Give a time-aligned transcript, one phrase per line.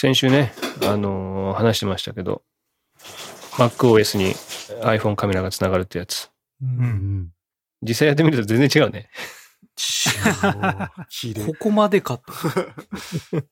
[0.00, 2.40] 先週ね、あのー話してましたけど、
[3.58, 4.32] MacOS に
[4.82, 6.30] iPhone カメラがつながるってやつ。
[6.62, 6.64] う。
[6.64, 6.70] うん
[7.24, 7.28] ん。
[7.82, 9.10] 実際やってみると全然違うね。
[11.46, 11.54] こ。
[11.58, 12.32] こまでかと。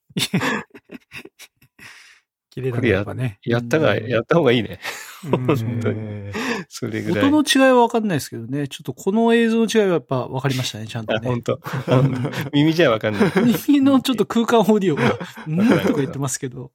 [2.48, 3.06] 綺麗だね、やっ。
[3.42, 4.80] やったが、やった方がいいね。
[5.24, 6.32] うん本当にえ
[6.68, 7.24] それぐらい。
[7.26, 8.68] 音の違いはわかんないですけどね。
[8.68, 11.42] ちょっとこの映像の違いはやっぱわかりましたね、ちゃんとあ、ね本。
[11.42, 13.32] 当本当耳じゃわかんない。
[13.68, 16.70] 耳のちょっと空間オーディオが、 うんとか言ってますけど。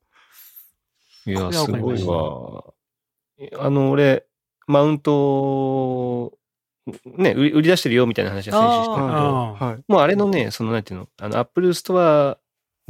[1.26, 2.64] いや、すごいわ。
[3.60, 4.26] あの、俺、
[4.68, 6.34] マウント、
[7.06, 9.84] ね、売り出してるよみたいな話は先週したけど。
[9.88, 12.38] もうあれのね、その、なんていうの、あの、アップルストア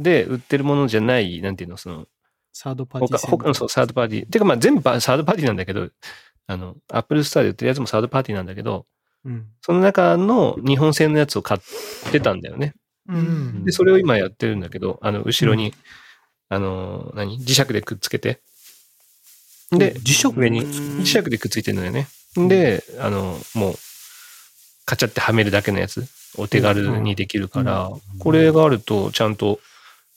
[0.00, 2.06] で売ってるものじゃない、なんていうの、その、
[2.54, 4.30] サードパーティ他、ー他の、そう、サードパーティー。
[4.30, 5.88] てか、まあ、全部サードパーティーなんだけど、
[6.46, 8.86] あの、アップルストアで売ってるやつもサードパーティーなんだけど、
[9.24, 9.46] うん。
[9.60, 11.60] その中の日本製のやつを買っ
[12.12, 12.74] てたんだよね。
[13.08, 13.64] うん。
[13.64, 15.74] で、それを今やってるんだけど、あの、後ろに、
[16.48, 17.38] あの、何？
[17.40, 18.40] 磁石でくっつけて。
[19.72, 20.28] で、磁石？
[20.28, 22.06] 上に、磁石でくっついてるのよね。
[22.36, 23.74] で、あの、もう、
[24.84, 29.58] カチャってはめるだけのやつ、お手軽にできるから、これがあると、ちゃんと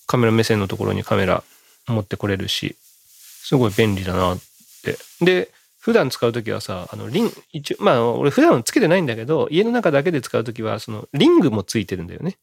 [0.06, 1.44] カメラ目線のところにカメラ
[1.88, 4.40] 持ってこれるし、すごい便利だなっ
[4.84, 4.98] て。
[5.24, 12.38] で、普段使うときはさ、あの、リン、一応、まあ、俺普段つけてないんだけど、家の中だけで使うときは、その、リングもついてるんだよね。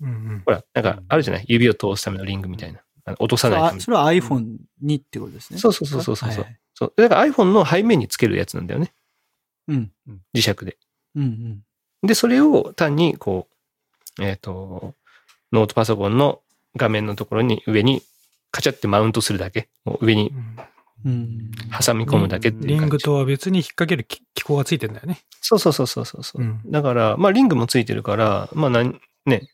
[0.00, 1.44] うんほら、なんか、あるじゃない？
[1.48, 2.80] 指を通すためのリングみたいな。
[3.18, 5.58] 落とさないためそれは iPhone にってことですね。
[5.58, 6.28] そうそうそうそうそう。
[6.28, 6.92] はいはいそう。
[6.96, 8.92] だから iPhone の背面につけるやつなんだよね。
[9.68, 9.92] うん。
[10.34, 10.76] 磁石で。
[11.14, 12.06] うんうん。
[12.06, 13.46] で、それを単に、こ
[14.18, 14.94] う、えっ、と、
[15.52, 16.40] ノートパソコンの
[16.76, 18.02] 画面のところに上に
[18.54, 19.68] カチャってマウントするだけ？
[19.84, 20.32] もう上に
[21.04, 21.50] うんうん。
[21.84, 22.74] 挟み込むだけっていう感じ。
[22.74, 25.18] リングとは別に引っ掛ける機機構がついてんだよね。
[25.40, 29.48] そうそうそうそうそうそう、うんだから、まあリングもついてるから、まあなん、ね、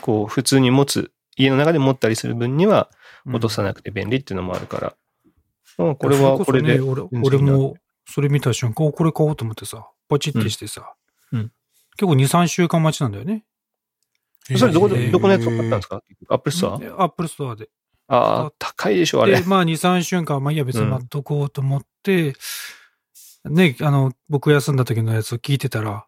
[0.00, 2.88] こう普通に持つ、家の中で持ったりする分には
[3.26, 4.96] 落とさなくて便利っていうのもあるから。
[5.76, 6.78] まあこれはこれで。
[6.78, 7.74] そこそね全俺俺も
[8.06, 10.94] それ見た瞬間、おこれ買おうと思ってさ、ポチってしてさ、
[11.32, 11.52] うんうん
[11.96, 13.44] 結構2、3週間待ちなんだよね。
[14.58, 16.02] それどこで、えーどこのやつを買ったんですか？
[16.28, 16.78] アップルストア？
[16.78, 17.68] でアップルストアで。
[18.08, 19.46] ああ、高いでしょ、あれで、。
[19.46, 22.34] まあ2、3週間、まあいいや別に待っとこうと思って、
[23.44, 26.06] ね、あの、僕休んだ時のやつを聞いてたら、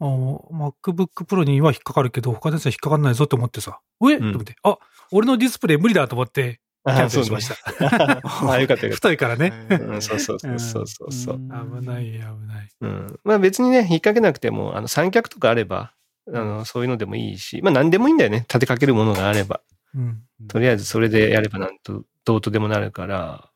[0.00, 4.78] あの MacBook Pro には引っかかるけど、他のやつは引っかかんないぞと思ってさ、え、うんと思って、あ、
[5.10, 7.72] 俺のディスプレイ無理だと思って、キャンセルしました。
[7.72, 8.20] た。
[8.24, 9.52] ああ、よかったよかっ太いからね。
[9.68, 9.76] た。
[9.76, 11.36] うん、そうそうそうそうそうそう。
[11.36, 12.70] 危ない、危ない。
[12.80, 13.20] うん。
[13.24, 15.92] まあ別にね、引っ掛けなくても、あの、三脚とかあれば、
[16.32, 18.40] あの、そういうのでもいいし、まあ何でもいいんだよね。
[18.40, 19.60] 立てかけるものがあれば。
[19.94, 20.22] うん。
[20.48, 23.50] とりあえずそれでやればなんと、どうとでもなるから、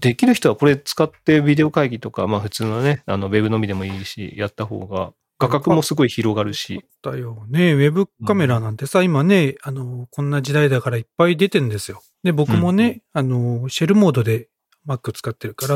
[0.00, 6.84] できる人はこれ使ってビデオ会議とか、まあ普通のね、あの、ウェブのみでもいいし、やった方が、画角もすごい広がるし。
[7.02, 7.72] だよね。
[7.72, 12.02] ウェブカメラなんてさ、今ね、あの、こんな時代だからいっぱい出てんですよ。
[12.22, 14.48] で、僕もね、あの、シェルモードで
[14.86, 15.66] Mac 使ってるか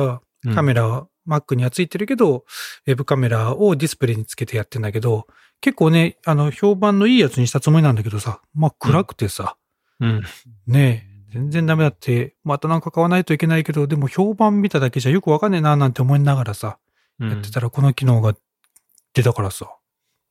[0.45, 2.45] ら、カメラは Mac にはついてるけど、
[2.87, 5.27] ウェブカメラをディスプレイにつけてやってんだけど、
[5.61, 9.57] 結構ね、あの、評判のいいやつにしたつもりなんだけどさ、まあ暗くてさ、
[10.01, 10.23] うん。
[10.67, 16.79] ねえ、全然ダメだって、またなんか買わないといけないけど、でも評判見ただけじゃよくわかんねえななんて思いながらさ、
[17.19, 18.35] うんやってたらこの機能が
[19.15, 19.67] 出たからさ、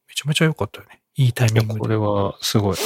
[0.07, 1.01] めちゃめちゃ良かったよね。
[1.15, 1.79] いいタイミングで。
[1.79, 2.77] これはすごい。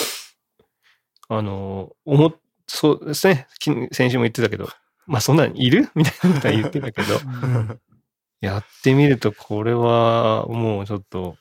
[1.27, 2.35] あの、思っ、
[2.67, 3.47] そうですね。
[3.59, 4.69] き先週も言ってたけど、
[5.05, 5.89] まあそんなんいる？
[5.95, 7.79] みたいなことは言ってたけど、うん
[8.41, 11.35] やってみるとこれはもうちょっと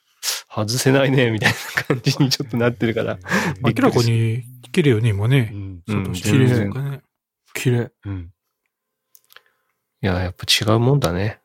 [0.48, 3.18] 外せないね、みたいな感じにちょっとなってるから。
[3.62, 5.40] 明らかに綺麗よね、今うね。
[5.52, 7.00] んうん外綺麗ね。
[7.54, 7.92] 綺麗。
[8.04, 8.30] うん
[10.00, 11.40] いや、やっぱ違うもんだね。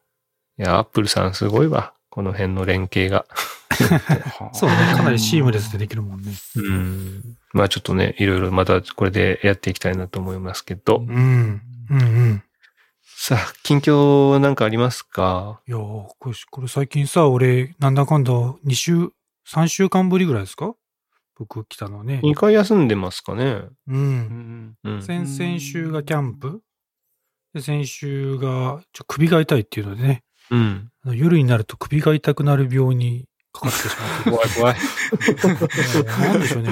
[0.60, 1.94] いや、アップルさんすごいわ。
[2.10, 3.26] この辺の連携が。
[4.54, 6.32] そうね、かなりシームレスでできるもんね。
[6.56, 7.38] うん。
[7.54, 10.98] まあちょっとね、いろいろまたこれでやっていきたいなと思いますけど。
[11.00, 11.62] うん。
[11.90, 12.44] うんうん。
[13.16, 15.62] さあ、近況なんかありますか？
[15.68, 15.80] いやー
[16.20, 19.10] これ、これ最近さ、俺、なんだかんだ2週、
[19.48, 20.74] 3週間ぶりぐらいですか？
[21.38, 22.20] 僕来たのね。
[22.24, 23.44] ?2 回休んでますかね？
[23.46, 23.74] う。
[23.88, 25.02] うんんうん。
[25.02, 26.62] 先々週がキャンプ。
[27.54, 30.90] で、先週が、ちょ、首が痛いっていうのでね、うん。
[31.06, 34.30] 夜になると首が痛くなる病にかかってしまって。
[34.32, 34.76] 怖い怖い。
[36.18, 36.72] なんでしょうね。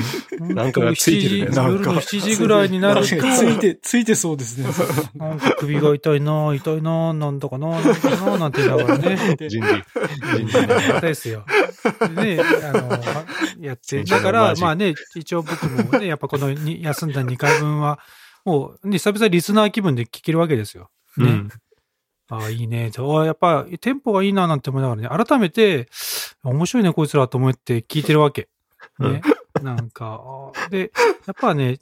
[0.54, 4.68] なんかがついてるね7時夜の7時ぐらいになると、ついて、ついてそうですね。
[5.16, 9.38] なんか首が痛いな痛いななんだかななんだかななんて言いながらね。
[9.48, 9.83] 人類。
[10.48, 11.45] 人類やったですよ。
[12.16, 13.00] でね、あの、
[13.60, 14.04] やって。
[14.04, 18.00] だから、まあね、一応僕もね、やっぱこのに休んだ2回分は、
[18.44, 20.89] もう、ね、久々リスナー気分で聞けるわけですよ。
[21.18, 21.25] ね。
[21.25, 21.50] うん。
[22.31, 22.92] ああ、いいね。
[22.95, 25.89] やっぱ、テンポがいいななんて思いながらね、改めて、
[26.44, 28.48] 面白いね、こいつらと思って聞いてるわけ。
[29.00, 29.22] ね。
[29.62, 30.22] なんか、
[30.69, 30.92] で、
[31.28, 31.80] やっぱね、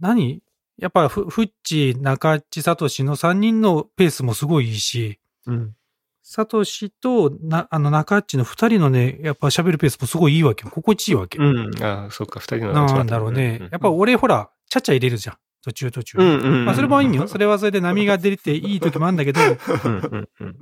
[0.00, 0.42] 何？
[0.78, 5.74] やっぱフフッチ、中っち、サトシの3人のペースもすごいいいし、うん。
[6.22, 10.70] サトシとな、あの中っちの2人のね、やっぱ喋るペースもすごいいいわけよ。
[10.70, 11.38] 心地いいわけ。
[11.38, 11.82] うん。
[11.82, 13.68] ああ、そっか、二人のなんだろうね。
[13.70, 15.36] やっぱ俺ほら、ちゃっちゃ入れるじゃん。
[15.66, 16.18] 途中途中。
[16.64, 17.26] まあそれもいいんよ。
[17.26, 19.40] それはそれで波が出ていい時もあるんだけど。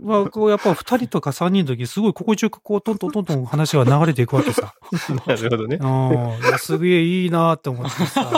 [0.00, 4.72] まあ、こうやっぱ二人とか三人の時、すごい心地よくこう、トントントントン話が流れていくわけさ。
[5.26, 5.78] なるほどね。
[5.78, 6.58] うん。
[6.58, 8.30] すげえいいなって思ってさ。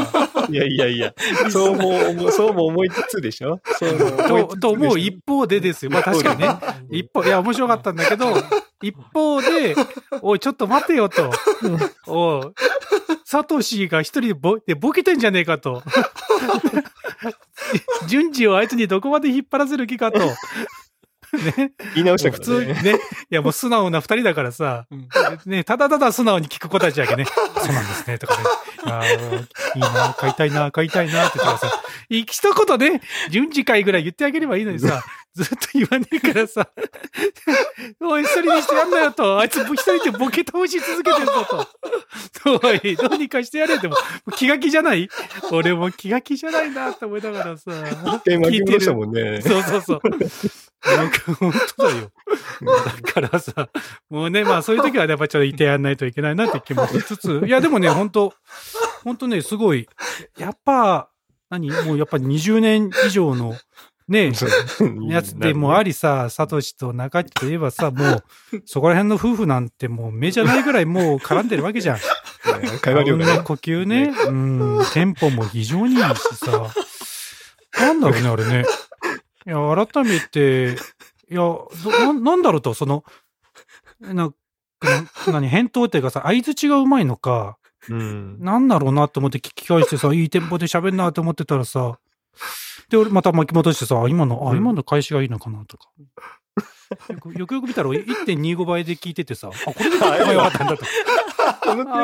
[0.50, 1.14] いやいやいや、
[1.50, 3.60] そうも思う、そうも思いつつでしょ？
[3.78, 3.96] そう
[4.28, 5.90] もと思う一方でですよ。
[5.92, 6.48] まあ確かにね。
[6.90, 8.26] 一方、いや、面白かったんだけど、
[8.82, 9.74] 一方で、
[10.22, 11.30] おい、ちょっと待てよと。
[12.06, 12.42] おい、
[13.24, 15.82] サトシが一人でボでボケてんじゃねえかと。
[18.08, 20.18] 順次をあいつにどこまで引っ張らせる気かと。
[21.56, 21.72] ね。
[21.94, 22.74] 言い直した普からね。
[22.74, 23.00] 通にね。
[23.30, 24.86] いや、もう素直な二人だからさ、
[25.44, 27.24] ね、ただただ素直に聞く子たちだけね。
[27.24, 27.32] そ
[27.70, 28.42] うなんですね、とかね。
[28.84, 33.00] いやーいいな、買いたいな、買いたいな、って言ったらさ、一言ね、
[33.30, 35.02] 順次会ぐらい言ってあげればいいのにさ、
[35.36, 36.70] ずっと言わねえからさ、
[38.00, 41.32] おい、一人にしてやんなよと、あいつ一人でボケ倒し続けてるぞ
[42.42, 42.60] と。
[42.66, 43.96] おい、どうにかしてやれっても
[44.26, 45.08] う気が気じゃない？
[45.52, 47.70] 俺も気が気じゃないなって思いながらさ。
[48.06, 49.42] 一回巻き戻したもんね。
[49.42, 50.00] そうそうそう。
[50.86, 52.12] なんか本当だよ。
[53.04, 53.68] だからさ、
[54.08, 58.32] もうね、まあそういう時はやっぱちょっといてやんないといけないなって気もしつつ、いやでもね、本当
[59.04, 59.88] 本当ね、すごい、
[60.38, 61.10] やっぱ、
[61.48, 61.70] 何？
[61.70, 63.54] もうやっぱ20年以上の、
[64.08, 64.50] ね、 そう
[65.10, 68.24] やつでもありさ、サトシと中地といえばさ、もう、
[68.64, 71.98] そこら辺の夫婦なんてもう目じゃないぐらいもう絡んでるわけじゃん。
[72.80, 73.42] 会話量がね。
[73.42, 74.14] 呼吸ね。
[74.28, 74.84] うん。
[74.92, 76.72] テンポも非常にいいしさ。
[77.78, 78.64] なんだろうね、あれね。
[79.46, 80.76] いや、改めて、
[81.30, 81.68] いや、ど
[82.00, 83.04] ななんだろうと、その、
[84.00, 84.34] な、な
[85.26, 88.40] 何、返答っていうかさ、相づちがうまいのか、うん。
[88.40, 91.98] なんだろうなって思って聞き返してさ、いいテンポで喋んなって思ってたらさ、
[92.90, 95.88] で、俺また巻き戻してさ、あ今の、あ、うん今の返しがいいのかなとか。
[97.10, 100.84] よくよくよく見たら1.25倍で聞いててさ、あ、これで聞けばよかったんだと。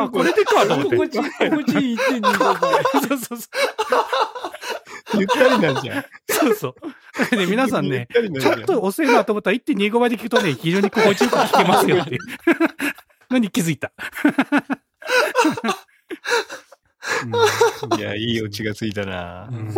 [0.03, 0.97] あ、これでかと思って。
[0.97, 2.85] 心地心地いい1.25倍。
[3.09, 3.49] そうそうそ
[5.19, 5.19] う。
[5.19, 6.05] ゆったりなんじゃん。
[6.29, 6.75] そうそう。
[7.19, 8.09] だからね、皆さんね、
[8.41, 12.21] ちょっと遅いなと思ったら1.25倍で聞くとね、非常に心地よく聞けますよっていう
[13.31, 13.93] のに気づいた。
[17.99, 19.55] いや、いいオチがついたなう。
[19.55, 19.69] ん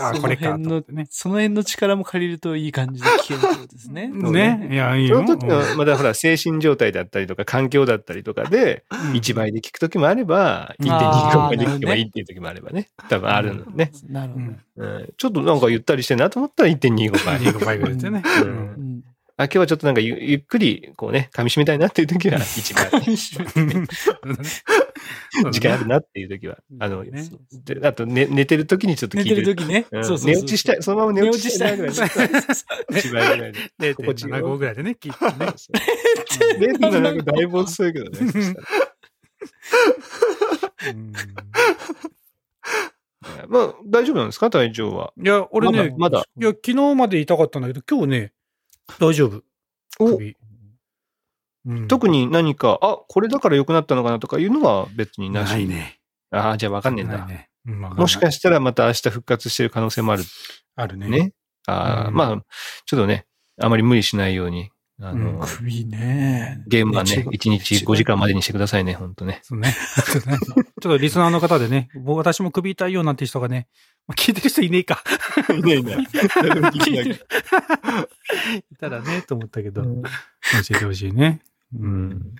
[0.00, 0.84] あ、これかね。
[1.10, 4.12] その辺の力も借りるといい感じで聞けるってことですね。
[4.20, 4.68] そ うね。
[4.70, 5.22] いや、いいそよ。
[5.22, 12.90] の時の、まだほら、精神状態だったりとか、環境だったりとかで、うん1倍で聞く時もあれば、1.25倍で聞けばいいっていう時もあればね。
[13.08, 13.90] 多分あるのね。
[14.08, 14.44] なるほど。
[14.76, 17.38] うんちょっとなんかゆったりしてんなと思ったら1.25倍。
[17.40, 18.22] 1.25倍ぐらいでね。
[18.42, 18.60] ううんんう
[18.98, 19.02] ん
[19.38, 23.86] あ、今日はちょっとなんかゆゆっくり、こうね、噛み締めたいなっていう時は1倍。
[25.50, 26.58] 時間あるなっていう時は。
[26.78, 27.24] あの、ね
[27.64, 29.54] であと、ね、寝てる時にちょっと聞寝いてる。
[29.56, 29.86] てる時ね。
[29.90, 30.82] うんそうそうそう寝落ちしたい。
[30.82, 31.94] そのまま寝落ちしたいなぐらい。
[31.96, 33.58] 寝落ち1倍ぐらいで。
[33.78, 35.52] 0.75ぐらいでね、聞いてね。
[36.78, 38.54] 0.75だいぶ遅いけどね。
[43.48, 44.50] まあ、大丈夫なんですか？
[44.50, 45.12] 体調は。
[45.22, 48.32] いや、俺ね、まだまだいや、昨日まで痛かったんだけど、今日ね、
[48.98, 49.42] 大丈夫。
[49.98, 50.36] お首
[51.64, 55.50] うん特に何か、あ、これだから良くなったのかなとかいうのは別になし。
[55.50, 55.98] ないね。
[56.30, 57.24] ああ、じゃあわかんねえんだ。
[57.26, 57.48] ね。
[57.66, 60.24] うんもしかしたらまた明日復活してる可能性もある
[60.74, 61.08] あるね。
[61.08, 61.32] ね。
[61.66, 62.44] ああ、うんまあ、
[62.86, 63.26] ちょっとね、
[63.60, 64.70] あまり無理しないように、
[65.00, 66.62] あの、うん首ね。
[66.66, 69.40] ゲームはね違う、1日5時間までにしてくださいね、ほんとね。
[69.42, 69.72] そうね。
[69.72, 73.68] ちょっとリスナーの方でね、僕私も首痛いよなんて人がね、
[74.08, 75.02] まあ聞いてる人いねえか。
[75.56, 76.08] いな いいない。
[76.34, 80.08] 誰も聞 いたらね、と思ったけど、うん教
[80.70, 81.40] えてほしいね。
[81.74, 81.78] う。
[81.78, 82.08] うん。
[82.10, 82.34] ん。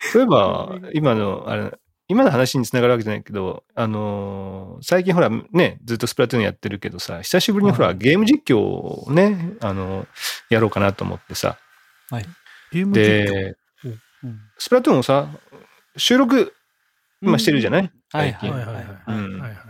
[0.00, 10.06] そういえば、今の、あれ、今の話につながるわけじゃないけど、あのー最近ほらね、ずっとスプラトゥーンやってるけどさ、久しぶりにほら、はいゲーム実況をね、あの
[10.50, 11.58] やろうかなと思ってさ。
[12.72, 13.32] ゲーム実況。
[13.32, 13.56] で、
[14.24, 14.40] うん。
[14.58, 15.28] スプラトゥーンをさ、
[15.96, 16.52] 収録、
[17.22, 18.32] 今してるじゃない、はい。
[18.32, 18.52] 最近。
[18.52, 18.84] はいはいはい。
[19.06, 19.40] うん。
[19.40, 19.60] はいはい。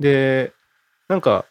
[0.00, 0.52] で、
[1.08, 1.44] なんか、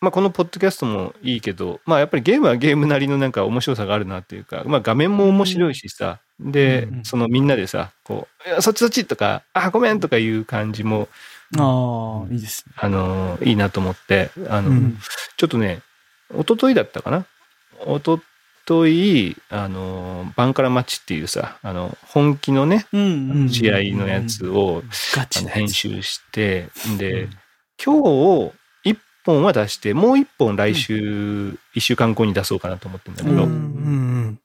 [0.00, 8.28] まあ、このポッドキャストもいいけど、まあ、やっぱりゲームはゲームなりのなんか面白さがあるなっていうか、まあ、画面も面白いしさ、で、うんそのみんなでさ、こ
[8.58, 11.08] う、そっちそっちとか、あ、ごめんとかいう感じも、
[11.56, 12.74] ああ、いいですね。
[12.76, 14.98] あの、いいなと思って、あの、うん。
[15.36, 15.80] ちょっとね、
[16.32, 17.24] 一昨日だったかな？
[17.86, 18.20] 一
[18.66, 23.48] 昨日あの、バンカラマッチっていうさ、あの、本気のね、うんうん。
[23.48, 24.82] 試合のやつを、
[25.14, 25.56] ガチなやつ。
[25.56, 27.28] あの編集して、で、
[27.82, 28.52] 今日一
[29.28, 34.40] 本は出して、もう一本来週、一週間後に出そうかなと思ってるんだけど、うんうん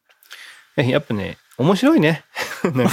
[0.75, 2.23] やっぱね、面白いね。
[2.65, 2.91] なんか、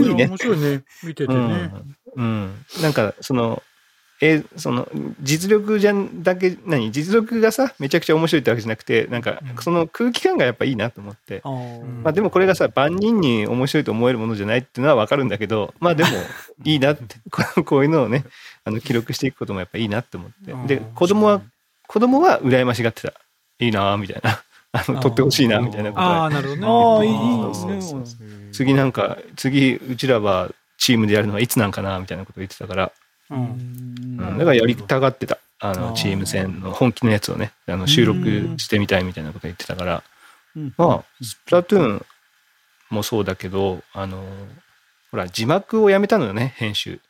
[0.00, 0.26] いいね。
[0.26, 0.82] 面白いね。
[1.04, 1.70] 見ててね。
[2.16, 2.24] うん。
[2.24, 2.82] うん。
[2.82, 3.62] なんか、その、
[4.20, 4.88] え、その、
[5.22, 6.90] 実力じゃんだけ、何？
[6.90, 9.62] 実力がさ、めちゃくちゃ面白いってわけじゃなくて、なんかう、ん。
[9.62, 11.40] その空気感がやっぱいいなと思って。
[11.44, 11.50] う
[11.84, 12.02] ん。
[12.02, 16.10] まあでもこれがさ、万人に面白いと思えるものじゃないっていうのはわかるんだけど、まあでも、
[16.64, 17.04] いいなって、
[17.64, 18.24] こういうのをね、
[18.64, 20.30] あの、記録していくこともやっぱいいなって思っ
[20.66, 20.76] て。
[20.76, 21.40] で、子供は、
[21.86, 23.12] 子供は羨ましがってた。
[23.60, 24.42] いいなぁみたいな。
[24.72, 26.22] あの、撮ってほしいな、みたいなことは。
[26.22, 28.04] ああ、なるほどね。
[28.52, 32.92] 次なんか、次、うちらはチームでやるのはいつなんかなみたいなことを言ってたから、
[33.30, 35.38] うんうん、だからやりたがってた。
[35.60, 38.24] あの、チーム戦の本気のやつをね、あの、収録
[38.58, 40.02] してみたいみたいなこと言ってたから、
[40.56, 42.06] うんまあ、スプラトゥーン
[42.90, 44.24] もそうだけど、あの、
[45.10, 47.00] ほら、字幕をやめたのよね、編集。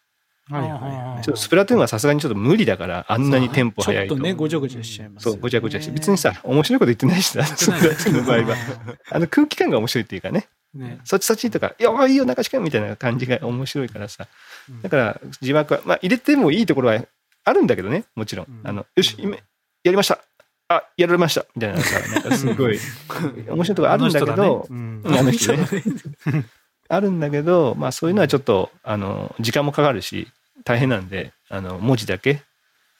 [0.50, 1.24] はいはいはい。
[1.24, 4.14] ちょっとスプラトゥーンはさすがにちょっと無理だから、あんなにテンポ速いと。
[4.14, 5.34] ちょっとね、ごちゃごちゃしちゃいますよね。
[5.34, 5.92] そう、ごちゃごちゃして。
[5.92, 8.56] 別にさ、面白いこと言ってないしさ、スプラトゥーンの場合は。
[9.10, 11.00] あの空気感が面白いっていうかね、ね。
[11.04, 14.26] そっちそっちとか、いや、いいよ、中志君みたいな感じが面白いからさ。
[14.82, 17.04] だから、字幕は、まあ、入れてもいいところは
[17.44, 18.46] あるんだけどね、もちろん。
[18.46, 19.42] うんあの、よし、今、や
[19.90, 20.18] りました。
[20.68, 21.46] あ、やられました。
[21.56, 22.78] みたいなさ、なんか すごい、
[23.48, 26.44] 面白いところあるんだけど、あの人だね
[26.90, 30.28] あるんだけど、まあそういうのはちょっと、あの、時間もかかるし、
[30.64, 32.42] 大変なんで、あの、文字だけ、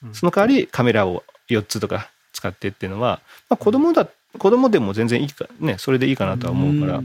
[0.02, 3.20] うんその代わりカメラを4つとか使ってっていうのは、
[3.50, 7.02] まあ子供だ、子供でも全然いいか、ね、それでいいかなとは思うから、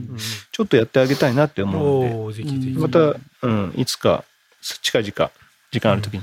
[0.52, 2.78] ちょっとやってあげたいなって思うんで、おーぜひぜひ。
[2.78, 4.24] また、うん、いつか、
[4.62, 5.32] 近々、
[5.72, 6.22] 時間あるときに、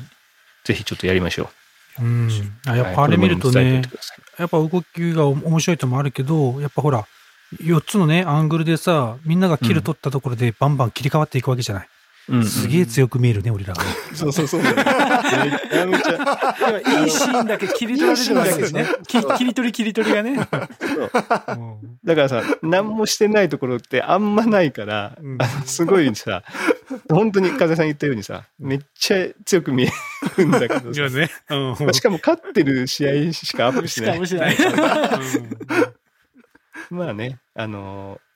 [0.64, 2.04] ぜひちょっとやりましょう
[2.72, 2.76] う。
[2.76, 3.82] やっぱあれ見るとね
[4.38, 7.06] やっぱ動きが面白いともあるけど、やっぱほら、
[7.62, 11.88] 4つのね、アングルでさ、みんながキル取ったところでバンバン切り替わっていくわけじゃない。
[12.28, 13.82] うんすげえ強く見えるね、俺らが。
[14.14, 14.62] そうそうそう。
[14.62, 17.00] めちゃめちゃ。
[17.02, 18.86] いいシーンだけ切り取られるわけですね。
[19.06, 20.36] き切り取り切り取りがね。
[22.04, 25.16] だからさ、何もしてないところってあんまないから、
[25.64, 26.44] すごいさ、
[27.08, 29.92] 本当に風さん言ったようにさ、めっちゃ強く見え
[30.36, 31.30] るんだけどさいやね。
[31.92, 35.24] しかも勝ってる試合しかアップしないしてかも。
[35.24, 35.54] しれない。
[36.90, 38.29] まあね、あのー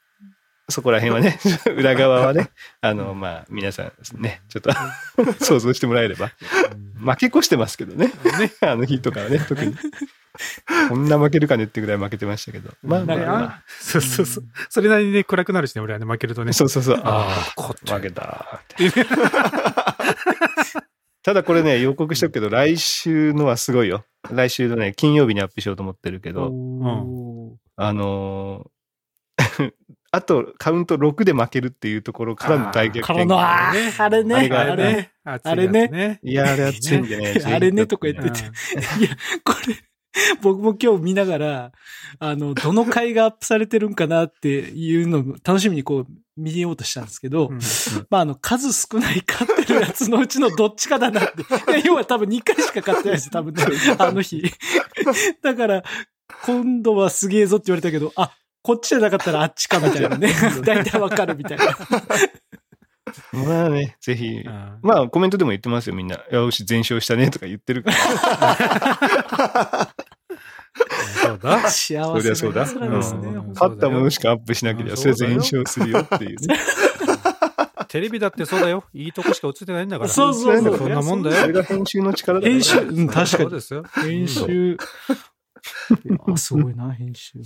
[0.69, 1.39] そこら辺はね、
[1.77, 4.73] 裏側はね、あのまあ、皆さんね、ちょっと
[5.45, 6.33] 想像してもらえれば。
[6.99, 8.13] 負け越してますけどね。
[8.63, 9.77] あの日とかはね、特に。
[10.89, 12.71] こんな負けるかねってぐらい負けてましたけど。
[12.83, 14.45] まあまあまそうそうそう。
[14.71, 16.51] それなりにね、暗くなるしね、俺はね、負けるとね。
[16.51, 16.53] あ。
[16.55, 16.97] そうそうそう。
[16.97, 18.63] あああ、こっち負けた。
[21.23, 24.05] ただこれね、予告しとくけど、来週のはすごいよ。
[24.31, 26.47] 来週のね、金曜日にアップしようと思ってるけど、
[27.77, 28.75] あのー
[30.15, 33.25] あとカウント6で負けるっていうところからの大逆転。
[33.25, 35.11] の、あーあれね、あれがあれね。
[35.25, 36.21] ああれねね。
[36.23, 37.41] いや、あれ熱いんでね。
[37.45, 38.43] あれねとか言ってて。
[38.43, 38.47] て。
[39.01, 39.75] いや、これ、
[40.41, 41.73] 僕も今日見ながら、
[42.21, 46.07] あの、どの回がアップされてるんかなっていうのを楽しみにこう
[46.37, 47.59] 見ようとしたんですけど、うん
[48.09, 51.43] まあ、あの、数少ない勝ってるやつのうちのどっちかだなって。
[51.85, 53.65] 要は多分2回しか勝ってないです、多分ね。
[53.99, 54.45] あの日。
[55.43, 55.83] だから、
[56.45, 58.31] 今度はすげえぞって言われたけど、あ、
[58.65, 60.33] こっちじゃなかったらあっちかみたいなね。
[60.65, 61.67] 大体わかるみたいな。
[63.47, 64.43] まあね、ぜひ。
[64.47, 66.19] あまあコメントでも言ってますよ、みんな。
[66.31, 67.97] よし、全勝したねとか言ってるから。
[71.23, 71.69] そうだ。
[71.69, 72.63] 幸せなそりゃ
[73.03, 76.59] そうだ勝ったものしかアップしなければ、それ全勝するよっていうね。
[77.89, 78.85] テレビだってそうだよ。
[78.95, 80.11] いいとこしか映ってないんだから。
[80.11, 81.37] そうそうそうそんなもんだよ。
[81.37, 83.27] それが編集の力だから編集、うん、確かに。
[83.29, 83.85] そうですよ。
[83.95, 84.79] 編集。
[86.05, 87.45] いや すごいな、編集、本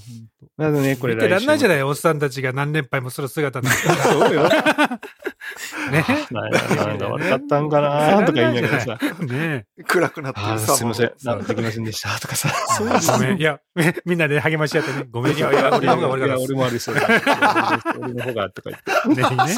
[0.56, 0.62] 当。
[0.64, 1.82] なのでね、これ見てらんないじゃない。
[1.82, 3.78] おっさんたちが何連敗もする姿なんて。
[3.78, 4.48] そうよ。
[5.90, 6.04] ね。
[6.30, 8.98] なんか悪かったんかなとか言いながらさ。
[9.20, 11.12] ね暗くなってるさすいません。
[11.22, 12.48] なんかできませんでしたとかさ。
[12.76, 13.38] そうですごめん。
[13.38, 13.60] いや、
[14.04, 15.06] みんなで励まし合ってね。
[15.10, 15.36] ごめん。
[15.36, 17.82] いや、いや、俺の方が悪かいやった俺も悪いそうだ。
[18.00, 19.22] 俺の方がとか言って。
[19.22, 19.56] ね。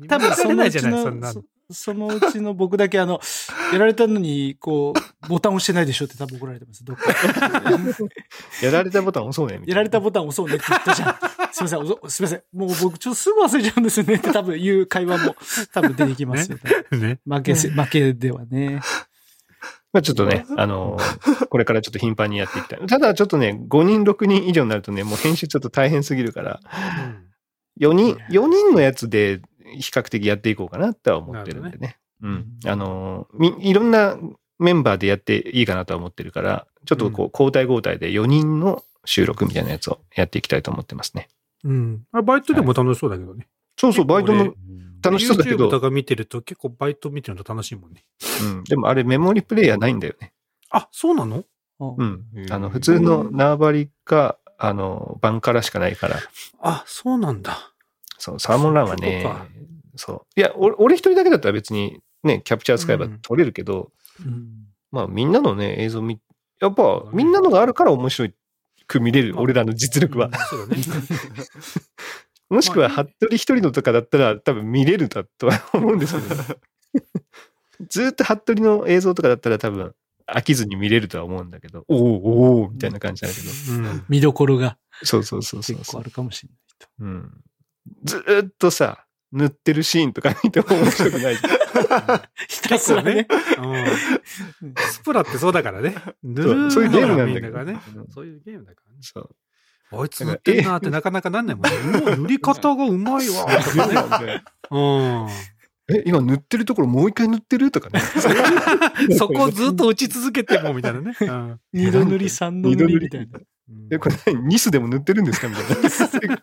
[0.00, 1.44] ね多分そのないじゃない、そんなのそ。
[1.70, 3.20] そのうちの僕だけあの、
[3.72, 6.84] やられたのに、こう、ボタン押してないでしょって多分怒られてます。
[6.84, 7.12] どっか。
[8.62, 9.60] やられたボタン押そうね。
[9.66, 11.16] やられたボタン押そうねって言ったじゃん。
[11.52, 12.42] すいません、おすいません。
[12.52, 15.36] もう僕ちょっとすぐ忘れちゃうんですよねって多分言う会話も
[15.72, 16.58] 多分出てきますよ。
[16.98, 17.20] ね。
[17.24, 18.80] 負けせ、負けではね。
[19.92, 22.86] まあちょっとね、あのーこれからちょっと頻繁にやっていきたい。
[22.86, 26.60] ただちょっとね、5人、6人以上になるとね、もう編集ちょっと大変すぎるから、
[27.80, 29.40] 4人、4人のやつで
[29.78, 31.96] 比較的やっていこうかなっては思ってるんでね。
[32.22, 32.46] うん。
[32.66, 34.18] あのーみ、いろんな
[34.58, 41.28] メンバーでやっていいかなとは思ってるから、ちょっとこう、交代交代で4人の収録みたいなやつをやっていきたいと思ってますね。
[41.64, 42.04] うん。
[42.12, 43.46] あバイトでも楽しそうだけどね。
[43.76, 44.54] そうそう、バイトも
[45.02, 48.04] 楽しそうだけ YouTube どと、か見てると結構バイト見てると楽しいもんね。
[48.42, 48.64] うん。
[48.64, 50.32] でもあれメモリプレイヤーないんだよね。
[50.70, 51.44] あ、そうなの？
[51.80, 52.24] ううん。
[52.50, 56.16] あの、普通の縄張りか、あの、バンカラしかないから。
[56.60, 57.72] あ、そうなんだ。
[58.18, 59.46] そう、サーモンランはねそうか、
[59.94, 60.40] そう。
[60.40, 63.92] いや、俺俺一人だけだったら別にね、キャプチャー使えばうん撮れるけど、
[64.26, 66.18] うんまあみんなのね、映像見、
[66.60, 68.28] やっぱみんなのがあるから面白
[68.86, 70.28] く見れる、まあ俺らの実力は。
[70.28, 70.38] ね。
[72.48, 76.42] もしくは、まあ服部一人のとかだったら多分見れるだとは思うんですけど、
[77.88, 79.94] ずーっと服部の映像とかだったら多分
[80.26, 83.40] 飽きずに見れるとは思うんだけど、おおおーみたいな感じだけど。
[83.74, 84.04] うん。
[84.08, 86.88] 見どころがそうそうそうそう結構あるかもしれないと。
[87.00, 87.44] うん。
[88.04, 91.36] ずーっとさ、塗ってるシーンとか見ても面白くない。
[92.48, 93.26] ひたすらね。
[93.58, 93.84] うん
[94.90, 95.94] スプラってそうだからね。
[96.22, 97.80] 塗そうるそういうゲームなんだからね。
[97.96, 98.98] うんそういうゲームだからね。
[99.02, 99.30] そう。
[99.90, 102.16] あいつ塗ってんなってなかなかなんないもんね。
[102.16, 103.46] 塗り方がうまいわ。
[103.46, 103.70] と
[104.08, 105.28] かねうん。
[105.90, 108.00] え、今塗ってるところもう一回塗ってるとかね。
[109.16, 111.16] そこをずっと打ち続けても、みたいなね。
[111.18, 113.38] うん二度塗り、三度塗りみたいな。
[113.90, 114.46] え、これ何？
[114.48, 115.48] ニスでも塗ってるんですか？
[115.48, 116.42] みたいな。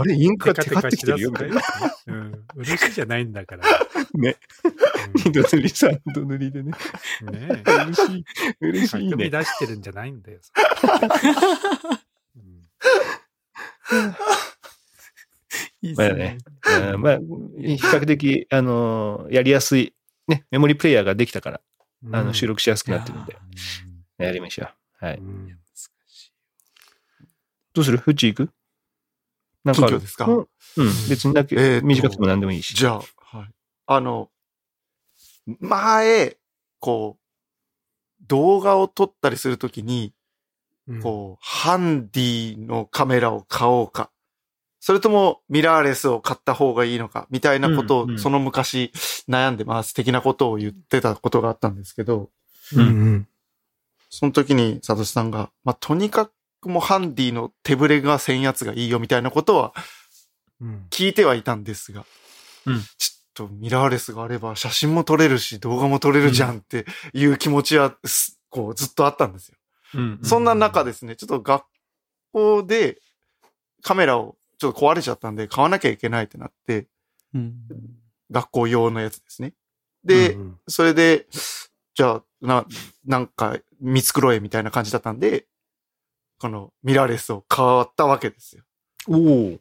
[0.00, 1.60] あれ、インクがテカってきてるよみたいな。
[2.06, 2.44] うん。
[2.56, 3.64] 嬉しいじゃないんだから。
[4.14, 4.36] ね。
[4.64, 4.74] うん
[5.24, 6.72] 二度塗り、三度塗りでね。
[7.22, 8.24] ね嬉しい。
[8.60, 9.30] 嬉しい匠ね。
[9.30, 10.40] 出してるんじゃないんだよ。
[12.36, 12.64] うん
[15.82, 16.38] いいっすねまあね。
[16.94, 17.24] うんまあ、比
[17.76, 19.94] 較的、あのーやりやすい、
[20.26, 21.60] ね、メモリプレイヤーができたから、
[22.12, 23.36] あの、収録しやすくなってるんで、
[24.18, 25.04] やりましょう。
[25.04, 25.18] はい。
[25.18, 25.56] うん難
[26.08, 26.32] しい
[27.74, 27.98] どうする？
[27.98, 28.50] フッチ行く？
[29.64, 30.26] なんかですか？
[30.26, 30.36] うん。
[30.36, 30.46] うん。
[31.08, 32.74] 別にだけ、えーと短くても何でもいいし。
[32.74, 33.48] じゃあ、はい。
[33.86, 34.30] あの、
[35.60, 36.36] 前、
[36.80, 40.14] こう、動画を撮ったりするときに、
[40.86, 41.02] うん。
[41.02, 44.10] こう、ハンディのカメラを買おうか、
[44.80, 48.18] それともミラーレスを買った方がいいのか、みたいなことを、うんうん。
[48.18, 48.92] その昔
[49.28, 49.94] 悩んでます。
[49.94, 52.30] 的なことを言ってたことがあったんですけど、
[52.74, 53.28] うんうん。
[54.10, 56.32] その時にサトシさんが、まあ、とにかく
[56.68, 59.72] もうハンディの手ぶれがせんやつがいいよみたいなことは
[60.60, 60.86] うん。
[60.90, 62.04] 聞いてはいたんですが、
[62.66, 62.80] うん。
[62.80, 69.56] ちょっとミラーレスがあれば写真も撮れるし動画も撮れるじゃんっていう気持ちはす、こうずっとあったんですよ。
[69.94, 71.64] うんそんな中ですね、ちょっと学
[72.32, 73.00] 校で
[73.82, 76.86] カメラをちょっと壊れちゃったんで買わなきゃいけないってなって、
[77.34, 77.54] うん。
[78.30, 79.52] 学校用のやつですね。
[80.04, 80.58] で、うん。
[80.68, 81.26] それで、
[81.94, 82.66] じゃあ、な、
[83.04, 85.46] なんか見繕えみたいな感じだったんで、
[86.38, 88.64] このミラーレスを買ったわけですよ。
[89.08, 89.58] おお。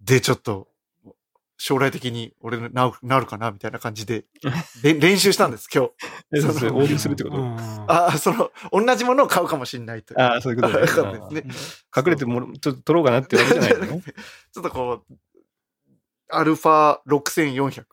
[0.00, 0.68] で、ちょっと、
[1.58, 4.24] 将来的に俺なるなるかなみたいな感じで、
[4.82, 5.92] れ練習したんです、今日。
[6.36, 10.20] えそのそれ応募するってことうんあ、その、同じものを買うかもしれないという。
[10.20, 11.44] ああ、そういうことですね。
[11.96, 14.02] 隠れてもろ、ちょっと撮ろうかなってわけじゃないのね。
[14.52, 15.18] ちょっとこう、
[16.30, 17.84] アルファ6400っ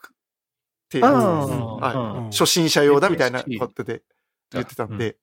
[0.89, 4.01] ていう、あはい初心者用だみたいなことで
[4.51, 5.17] 言ってたんで、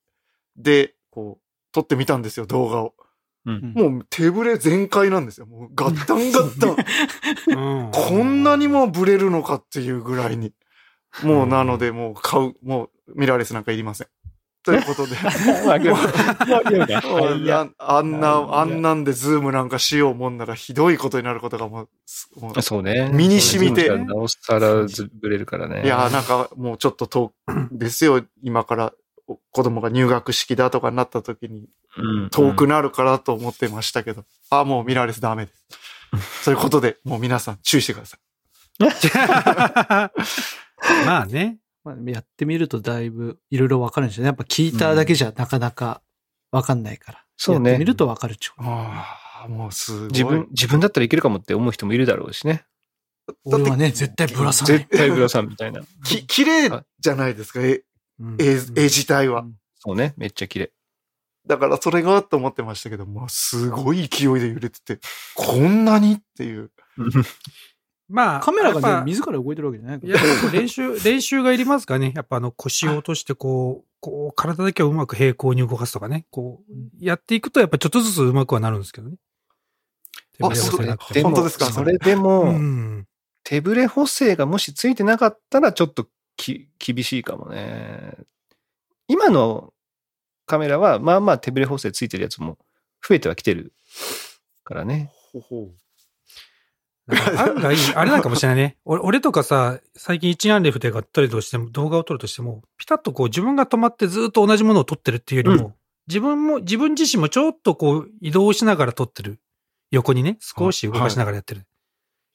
[0.56, 1.45] で、こう、
[1.76, 2.94] 撮ってみたんですよ、動画を。
[3.44, 5.46] うんもう手ぶれ全開なんですよ。
[5.46, 6.66] もうガッタンガッタ
[7.52, 7.56] ン。
[7.56, 10.52] うんこんなにもブレるのかっていうぐらいに。
[11.22, 14.08] もうなので、もう買う、もうミラーレスなんかいりません。
[14.62, 15.16] ということで。
[15.66, 16.02] まあ、でもま
[16.64, 23.10] あでもねもういやああんな、あんなんでズームなんかしようもんならひどいことになることがもう、すもうそうね。
[23.12, 25.84] 身に染みてなおさらずぶれるからね。
[25.84, 27.34] いやーなんかもうちょっと遠く
[27.70, 28.24] ですよ。
[28.42, 34.24] 今からお子供が入学式だとかになった時にうん、遠くなるからと思ってましたけど。
[34.50, 35.66] あ、もうミラーレスダメです。
[36.44, 38.18] そういうことで、もう皆さん注意してくださ
[41.06, 41.58] まあね。
[41.84, 44.26] まあ、やってみるとだいぶいろいろわかるんですよね。
[44.28, 46.02] やっぱ聞いただけじゃなかなか
[46.50, 47.24] わかんないから。
[47.36, 48.66] そうねやってみるとわかるっちゅうい。
[48.66, 50.08] ああ、もうすごい。
[50.08, 52.64] 自分、自分だったらいけるかもって思う人もいるだろうしね。
[53.44, 54.90] 俺はね、絶対ぶらさない絶。
[54.90, 55.80] 対ブラさんみたいな。
[56.04, 57.82] き、綺麗じゃないですか、絵、うん
[58.38, 59.46] 絵、絵自体は。
[59.78, 60.14] そうね。
[60.16, 60.72] めっちゃ綺麗。
[61.46, 64.98] だからそれがと思ってましたけど、もうすごい勢いで揺れてて、
[65.34, 66.70] こんなにっていう。
[68.08, 70.50] まあ、カメラがね、自ら動いてるわけじゃないから。
[70.52, 72.12] 練習、 練習がいりますかね。
[72.14, 76.24] やっぱあの腰を落としてこう、こう、体だけをうまく平行に動かすとかね。
[76.30, 76.72] こう、
[77.04, 79.16] やっていくとやっぱちょっとずつうまくはなるんですけどね。
[80.40, 81.66] あ手ぶれ補正なくてでも本当ですか？
[81.66, 83.06] それでも、うん。
[83.42, 88.14] 手ぶれ補正がもしついてなかったらちょっとき厳しいかもね。
[89.08, 89.72] 今の
[90.46, 92.58] カメラはまあまあ手ぶれ補正ついてるやつも
[93.06, 93.72] 増えてはきてる
[94.64, 95.12] からね。
[95.32, 95.68] ほほ
[97.08, 98.76] 案外、 あれなんかもしれないね。
[98.84, 105.76] 俺俺とかさ、最近一眼レフでがっとりとしても、動画を撮るとしても、ピタッとこう自分が止まってずっと同じものを撮ってるっていうよりも、
[106.08, 109.40] 自分も、自分自身もちょっとこう移動しながら撮ってる。
[109.92, 111.64] 横にね、少し動かしながらやってる。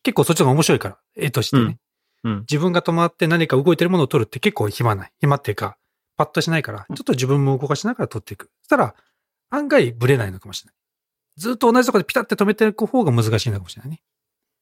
[0.04, 1.64] 結構そっちの方が面白いから、絵としてね。
[1.64, 1.80] うん
[2.24, 5.12] うん自分が止まって何か動いてるものを撮るって結構暇ない。
[5.20, 5.78] 暇っていうか、
[6.18, 8.52] パッとしないから、ちょっと自分も動かしながら撮っていく。
[8.62, 8.96] そしたら、
[9.50, 10.76] 案外ブレないのかもしれない。
[11.38, 14.02] ずっと同じところでピタって止めていく方が難しいのかもしれないね。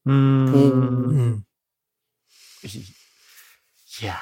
[0.06, 0.58] うんう
[1.24, 1.46] ん。
[4.02, 4.16] いや。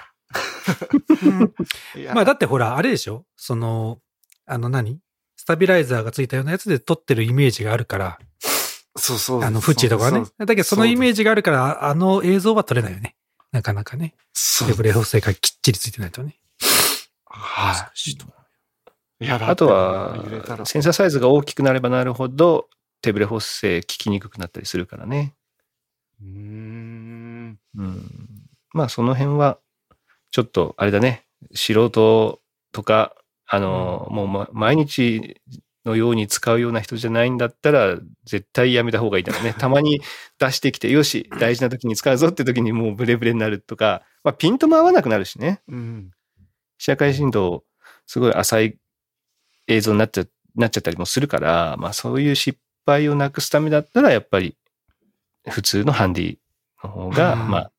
[2.14, 3.26] まあだってほら、あれでしょ？
[3.36, 4.00] その、
[4.46, 5.00] あの何？
[5.36, 8.20] スタビライザーがついたようなやつで撮ってるイメージがあるから、
[8.98, 9.44] そうそう。
[9.44, 10.24] あの、フッチとかはね。
[10.38, 13.16] だけどそのイメージがあるから、ああの映像は撮れないよね。
[13.52, 14.14] なかなかね。
[14.34, 16.36] そうデブレ補正がきっちりついてないとね。
[17.26, 17.92] は
[19.22, 19.26] い。
[19.26, 22.70] いや、あとはセンサーサイズが大きくなればなるほど、
[23.02, 25.34] 手ブレ補正効きにくくなったりするからね。
[26.22, 27.60] うーん。
[27.78, 28.04] うん。
[28.74, 29.60] まあその辺は、
[30.32, 33.16] ちょっとあれだね、素人とか、
[33.48, 35.42] あの、もう、ま、毎日
[35.88, 39.56] のように使うような人じゃないんだったら、絶対やめた方がいいだろうね。
[39.58, 40.02] たまに
[40.38, 45.62] 出してきて、よし、大事な時に使うぞって時にもうブレブレになるとか、まあピントも合わなくなるしね。
[45.68, 46.12] うん。
[46.78, 47.64] 社会振動、
[48.06, 48.78] すごい浅い
[49.68, 54.58] 映像になっちゃ、なっちゃったりもするから、まあそういう失敗をなくすためだったら、やっぱり
[55.48, 56.38] 普通のハンディ
[56.84, 57.72] の方が、うんまあ、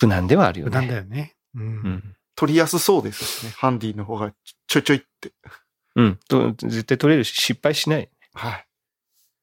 [0.00, 0.76] 無難ではあるよ無ね。
[0.78, 1.36] 難だよね。
[1.54, 1.62] うん。
[1.62, 2.16] うん。
[2.36, 3.52] 取りやすそうですしね。
[3.56, 4.32] ハンディの方が
[4.66, 5.32] ちょいちょいって。
[5.96, 6.18] うん。
[6.28, 8.08] と絶対取れるし、失敗しない。
[8.34, 8.66] はい。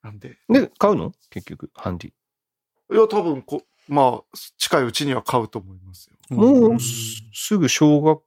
[0.03, 0.37] なんで。
[0.49, 1.13] で、買うの？
[1.29, 2.95] 結局、ハンディ。
[2.95, 6.37] いや、多分こ、まあ、近いうちには買うと思いますよ。
[6.37, 8.21] もう、んすすぐ小学、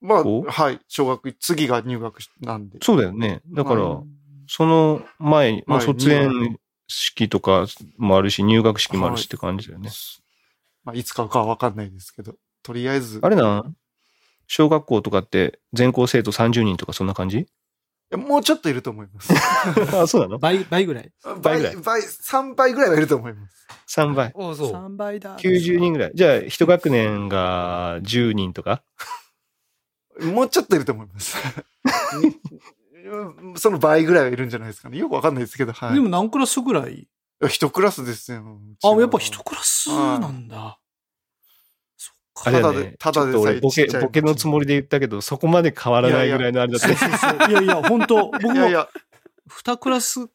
[0.00, 0.80] まあ、おはい。
[0.88, 2.78] 小学、次が入学なんで。
[2.82, 3.42] そうだよね。
[3.48, 4.02] だから、は
[4.48, 7.66] その前に、まあ卒園式とか
[7.98, 9.90] もあるし、入学式もあるしって感じだよね。
[10.84, 13.18] まあ、いつ買うかはわかんないですけど、とりあえず。
[13.22, 13.64] あれな、
[14.46, 17.38] 小学校とかって全校生徒30人とかそんな感じ？
[17.38, 17.46] い
[18.10, 19.32] やもうちょっといると思います。
[19.96, 20.38] あ、そうなの？
[20.38, 21.10] 倍、倍ぐらい？
[21.42, 21.76] 倍ぐらい？
[21.76, 23.66] 倍、3倍ぐらいはいると思います。
[23.98, 24.30] ?3 倍？
[24.34, 24.72] おそう。
[24.72, 25.36] 3倍だ。
[25.36, 26.12] 90人ぐらい。
[26.14, 28.82] じゃあ、一学年が10人とか？
[30.20, 31.36] もうちょっといると思います。
[33.56, 34.98] その倍ぐらいはいるんじゃないですかね。
[34.98, 35.94] よくわかんないですけど、はい。
[35.94, 37.08] でも何クラスぐらい？
[37.48, 38.38] 一クラスですよ。
[38.38, 40.78] うちあ、はやっぱ一クラスなんだ。
[42.44, 42.96] あれだただでね。
[42.98, 47.48] ただでさえちっちゃいボケのつもりで言ったけど、そこまで変わらないぐらいのあれだった。
[47.48, 48.68] いやいや、本当僕も
[49.48, 50.26] 二クラス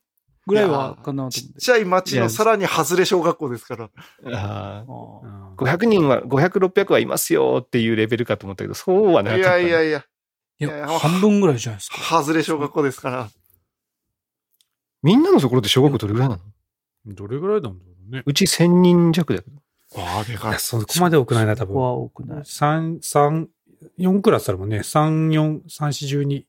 [0.47, 3.89] ぐらいはかなとち思っちゃい町のさらに外れ小学校ですから。
[4.25, 4.83] あーあ
[5.23, 11.97] うん500人は、500、600はいますよっていうレベルかと思ったけど、そうはなかっいたいやいや、いいやいやや、半分ぐらいじゃないですか。
[12.23, 13.29] 外れ小学校ですから。
[15.03, 16.41] みんなのところって小学校どれぐらいなの？
[17.13, 18.23] どれぐらいなんだろうね。
[18.25, 19.60] うち1000人弱だけど。
[19.95, 20.59] ああ、でかいいや、。
[20.59, 21.73] そこまで多くないな、多分。
[21.73, 22.45] そこは多くない。
[22.45, 23.49] 三、三、
[23.97, 24.83] 四クラスあるもんね。
[24.83, 26.45] 三、四、三、四、十二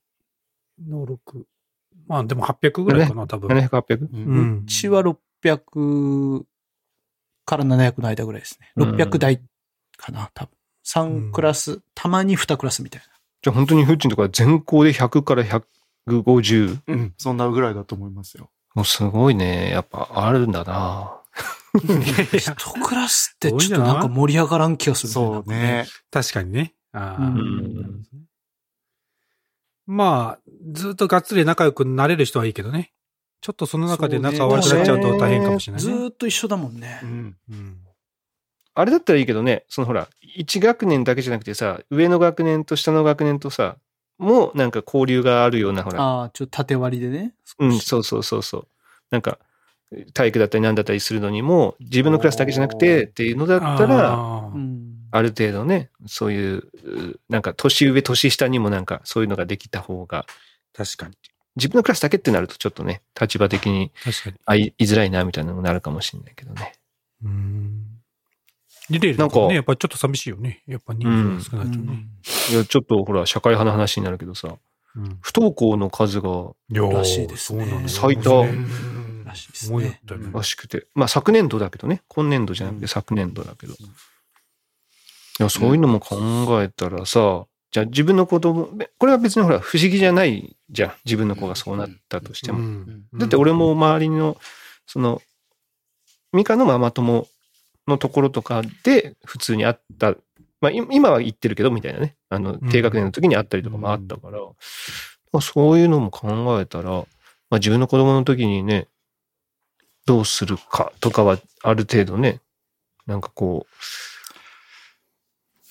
[0.88, 1.46] の六。
[2.06, 3.48] まあでも800ぐらいかな、多分。
[3.48, 4.00] 700、800?
[4.00, 4.62] ううんん。
[4.62, 6.44] うちは600
[7.44, 8.72] から700の間ぐらいですね。
[8.76, 9.40] うん600台
[9.96, 10.50] かな、多分。
[10.84, 13.02] 3クラス、たまに2クラスみたい
[13.42, 16.80] じゃあ本当にフッチンとか全校で100から150。
[16.86, 18.50] うん、そんなぐらいだと思いますよ。
[18.74, 19.70] もうすごいね。
[19.70, 21.21] やっぱあるんだな
[21.74, 21.80] な。
[21.80, 25.50] 1クラスってちょっとなんか盛り上がらん気がするそう。
[25.50, 25.86] ね。
[26.10, 26.74] 確かにね。
[26.92, 28.02] ああ、うん
[29.86, 32.92] まあ、ずっとがっつり仲良くなれる人はいいけどね。
[33.40, 35.96] ちょっとその中で仲悪くなっちゃうと大変かもしれないずね。
[35.96, 37.06] ーっと一緒だもんねう。
[37.06, 37.36] ん。
[37.50, 37.78] うん
[38.74, 40.08] あれだったらいいけどね、そのほら、
[40.38, 43.76] 1学年だけじゃなくてさ、上の学年と下の学年とさ、
[44.16, 47.34] もうなんか交流があるような、ほら、ああ、ちょっと縦割りでね。
[47.58, 48.68] うん、そうそうそうそう。
[49.10, 49.38] なんか、
[50.14, 54.50] 体育だったりなんだったりするのにも、自分のクラスだけじゃなくてっていうのだったら、
[55.10, 60.26] ある程度ね、そういう、うなんか年上、年下にもなんかそういうのができた方が、
[60.74, 61.16] 確かに。
[61.56, 64.36] 自分のクラスだけってなるとちょっとね、立場的に確かに。
[64.46, 66.72] 会いづらいなみたいなのもなるかもしれないけどね。
[67.22, 67.82] うん。
[68.88, 70.62] リレーなんかなんかね、やっぱりちょっと寂しいよね。
[70.66, 71.06] やっぱ人
[71.40, 72.06] 数が少ないとね。
[72.50, 74.56] いや、ちょっとほら、社会派の話になるけどさ、
[74.96, 75.18] うん。
[75.20, 78.66] 不登校の数がらしいですねそうなんだ最多うん
[79.32, 80.00] らしいですね。
[80.06, 80.30] たよね。
[80.32, 83.72] らしくて、まあ昨年度だけどね、今年度じゃなくて昨年度だけど。
[83.74, 83.76] い
[85.38, 86.16] や、そういうのも考
[86.62, 88.68] えたらさ、じゃあ自分の子供、
[88.98, 90.92] これは別にほら不思議じゃないじゃん。
[91.04, 92.58] 自分の子がそうなったとしても。
[92.58, 93.06] うん。
[93.14, 94.36] だって俺も周りの、
[94.86, 95.22] その、
[96.32, 97.26] ミカのママ友
[97.88, 100.14] のところとかで普通にあった、
[100.60, 102.68] まあい今は言ってるけどみたいなね、あのうん。
[102.68, 104.38] 低学年の時にあったりとかもあったから、
[105.32, 107.06] まあ、そういうのも考えたら、ま
[107.50, 108.88] あ自分の子供の時にね、
[110.04, 112.40] どうするかとかはある程度ね、
[113.06, 113.72] なんかこう、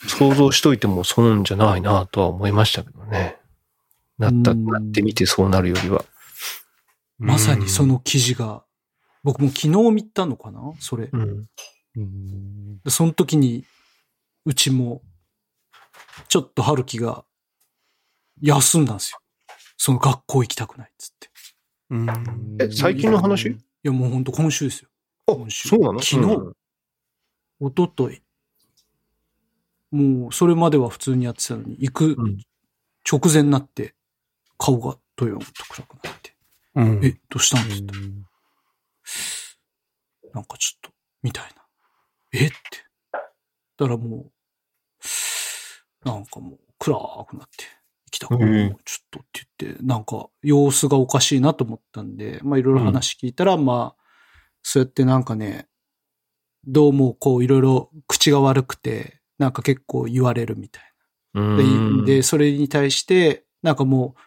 [0.09, 3.37] 想像しといても損じゃないなとは思いましたけどね。
[4.17, 6.05] なった、うんなってみてそうなるよりは。
[7.17, 8.63] まさにその記事が、
[9.23, 11.09] 僕も昨日見たのかなそれ。
[11.11, 11.45] うん。
[11.95, 13.65] うんでその時に、
[14.45, 15.01] うちも、
[16.29, 17.23] ちょっと春樹が、
[18.41, 19.19] 休んだんですよ。
[19.77, 21.29] その学校行きたくないっつって。
[21.91, 22.57] うん。
[22.59, 23.49] え、最近の話？
[23.49, 24.89] いや、もう本当今週ですよ。
[25.27, 25.69] あ今週。
[25.69, 25.99] そうなの？
[26.01, 26.33] 昨日。
[26.35, 26.53] うん
[27.63, 28.23] 一昨日。
[29.91, 32.37] もう、それまでは普通にやってたのに、行くうん。
[33.09, 33.93] 直前になって、
[34.57, 36.35] 顔がドヨンと暗くなって、
[36.73, 37.05] うん。
[37.05, 37.93] え、どうしたんですって、
[40.33, 40.91] なんかちょっと、
[41.21, 41.63] みたいな。
[42.33, 42.47] え？
[42.47, 42.55] って。
[43.11, 44.31] だからも
[46.03, 46.95] う、なんかもう暗
[47.29, 47.65] くなって、
[48.11, 54.01] 行きたくない、うんもうちょっとって言って、なんか様子がおかしいなと思ったんで、まあいろいろ話聞いたら、まあ、
[54.63, 55.67] そうやってなんかね、
[56.67, 60.83] どうもこういろいろ口が悪くて、なんか結構言われるみたい
[61.33, 62.05] うんな。
[62.05, 64.21] で、でそれに対して、なんかもう、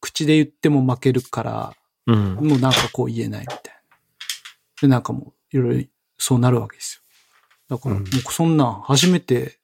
[0.00, 1.74] 口で言っても負けるから、
[2.06, 2.34] うん。
[2.34, 3.72] もうなんかこう言えないみたいな。
[4.82, 5.88] で、なんかもういろいろ
[6.18, 7.02] そうなるわけです
[7.68, 7.76] よ。
[7.76, 9.58] だからもうそんなん初めて、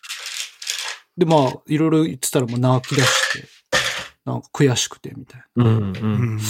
[1.16, 3.48] でまあいろいろ言ってたらもう泣き出して、
[4.24, 5.64] なんか悔しくてみたいな。
[5.64, 5.92] うん。
[5.92, 6.00] う。
[6.00, 6.40] うんん。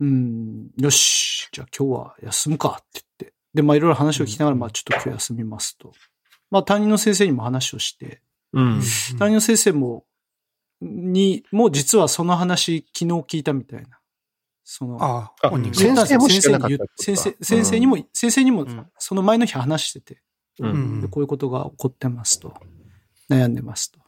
[0.00, 3.34] うん、よし、じゃあ今日は休むかって言って。
[3.54, 5.92] で、まあいろいろ話を聞きながら、まあちょっと今日休みますと。
[6.50, 8.20] まあ担任の先生にも話をして、
[8.52, 8.80] うん。
[9.18, 10.04] 担任の先生も、
[10.80, 14.00] に、もう実はその話昨日聞いたみたいな。
[14.64, 16.04] その、あああ、本人が。
[16.04, 20.22] 先生も知らなかったに先生か、先生にも、先生にもうん、その前の日話してて、
[20.60, 20.66] う。
[20.66, 22.54] うんこういうことが起こってますと、
[23.30, 24.00] 悩んでますと、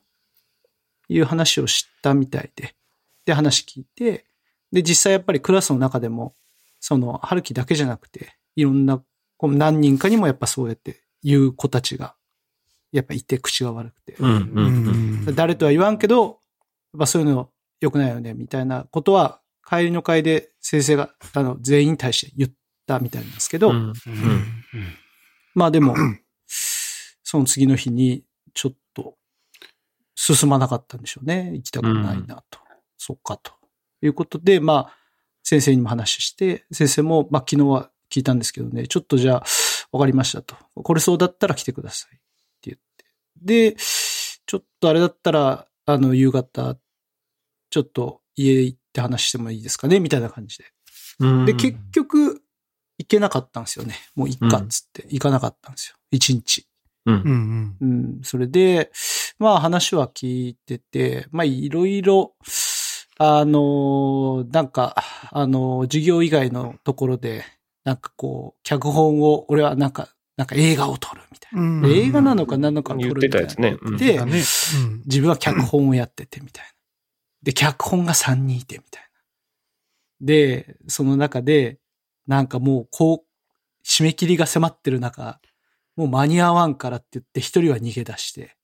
[1.09, 2.75] いう話を知ったみたいで、
[3.25, 4.27] で、話聞いて、
[4.73, 6.35] で、実際やっぱりクラスの中でも、
[6.81, 9.03] その、春樹だけじゃなくて、いろんな、
[9.37, 12.15] こう何人かにもやっぱそうやって言う子たちが、
[12.93, 14.31] やっぱいて口が悪くて、うん。
[14.31, 14.51] う。
[14.55, 15.35] うんん。
[15.35, 17.51] 誰とは言わんけど、やっぱそういうの
[17.81, 22.51] 良くないよね、みたいなことは、帰りの会で先生が、あの、全員に対して言っ
[22.87, 23.93] たみたいなんですけど、うん。
[25.55, 25.97] まあでも、
[26.47, 28.23] その次の日に、
[28.55, 28.79] ちょっと、
[30.17, 31.53] 進まなかったんでしょうね。
[31.53, 32.59] 行きたくないなと。
[32.97, 33.53] そっか、と
[34.03, 34.97] いうことで、まあ、
[35.45, 39.45] 先生にも話して、先生も、まあ昨日は聞いたんですけどね、ちょっとじゃあ、
[39.93, 40.57] わかりましたと。
[40.75, 42.17] これそうだったら来てください。
[42.17, 42.19] っ
[42.61, 43.05] て言って。
[43.41, 46.77] で、ちょっとあれだったら、あの、夕方、
[47.71, 50.01] ちょっと家行って話してもいいですかね？
[50.01, 50.65] みたいな感じで。
[51.21, 51.45] うん。
[51.45, 52.43] で、結局、
[52.99, 53.95] 行けなかったんですよね。
[54.15, 55.97] もういっかっつって、行かなかったんですよ。
[56.11, 56.67] 一日。
[57.05, 57.19] うんう。
[57.29, 57.77] ん。
[57.81, 57.87] う
[58.19, 58.21] ん。
[58.23, 58.91] それで、
[59.39, 62.35] まあ話は聞いてて、まあいろいろ、
[63.19, 64.95] あの、なんか、
[65.31, 67.45] あの、授業以外のところで、
[67.85, 71.63] なんかこう、脚本を、俺はなんか、なんか映画を撮るみたいな。
[71.63, 73.49] うんで映画なのか何なのか撮言っるみたいな。
[73.49, 73.79] てたやつね。
[73.81, 74.17] うんで。
[74.19, 74.31] うん。
[75.07, 76.71] 自分は脚本をやっててみたいな。
[77.43, 80.27] で、脚本が3人いてみたいな。
[80.27, 81.79] で、その中で、
[82.27, 83.27] なんかもう、こう、
[83.87, 85.41] 締め切りが迫ってる中、
[85.95, 88.56] もう間に合わんからって言って、一人は逃げ出して、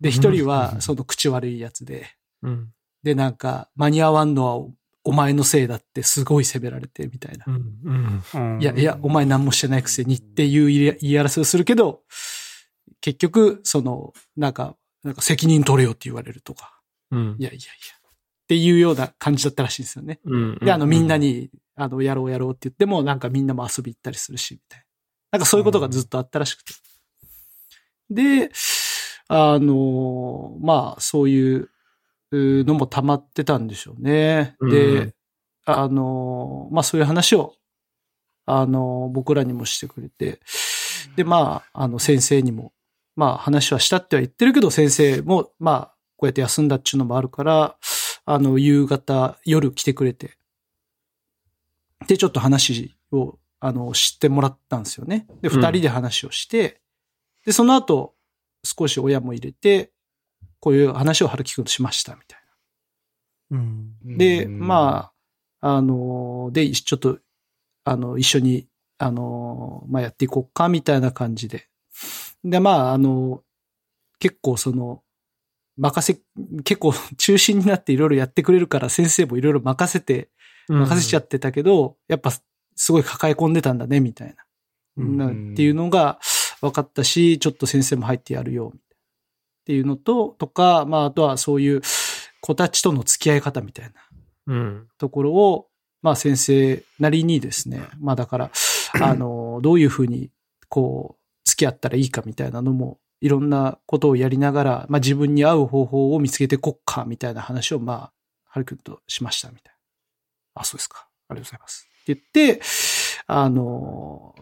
[0.00, 2.06] で、一人はその口悪いやつで、
[2.42, 2.72] うん。
[3.02, 4.72] で、なんか、間に合わんのはお
[5.04, 7.50] お前のせいだってすごい責められて、みたいなう。
[7.52, 8.22] ん。
[8.34, 8.60] うん。
[8.60, 12.02] いや、いや、お前何もしてないくせにっていう言い言い争いをするけど、
[13.00, 16.80] 結局、その、なんか、なんか責任取れよって言われるとか、
[17.12, 17.44] うんい。
[17.44, 20.18] やいやいや、っていうような感じだったらしいんですよね。
[20.24, 20.58] うん。
[20.60, 24.84] で、あの、みんなに、あの、やろうやろうって言っても、なんかみんなも遊び行ったりするし、みたいな。
[25.32, 26.72] なんかそういうことがずっとあったらしくて。
[28.10, 28.50] で、
[29.28, 31.70] あの、まあ、そういう
[32.32, 34.56] うのも溜まってたんでしょうね。
[34.60, 35.14] うでん、
[35.64, 37.54] あの、まあそういう話を、
[38.46, 40.40] あの、僕らにもしてくれて、
[41.16, 42.72] で、まあ、あの、先生にも、
[43.14, 47.76] まあ話はしたっては言ってるけど、先生も、まあ、こうやって休んだっていうのもあるから、
[48.24, 50.36] あの、夕方、夜来てくれて、
[52.06, 55.26] で、ちょっと話を、あの、知ってもらったんですよね。
[55.42, 56.80] で、うん二人で話をして、
[57.44, 58.15] で、その後、
[58.66, 59.92] 少し親も入れて、
[60.60, 62.40] こういう話を春樹くんとしました、みたい
[63.52, 63.94] うん。
[64.04, 64.16] な。
[64.18, 65.12] で、ま
[65.60, 67.18] あ、あの、で、ちょっと、
[67.84, 71.68] あの、一緒に、あの、まあ、やっていこうか、みたいな感じで。
[72.44, 73.42] で、まあ、あの、
[74.18, 75.02] 結構その、
[75.76, 76.20] 任せ、
[76.64, 80.30] 結構 中心になっていろいろやってくれるから先生もいろいろ任せて、
[80.68, 82.32] 任せちゃってたけど、やっぱ
[82.74, 84.34] すごい抱え込んでたんだね、みたいな。
[84.96, 86.18] うんなっていうのが
[86.60, 88.80] 分かったし、ちょっと先生も入ってやるよ、っ
[89.66, 91.82] ていうのと、とか、まあ、あとはそういう
[92.40, 93.92] 子たちとの付き合い方みたいな
[94.46, 94.88] うん。
[94.98, 95.68] ところを、
[96.02, 98.50] まあ先生なりにですね、まあだから、
[99.00, 100.30] あの、どういうふうに、
[100.68, 108.12] こう、付き合ったらいいかみたいなのも、いろんなことをやりながら、まあ自分に合う方法を見つけていこっか、みたいな話を、まあ、
[108.44, 109.74] はるくんとしました、みたい
[110.54, 110.60] な。
[110.62, 111.08] あ、そうですか。
[111.28, 111.88] ありがとうございます。
[112.02, 112.62] って言って、
[113.26, 114.34] あの、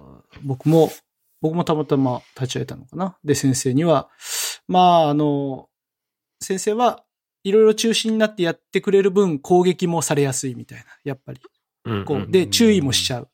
[0.42, 0.90] 僕も、
[1.40, 3.16] 僕もたまたま立ち会えたのかな。
[3.24, 4.08] で、先生には、
[4.66, 5.68] まあ、あの、
[6.40, 7.04] 先生は
[7.42, 10.84] いろいろ中心になってやってくれる分攻撃もされやすいみたいな。
[11.04, 11.40] やっぱり。
[11.86, 13.28] うんこう、で、注意もしちゃう。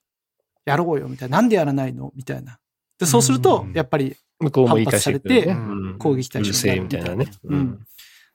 [0.65, 1.39] やろうよ、みたいな。
[1.39, 2.13] なんでやらないの？
[2.17, 2.59] みたいな。
[2.99, 7.31] で、そうするとう、んやっぱり、反発されてうん攻撃対象うるせえみたいなね。
[7.45, 7.79] うん。
[7.79, 7.85] だか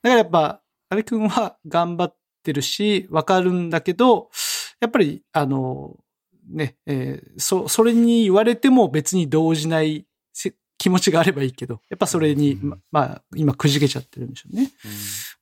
[0.03, 4.29] らやっぱ、安倍くんは頑張ってるし、わかるんだけど、
[4.79, 5.97] やっぱり、あの、
[6.49, 12.69] ね、えーそ、それに言われても別に動じないせ気持ちがあればいいけど、やっぱそれに、うん。
[12.69, 14.71] ままあ、今くじけちゃってるんでしょうね。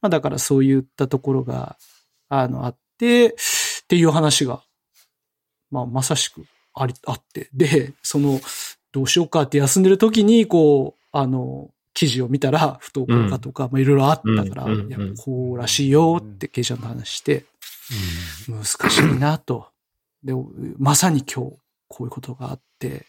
[0.01, 1.77] まあだからそういったところが、
[2.29, 3.35] あの、あって、
[3.83, 4.61] っていう話が、
[5.71, 7.49] まあまさしくあり、あって。
[7.53, 8.39] で、その、
[8.91, 14.79] どうしようかって休んでる時に、こう、あの、記事を見たら、不登校かとか、まあいろいろあったから、うん。
[14.81, 14.89] うん。
[14.89, 17.45] いや、こうらしいよって、ケイちゃんと話して、
[18.47, 19.72] 難しいなと。
[20.23, 20.33] で、
[20.77, 21.57] まさに今日、
[21.87, 23.05] こういうことがあって、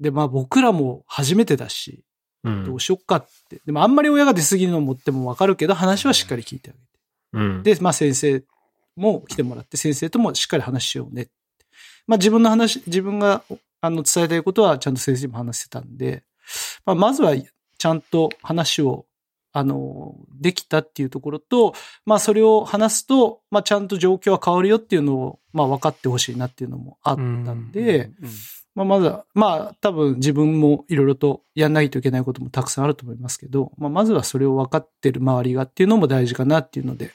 [0.00, 2.04] で、まあ僕らも初めてだし、
[2.44, 3.60] うんどうしよっかって。
[3.64, 6.84] でもあんまり親が出過ぎるのもってもわかるけど、話はしっかり聞いてあげて。
[7.32, 7.62] うん。
[7.62, 8.44] で、まあ先生
[8.96, 11.28] も来てもらって、先生ともしっかり話しようね。
[12.06, 13.44] まあ自分の話、自分が
[13.80, 16.22] あの伝えたいことはちゃんと先生にも話してたんで、
[16.84, 17.34] まあまずは
[17.78, 19.06] ちゃんと話を、
[19.56, 28.10] あの、できたっていうところと、まあそれを話すと、まあちゃんと状況は変わるよっていうのを、まあ分かってほしいなっていうのもあったんで、
[28.74, 37.10] まあ、まずは、まあ、多分自分もいろいろとやんないといけないこともたくさんあると思いますけど、まあ、まずはそれを分かってる周りがっていうのも大事かなっていうので、っ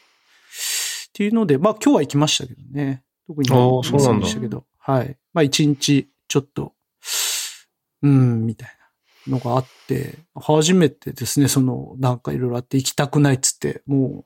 [1.11, 3.03] ていうので、まあ、今日は行きましたけどね。
[3.27, 5.17] 特にそうなんだでしたけど、はい。
[5.33, 6.71] まあ、一日ちょっと、
[8.03, 8.78] うーん、みたいな
[9.29, 14.25] のがあって、初めてですね、その、なんかいろいろあって行きたくないっつって、も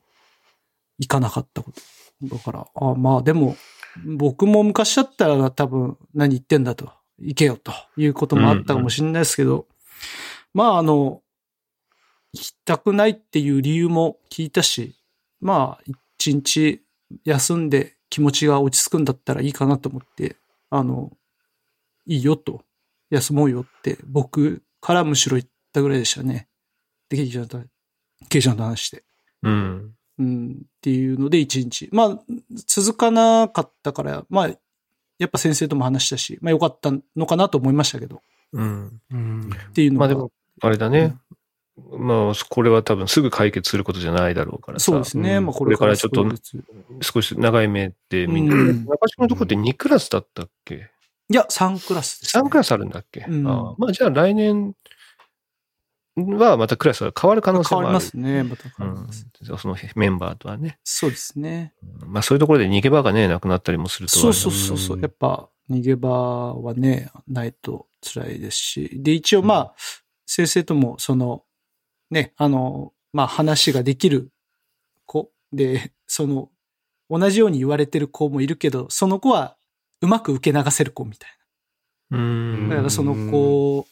[0.98, 1.80] 行かなかったこと。
[2.22, 3.56] だから、あまあでも、
[4.04, 9.66] 僕も昔だったら多分何言ってんだと、行けよということもあったかもしれないですけど、
[10.52, 11.22] まああの、
[12.32, 14.96] 行きたくないっていう理由も聞いたし、
[15.40, 16.82] まあ一日
[17.24, 20.36] 休んで気持ちが落ち着くんだったらいいかなと思って、
[20.70, 21.12] あの、
[22.06, 22.62] いいよと、
[23.10, 26.46] 休もうよって僕からむしろ言ったぐらいでしたね。
[27.08, 27.58] で、ケイちゃんと、
[28.28, 29.02] ケイちゃんと話して。
[29.42, 29.94] うん。
[30.18, 31.88] うん、っていうので一日。
[31.90, 32.18] まあ、
[32.66, 34.48] 続かなかったから、まあ、
[35.18, 38.20] やっぱ先生とも話したし、まあよかったのかなと思いましたけど、
[38.52, 39.00] うん。
[39.10, 39.50] うん。
[39.70, 40.00] っていうのが。
[40.00, 41.16] まあでも、あれだね。
[41.90, 44.84] まあ、これは多分すぐ解決することじゃないだろうからさ。
[44.84, 45.38] そうですね。
[45.38, 46.26] んまあこれからちょっと
[47.00, 50.90] 少し長い目で見て、うん中島のとこって2クラスだったっけ？
[51.30, 52.42] いや、3クラスです、ね。
[52.42, 54.74] ?3 クラスあるんだっけ、うんああまあじゃあ来年
[56.16, 57.98] はまたクラスが変わる可能性変わもある。
[57.98, 58.42] りますね。
[58.44, 59.26] またう変わります。
[59.26, 60.78] ん、そのメンバーとはね。
[60.84, 61.74] そうですね。
[62.06, 65.00] まあそういうところで逃げ場がね、なくなったりもするとそうそうそうそう。
[65.00, 68.90] やっぱ逃げ場はね、ないと辛いですし。
[69.02, 69.74] で、一応まあ、
[70.26, 71.42] 先生ともその、
[72.10, 74.30] ね、あの、まあ話ができる
[75.06, 76.50] 子で、その、
[77.10, 79.56] 同じように言われてる子もいるけど、その子は
[80.04, 81.30] うまく受け流せる子みたい
[82.12, 82.68] うん。
[82.68, 82.76] な。
[82.76, 83.86] だからその子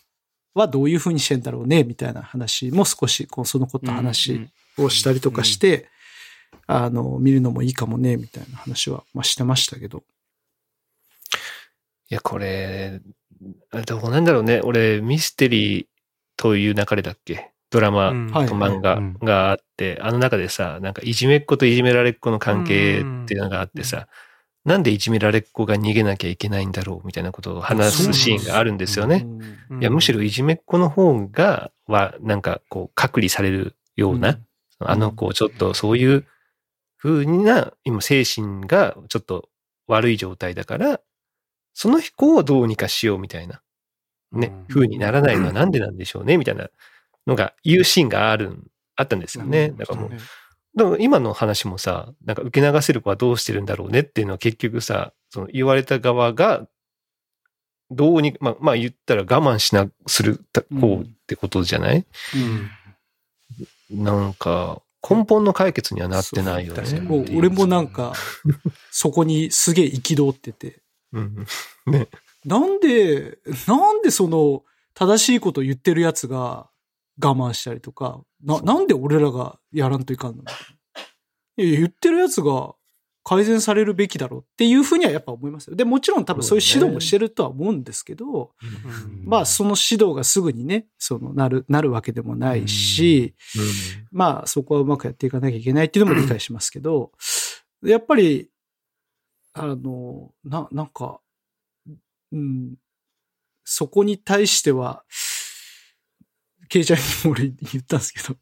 [0.54, 4.48] はどういうふうにしてんだろうね、みたいな話も少し、こう、その子と話
[4.78, 5.88] をしたりとかして、
[6.66, 10.04] あの、見るのもいいかもね、みたいな話は、まあしてましたけど。
[12.10, 13.00] いや、これ、
[13.70, 14.60] あれどうなんだろうね。
[14.62, 15.86] 俺、ミステリー
[16.36, 17.50] という流れだっけ？
[17.70, 24.08] ドラマと漫画うんがあって、あの中でさ、なんかいじめっ子といじめられっ子の関係っていうのがあってさ、
[24.64, 29.26] なんでいじめられっ子が逃げなきゃいけないんだろうみたいなことを話すシーンがあるんですよね。
[29.70, 29.82] うん。
[29.82, 34.38] いや、むしろいじめっ子の方が、は、なんかこう、隔離されるような、
[34.78, 36.26] あの子、ちょっとそういう
[36.98, 39.48] 風な、今精神がちょっと
[39.88, 41.00] 悪い状態だから、
[41.74, 43.62] その子をどうにかしようみたいな、
[44.30, 46.68] ね、風にならないのはなんでなんでしょうねみたいな
[47.26, 49.70] のが、言うシーンがあるん、あったんですよね。
[49.70, 50.10] だからもう、
[50.74, 56.66] でも今の話もさ、なんか受け流せる子はどうしてるんだろうねっていうのは結局さ、その言われた側が、
[57.90, 62.06] どうに、まあ、まあ言ったら我慢しな、する方ってことじゃない、
[63.90, 67.00] なんか、根本の解決にはなってないよね。
[67.00, 68.14] もう俺もなんか、
[68.90, 70.80] そこにすげえ憤ってて、
[71.12, 71.46] うん。
[72.46, 74.64] なんで、なんでその、
[74.94, 76.68] 正しいこと言ってるやつが
[77.20, 80.44] 我慢したりとか、な、なんで俺らがやらんといかんの？
[81.56, 82.74] いや言ってるやつが
[83.24, 85.76] 改善されるべきだろうっていうふうにはやっぱ思いますよ。
[85.76, 88.52] で、もちろん多分そういう指導もしてるとは思うんですけど、
[89.24, 93.34] まあその指導がすぐにね、そのなる、なるわけでもないし、
[94.10, 97.12] まあそこはうまくやっていかなきゃいけないっていうのも理解しますけど、
[97.84, 98.48] やっぱり、
[99.52, 101.20] あの、な、なんか、
[102.32, 102.74] うん、
[103.64, 105.04] そこに対しては、
[106.72, 108.36] ケイちゃんにも俺言ったんですけど、 い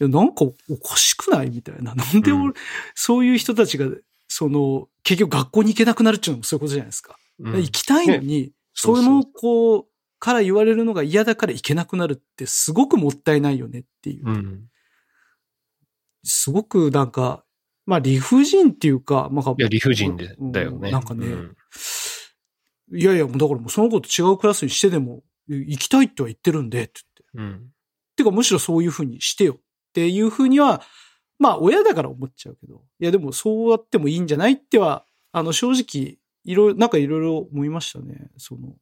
[0.00, 1.94] や、なんかおかしくないみたいな。
[1.94, 2.54] なんで俺、うん
[2.96, 3.86] そういう人たちが
[4.26, 7.16] その、結局学校に行けなくなるっていうのもそういうことじゃないですか。
[7.38, 9.86] うん行きたいのに、そうその子
[10.18, 14.28] から言われるのが嫌だから行けなくなるってすごくもったいないよねっていう。
[14.28, 14.68] うん。
[16.24, 17.44] すごくなんか、
[17.84, 20.90] まあ理不尽っていうか、まあ、いや、理不尽でうんだよね。
[20.90, 21.56] なんかね、うん
[22.92, 27.00] いやいや、もうだからもうその子と違うクラスにしてでも、行きたいとは言ってるんで、って
[27.34, 27.54] 言って。
[27.54, 27.72] うん。
[28.16, 29.56] てかむしろそういうふうにしてよっ
[29.92, 30.82] ていうふうには、
[31.38, 38.30] まあ親だから思っちゃうけど、いやでもそうやってもいいんじゃないっては、あの正直、いろいろ、なんかいろいろ思いましたね。
[38.38, 38.74] その、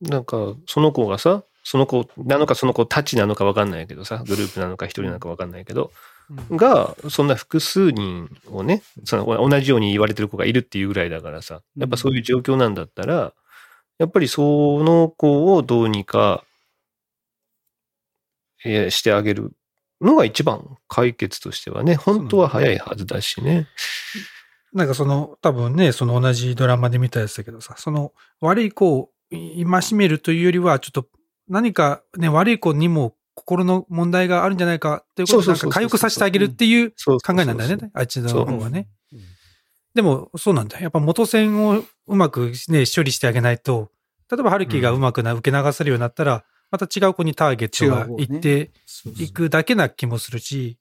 [0.00, 5.92] なんか、その子がさ、その子なのかその子たちなのかわかんないけどさ、グループなのか一人なのかわかんないけど、
[6.50, 13.34] が、そんな複数人をね、その同じように言われてる子がいるっていうぐらいだからさ、やっぱそういう状況なんだったら、
[13.98, 16.49] やっぱりその子をどうにか、えー
[18.62, 19.52] してあげる
[20.00, 23.68] のが一番解決としてはね、本当は早いはずだしね。
[24.72, 31.06] なんかその、多分ね、その同じドラマで見たやつだけどさ、その悪い子を戒めるというよりは、ちょっと
[31.48, 38.88] 何かね、悪い子にも心の問題があるんじゃないかっていうことをなんか回復させてあげるっていうそう考えなんだよね、あっちの方はね。
[39.94, 40.84] でも、そうなんだよ。
[40.84, 43.90] やっぱ元線をうまくね、処理してあげないと、
[44.30, 48.70] 例えば、春樹がうまくな、受け流せるようになったら、また違う子にターゲットがいって
[49.18, 50.78] いくだけな気もするし、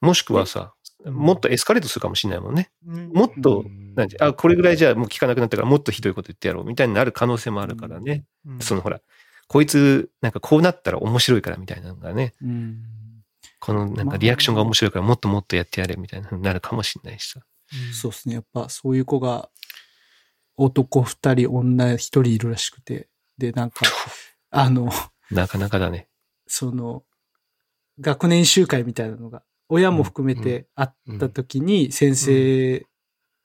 [0.00, 0.74] もしくはさ、
[1.04, 2.70] もっとエスカレートするかもしれないもんね。
[2.84, 3.94] もっうと、ん。
[3.94, 8.24] なんてあ、これぐらいじゃもう聞かなくなったからもっとひどいこと言ってやろうみたいになる可能性もあるからね。
[8.46, 8.60] うん。
[8.60, 9.00] そのほら、
[9.48, 12.82] こいつ、なんかこうなったら面白いからみたいなのがね、うん。
[13.60, 17.40] このなんかリアクションが面白いからもっともっとやってやれみたいな風になるかもしれないしさ。
[17.92, 18.34] そうですね。
[18.34, 19.48] やっぱそういう子が
[20.56, 23.08] 男二人、女一人いるらしくて。
[23.38, 23.86] で、なんか、
[24.52, 24.90] あの、
[25.30, 26.08] なかなかだね。
[26.46, 27.02] その、
[27.98, 32.86] 学年集会みたいなのが、親も含めてあった時に、先生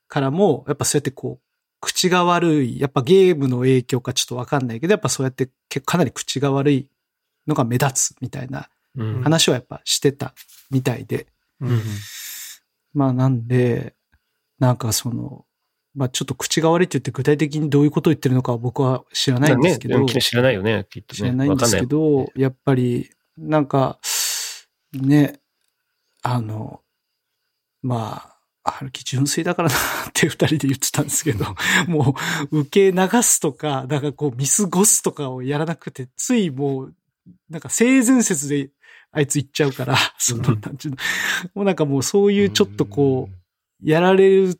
[0.09, 1.47] からも、やっぱそうやってこう、
[1.79, 6.91] 口が悪い、やっぱゲームの影響かちょっとわかんないけど、やっぱそうやって結構かなり口が悪い
[7.47, 9.21] のが目立つみたいなうん。
[9.23, 10.33] 話はやっぱしてた
[10.69, 11.27] みたいで。
[11.61, 11.81] うん
[12.93, 13.95] まあなんで、
[14.59, 15.45] なんかその、
[15.97, 21.17] まあちょっと口が悪いって言って具体的にどういうことを言ってるのかは僕は知らないんですけど、ね、知らないよね、きっとね。
[21.17, 23.97] 知らないんですけど、やっぱり、なんか、
[24.93, 25.39] ね、
[26.21, 26.81] あの、
[27.81, 28.31] ま
[28.63, 29.79] あ、春樹純粋だからなっ
[30.13, 31.45] て二人で言ってたんですけど、
[31.87, 32.15] も
[32.51, 36.95] う受け流すとか、なんかこう見過ごすとかをやらなくて、ついもう、
[37.49, 38.69] なんか性善説で
[39.11, 40.97] あいつ言っちゃうから、 その、うんなんちゅうの、
[41.55, 43.35] もうなんかもうそういうちょっとこう、
[43.89, 44.53] やられ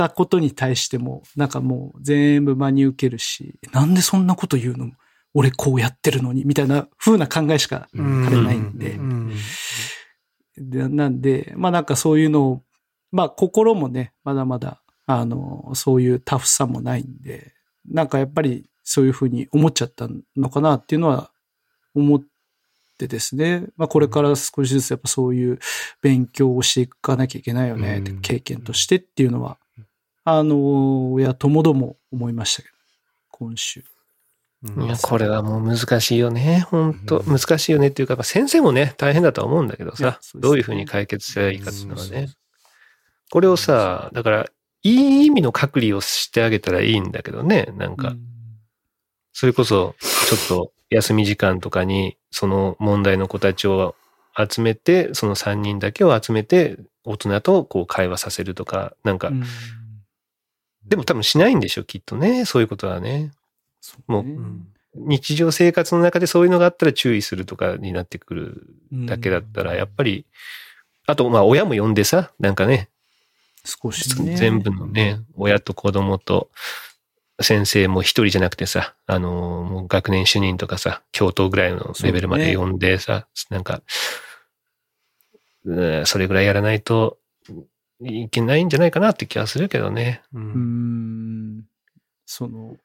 [0.00, 4.92] たことに対しても、なんかもう全部真に受けるし、なんでそんなこと言うの？
[5.34, 6.46] 俺こうやってるのに？
[6.46, 8.24] みたいな風な考えしかうん。
[8.24, 8.92] 彼ないんで。
[8.92, 9.02] う。
[9.02, 9.34] ん。
[10.56, 12.62] でなんで、まあなんかそういうのを、
[13.12, 17.52] まあ心もね、まだまだ、あの、そういうタフさもないんで、
[17.86, 21.30] なんかやっぱりそういう風に思っちゃったのかなっていうのは
[21.94, 22.22] 思っ
[22.98, 23.64] てですね。
[23.76, 25.58] まあこれから少しずつやっぱそういう
[26.02, 28.20] 勉強をしていかなきゃいけないよね、ってうん。
[28.20, 29.58] 経験としてっていうのは、
[30.24, 32.74] あの、親ともども思いましたけど、
[33.30, 33.84] 今週。
[34.62, 36.66] いや、これはもう難しいよね。
[36.68, 42.28] 本当うん難しいよねっていうか、まあ先生もね、大変だとは思うんだけどさ、どういうふうに解決すればいいかっていうのはうんね。
[43.30, 44.46] これをさ、だから、
[44.82, 47.72] いい意味の隔離をしてあげたらいいんだけどね。
[47.76, 48.14] なんか、
[49.32, 53.94] それこそ、ちょっと休み時間とかに、その問題の子たちを
[54.36, 59.44] 集めて、その3人だけを集めて、大人とこう会話させるとか、なんか、うん
[60.90, 62.44] でも多分しないんでしょ、きっとね。
[62.44, 63.32] そういうことはね。
[64.06, 64.34] もうね
[64.94, 68.66] 日常生活の中でそういうのがあったら注意するとかになってくる
[69.06, 70.26] だけだったら、やっぱり、
[71.06, 72.88] あと、まあ、親も呼んでさ、なんかね、
[73.64, 74.36] 少しね。
[74.36, 76.50] 全部のね、親と子供と
[77.40, 83.82] 先生も一人じゃなくてさ、あのーもう学年主任とかさ、教頭ぐらいのレベルまで呼んでさ、なんか、
[85.64, 87.18] うんそれぐらいやらないと
[88.02, 90.22] いけないんじゃないかなって気がするけどね。
[90.32, 91.64] ううんん。
[92.26, 92.76] その、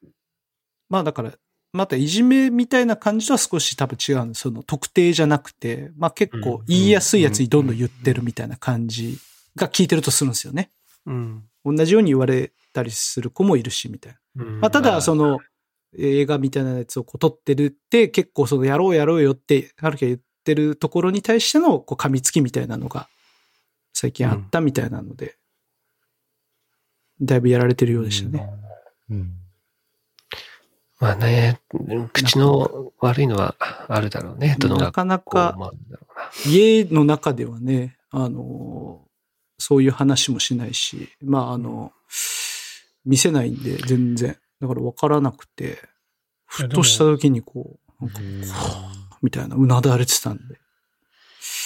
[0.89, 1.34] まあだから、
[1.74, 4.34] またいじめみたいな感じとは少し多分違う。
[4.34, 9.18] その特定じゃなくて、まあ結構言いやすいやつにどんどん言ってるみたいな感じ
[9.55, 10.72] が聞いてるとするんですよね。
[11.05, 14.45] うん同じように言われたりする子もいるし、みたいな。
[14.45, 15.39] まあただ、その、
[15.97, 23.07] 映画みたいなやつをこう撮ってるって、結構そのやろうやろうよって、はるきが言ってるところに対しての、こう噛みつきみたいなのが、
[23.96, 25.38] 最近あったみたいなので、
[27.22, 28.50] だいぶやられてるようでしたね。
[29.10, 29.32] うん
[30.98, 31.60] まあね、
[32.14, 33.56] 口の悪いのは
[33.89, 34.56] あるだろうね。
[34.60, 35.72] どの学なかな校か。
[36.46, 39.02] 家の中ではね、あの
[39.58, 41.91] そういう話もしないし、まあ、あの、
[43.06, 44.38] 見せないんで、全然。
[44.62, 45.80] だから分からなくて、
[46.46, 48.20] ふとした時にこう、なんか、
[49.22, 50.60] みたいな、うなだれてたんで。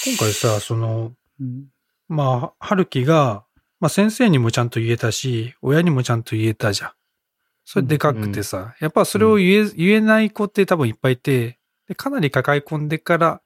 [0.05, 1.67] 今回さ、その、うん
[2.09, 3.45] まあ、春樹が、
[3.79, 6.91] まあ先生にもちゃんと言えたし、親にもちゃんと言えたじゃん。
[7.63, 13.41] それでかくてさ、やっぱそれを言え、言えない子って多分いっぱいいて、でかなり抱え込んでから、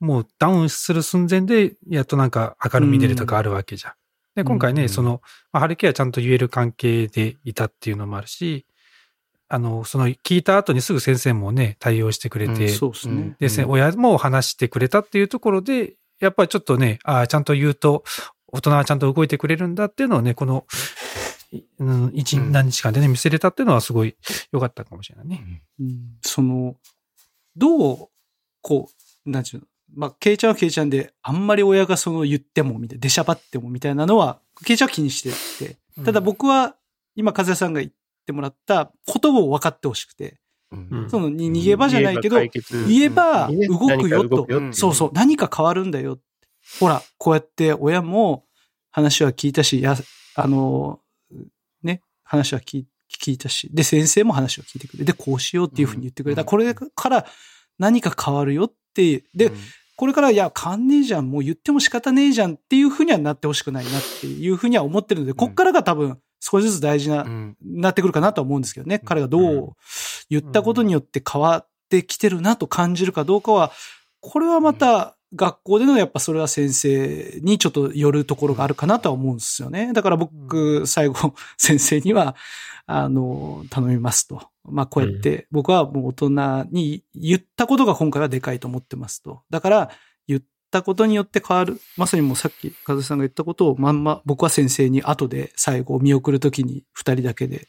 [0.00, 3.92] もうダウンする寸前で、やっとなんか明るみ出るとかあるわけじゃん。
[4.34, 5.22] で、今回ね、うんその、
[5.52, 8.66] まあ、春樹はちゃんと言える関係でいたっていうのもあるし、
[9.48, 13.36] あの、その聞いた後にすぐ先生もね、対応してくれて、うんそうですね。
[13.38, 18.04] で、せうん親も話してくれたっていうところで、やっぱりちょっとね、ああ、ちゃんと言うと、
[18.48, 20.64] 大人はちゃんと動いてくれるんだっていうのをね、この、
[21.50, 22.52] いうん、一、うん。
[22.52, 24.16] 何日間でね、見せれたっていうのはすごい
[24.52, 25.62] 良かったかもしれないね。
[25.80, 26.18] うん。
[26.22, 26.76] その、
[27.56, 28.08] どう、
[28.62, 28.88] こ
[29.26, 36.76] う、なんちゅうの、まあ、ケイちゃんはケイちゃんで、あんまり親がその言ってもみたいな、出しゃばってもみたいなのは、ケイちゃんは気にしてて、ただ僕は、
[37.16, 37.92] 今、和也さんが言っ
[38.26, 40.40] てもらったことを分かってほしくて、
[41.08, 42.36] その、に逃げ場じゃないけど、
[42.86, 44.46] 言えばね動くよと。
[44.72, 46.18] そうそう、何か変わるんだよ。
[46.80, 48.44] ほら、こうやって親も
[48.90, 49.96] 話は聞いたし、や、
[50.36, 51.00] あの、
[51.82, 52.86] ね、話は聞い
[53.20, 56.42] 聞いたし、で、先生も話を聞いてくれて、で、こうしようっていうふうに言ってくれた。
[56.42, 56.46] うん。
[56.46, 57.26] これから
[57.78, 59.52] 何か変わるよって、で、
[59.96, 67.56] これから、いや、変わんねえじゃん、もう言っても仕方ねえじゃんっていうふうにはなってほしくないなっていうふうには思ってるので、こっからが多分少しずつ大事なう、ん。
[67.62, 68.98] なってくるかなとは思うんですけどね。
[68.98, 69.72] 彼がどう
[70.30, 73.72] 言ったことによって変わってきてるなと感じるかどうかは、
[74.20, 79.92] これはまた学校でのやっぱそれは先生にちょっと寄るところがあるかなとは思うんですよね。
[79.92, 82.36] だから僕、最後、先生には、
[82.86, 84.48] あの、頼みますと。
[84.64, 89.42] まあこうやって、僕はもう大人に言ったことが今回はでかいと思ってますと。
[89.50, 89.90] だから、
[90.28, 91.80] 言ったことによって変わる。
[91.96, 97.68] まさにもうさっき、和さんが言ったことをまんま、僕は先生に後で最後見送るときに二人だけで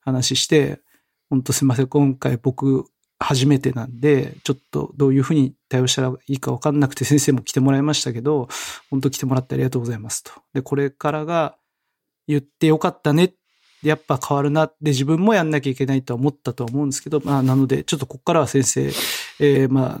[0.00, 0.80] 話して、
[1.30, 2.86] 本当すいません、今回僕
[3.18, 8.48] 初めてなんで、ちょっとどういうふうに対応したらいいか分かんなくて先生も来てもらいましたけど、
[8.90, 10.32] 本当来てもらってありがとうございますと。
[10.52, 11.56] で、これからが
[12.28, 13.34] 言ってよかったね。
[13.82, 18.86] やっぱ変わるなって自分もやんなきゃいけないとは思ったとは思うんですけど、まあなので、ちょっとここからは先生、
[19.38, 20.00] えー、ま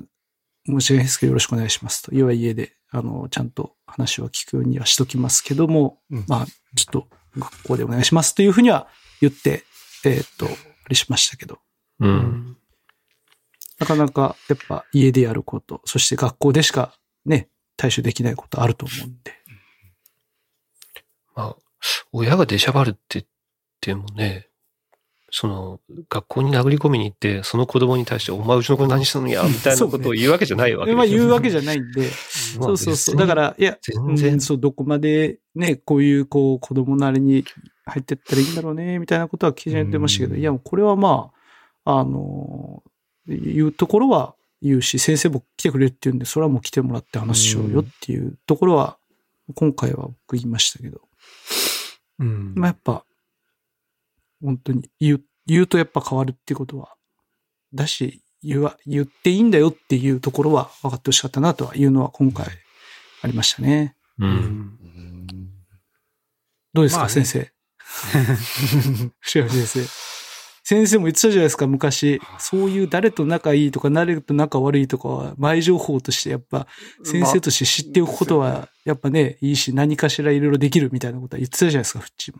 [0.66, 2.12] 申し訳ないですけどよろしくお願いしますと。
[2.12, 7.08] 家は家で、あの、ちゃんと話は聞くようにはしときますけども、うんまあ、ちょっと
[7.38, 8.88] 学校でお願いしますというふうには
[9.20, 9.64] 言って、
[10.04, 10.48] えーっと、
[10.86, 11.58] あれしましたけど、
[11.98, 12.06] う。
[12.06, 12.56] うんん。
[13.80, 19.32] なかなかやっぱ家でやること、そして学校でしかね、対処できないことあると思うんで。
[21.34, 21.56] まあ、
[22.12, 23.26] 親が出しゃばるって言っ
[23.80, 24.48] てもね、
[25.30, 29.28] その、学校に殴り込みに行って、その子供に対して、お前うちの子に何したの？
[29.28, 32.08] や、 みたいなことを言うわけじゃないわけまあ言うわけじじゃないんで、まあ
[32.68, 33.16] そうそうそう。
[33.16, 34.32] だから、いや、全然。
[34.34, 37.44] うんそう、どこまでね、こういう、こう、子供なりに
[37.86, 40.40] 入ってったらいいんだろうね、みたいなことは記事に言ってましたけど、うん。
[40.40, 41.30] いや、これはま
[41.84, 42.82] あ、あの、
[43.28, 48.98] いうところは言うし、先生も来てくれるっていうんで、それはもう来てもらって話しようよっていうところは、
[49.54, 51.00] 今回は僕言いましたけど、
[52.18, 52.54] うん。
[52.56, 53.04] まあやっぱ、
[54.42, 56.94] 本当に言う、言うとやっぱ変わるっていうことは、
[57.74, 62.46] だし、言わ、言っていいんだよっていうところは分かってほしかったなとはいうのは今回
[63.22, 63.96] ありましたね。
[64.18, 64.24] う。
[64.24, 64.34] うんん。
[64.34, 64.76] うん
[66.72, 67.50] どうですか、まあね先生？
[69.20, 70.16] 藤原先生。
[70.62, 72.20] 先生も言ってたじゃないですか、昔。
[72.38, 76.66] そういう誰と仲いいとか、誰と仲悪いとかは、前情報としてやっぱ、
[77.04, 82.38] 先生として知っておくことは、やっぱね、いいし、何かしらいろいろできるみたいなことは言ってたじゃないですか、フッチも。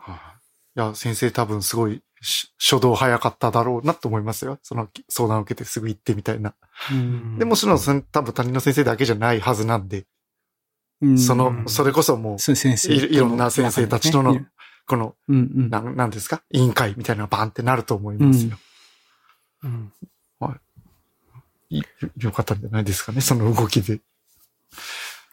[0.80, 4.58] や、先生多分すごいし初動早かっただろうなと思いますよ。
[4.62, 6.54] その相談を受けてすぐ行ってみたいな。
[6.92, 10.06] うんでもちろんその多分他人の先生だけじゃないはずなんで、
[11.00, 12.92] うんその、うんそれこそもう。
[12.92, 14.46] いいろんな先生たちとのね
[14.86, 15.70] この、うんうん。
[15.70, 16.42] なん、なんですか？
[16.50, 18.56] 委員会みたいなのがバンってなると思いますよ。
[19.64, 19.92] うん。
[21.68, 21.82] い
[22.18, 23.98] よかったんじゃないですかね、その動きで。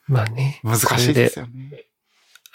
[0.07, 0.59] まあね。
[0.63, 1.85] 難しいですよね。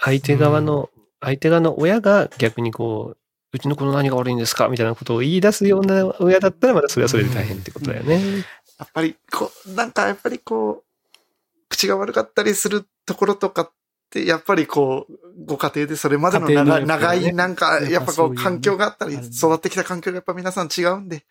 [0.01, 0.91] 相手側の、
[1.21, 3.19] 相手側の親が逆にこう、
[3.53, 8.45] うちの子の何が悪いんですかみたいなことを言い出すような親だったら、またそれはそれで大変ってことだよね。
[8.79, 10.85] やっぱり、こう、なんかやっぱりこう、
[11.69, 13.71] 口が悪かったりするところとかっ
[14.11, 21.25] て、やっぱりこう、ご家庭でそれまでの長長い、なんか、やっぱこう、環境があったり、育ってきた環境がやっぱ皆さん違うんで、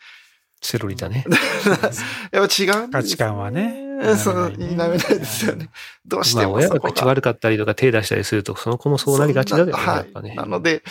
[0.62, 1.24] セロリだね。
[2.32, 3.87] やっぱ違うんです価値観はね
[4.18, 5.70] そう、否めないですよね。
[6.06, 6.54] どうしまあても。
[6.56, 10.24] 親が口悪かったりとか手出したりすると、その子もそうなりがちだよね、はい。
[10.24, 10.36] ね。
[10.36, 10.84] なので、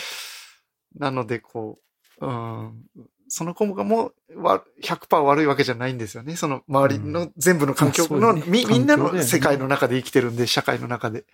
[0.97, 1.79] なので、こ
[2.21, 2.85] う、うん、
[3.27, 6.35] その子がもうわ100%悪いわけじゃないんですよね。
[6.35, 11.25] その周りの全部の環境の、うねみ、みんなの世界の中で生きてるんで、社会の中で。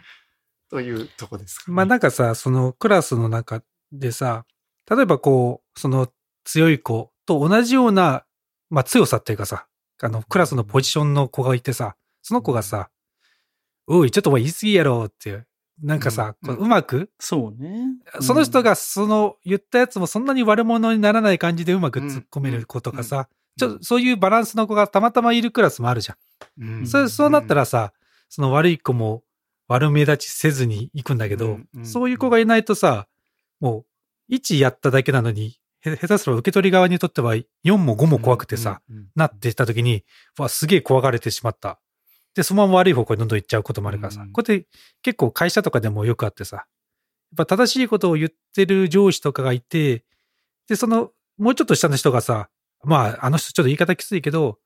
[0.70, 1.76] というとこですか、ね。
[1.76, 3.62] まあなんかさ、そのクラスの中
[3.92, 4.46] でさ、
[4.90, 6.10] 例えばこう、その
[6.44, 8.26] 強い子と同じような、
[8.70, 9.68] まあ強さっていうかさ、
[10.04, 12.90] あの、クラスのポジションの子がいてさ、その子がさ、
[13.88, 15.46] おい、ちょっとお前言い過ぎやろって、
[15.82, 17.86] なんかさ、うんこううまく、そうね。
[18.20, 26.18] その人がその言ったやつもそんなに悪者にならない感じでうまく突っ込める子とかさ、ちょそういうバランスの子がたまたまいるクラスもあるじゃ
[26.62, 26.64] ん。
[26.64, 26.88] うん。
[26.88, 27.94] それそうなったらさ、
[28.30, 29.24] その悪い子も
[29.68, 33.08] 悪目立ちせずに行くんだけど、そういう子がいないとさ、
[33.60, 33.86] も
[34.30, 35.52] う、1やっただけなのに、へ
[35.84, 38.82] 下手すら受け取り側にとっては4も5も怖くてさ、、
[39.16, 40.04] なってた時に、
[40.38, 41.80] わ、すげえ怖がれてしまった。
[42.36, 44.32] で、そのまま悪い方向にどんどん行っちゃうこともあるからさ、うん。
[44.32, 44.68] こうやって
[45.02, 46.66] 結構会社とかでもよくあってさ、やっ
[47.38, 50.04] ぱ正しいことを言ってる上司とかがいて、
[50.68, 52.50] で、その、もうちょっと下の人がさ、
[52.84, 54.60] まあ、あの人ちょっと言い方きついけど、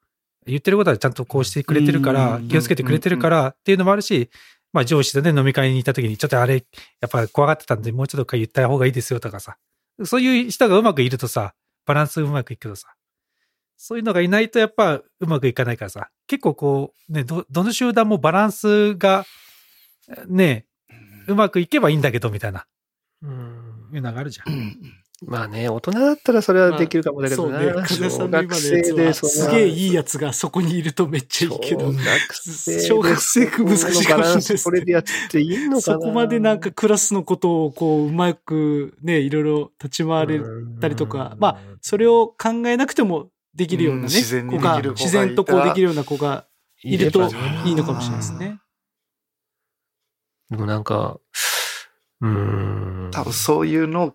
[0.45, 4.29] 言ってることはちゃんとこうしてくれてるからう、ん気をつけてくれてるからっていうのもあるし、
[4.71, 6.63] まあ上司とね、飲み会に行った時に、ちょっとあれ、
[7.01, 9.57] やっぱ怖がってたんで、もうちょっと言った方がいいですよとかさ、
[10.05, 11.53] そういう人がうまくいるとさ、
[11.85, 12.95] バランスうまくいくけどさ、
[13.77, 19.25] そういうのがいないとやっぱうまくいかないからさ、結構こう、ね、ど、どの集団もバランスが、
[20.27, 20.65] ね、
[21.27, 22.65] うまくいけばいいんだけど、みたいな、
[23.21, 23.89] うん。
[23.93, 24.77] いうのがあるじゃん。
[25.23, 27.59] うんまあね、大人だったらそれはできるかもだけどな。
[27.59, 28.09] そうね。
[28.09, 40.41] 小学生ですげえいいやつがそこにいるとめっちゃいいけど小、学生で小学生難しいかもしれないですれでやっていいのかなそこまでなんかクラスのことをこう、うまくね、いろいろ立ち回れ
[40.81, 46.45] たりとか、まあ、それを考えなくてもできるようなね、うん自然に子ができる子がいた自然とこうできるような子が
[46.83, 47.23] いると
[47.65, 48.59] いいのかもしれないですね。
[50.51, 51.19] でもなんか、
[52.21, 53.11] うーん。
[53.11, 54.13] 多分そういうのを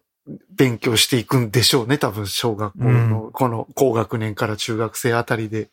[0.51, 1.99] 勉強していくんでしょうね。
[1.99, 5.70] 多分小学校のこの高学年から中学生あたりで。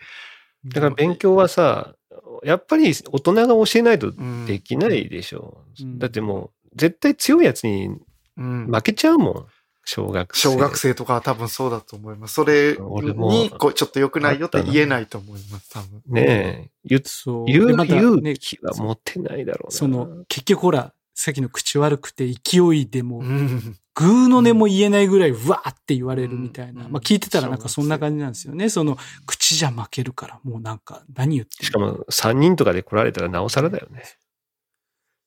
[0.65, 1.95] だから勉強はさ、
[2.43, 4.13] やっぱり大人が教えないと
[4.45, 5.63] できないでしょ。
[5.79, 7.89] うんだってもう、絶対強いやつに
[8.37, 9.45] うん負けちゃうもん。
[9.85, 10.41] 小学生。
[10.51, 12.35] 小学生とかは多分そうだと思います。
[12.35, 16.01] それに、こう、ちょっと良くないよって言えないと思います、多分。
[16.07, 17.45] ねえ、言そう。
[17.45, 19.71] 言う、でまた勇ね気は持ってないだろうな。
[19.71, 23.75] その、結局ほら、さっきの口悪くて勢いでもう、ん。
[23.93, 26.85] グーの音も言えないぐらい、うわーって言われるみたいな。
[26.85, 28.69] うんまあ聞いてたらなんかそんな感じなんですよね。
[28.69, 34.03] その、口じゃ負けるから、もうなんか、何言ってしかも3人とかで来られたらなおさらだよね。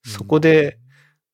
[0.03, 0.79] そこで、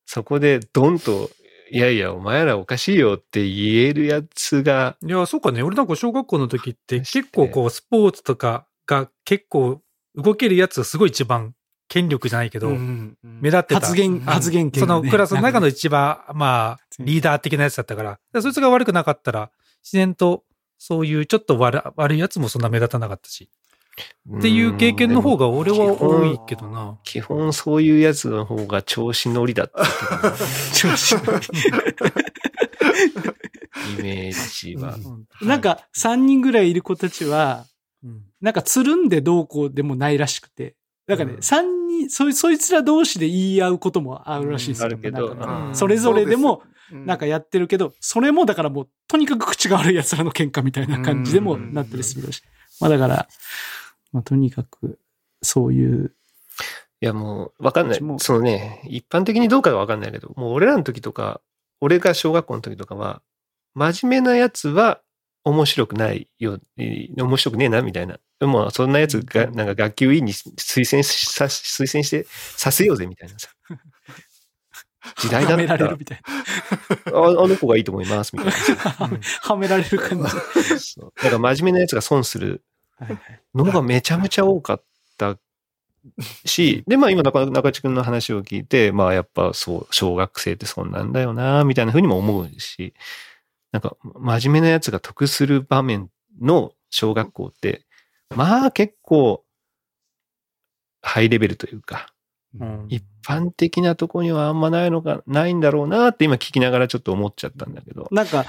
[0.06, 1.30] そこでドンと、
[1.70, 5.62] いやいや、お前らおかしいよって言えるやつが、いや、そうかね。
[5.62, 9.82] 俺なんか小学校の時って結構こう、スポーツとかが結構
[10.16, 11.54] 動けるやつがすごい一番
[11.88, 13.80] 権力じゃないけど、うん目立ってた。
[13.80, 19.50] 発言、うん発言権そのクラスの中の一番、 まあ、リーダー的なやつだったから、でそいつが悪くなかったら、
[19.82, 20.44] 自然と
[20.78, 23.48] そういうちょっと悪悪いやつもそんな目立たなかったし。
[24.38, 26.98] っていう経験の方が俺は多いけどな。
[27.02, 29.82] 基本そういうやつの方が調子乗りだった
[30.72, 31.22] 調子乗
[33.98, 34.96] イメージは。
[35.40, 37.66] りなんか、3人ぐらいいる子たちは、
[38.04, 40.76] うん、なんかつるんでどうこうでもないらしくて。
[41.08, 44.88] だからね、うん三人、そい、そいつら同士で言い合うこともあるらしいですよ。
[44.88, 52.42] うんあるけどそれぞれでも、ななんかやってるけど、それもだからもう、とにかく口が悪い奴らの喧嘩みたいな感じでもうんなったりするし。
[52.80, 53.28] まあだから、
[54.12, 54.98] まあとにかく、
[55.42, 56.14] そういう、
[57.00, 58.00] いやもう、わかんない。
[58.18, 61.40] そのね、一般的にどうかはわかんないけど、もう俺らの時とか、
[61.80, 63.22] 俺が小学校の時とかは、
[63.74, 65.00] 真面目なやつは
[65.44, 68.18] 面白くないよ、えー面白くねえな、みたいな。
[68.40, 72.26] もうそんなやつが、なんか学級委員に推薦しさ推薦して
[72.56, 73.48] させようぜ、みたいなさ。
[75.16, 78.52] 時代だはめったらられるみたいあ、あの子がいいと思います、みたい
[78.98, 79.08] な。
[79.08, 79.18] な。
[79.42, 80.78] はめられる感じ。
[80.78, 82.62] そうだから真面目なやつが損する
[83.54, 84.82] のがめちゃめちゃ多かっ
[85.16, 85.38] た
[86.44, 92.94] し、で、まあ今中中地君の話を聞いて、まあやっぱそう、小学生ってそんなんだよな、みたいな風にも思うし、
[93.72, 96.10] なんか真面目なやつが得する場面
[96.40, 97.82] の小学校って、
[98.34, 99.44] まあ結構、
[101.02, 102.12] ハイレベルというか、
[102.58, 102.86] うん。
[102.88, 108.08] 一般的なとこにはあんまないのか、ないんだろうなって今聞きながらちょっと思っちゃったんだけど。
[108.10, 108.46] なんか、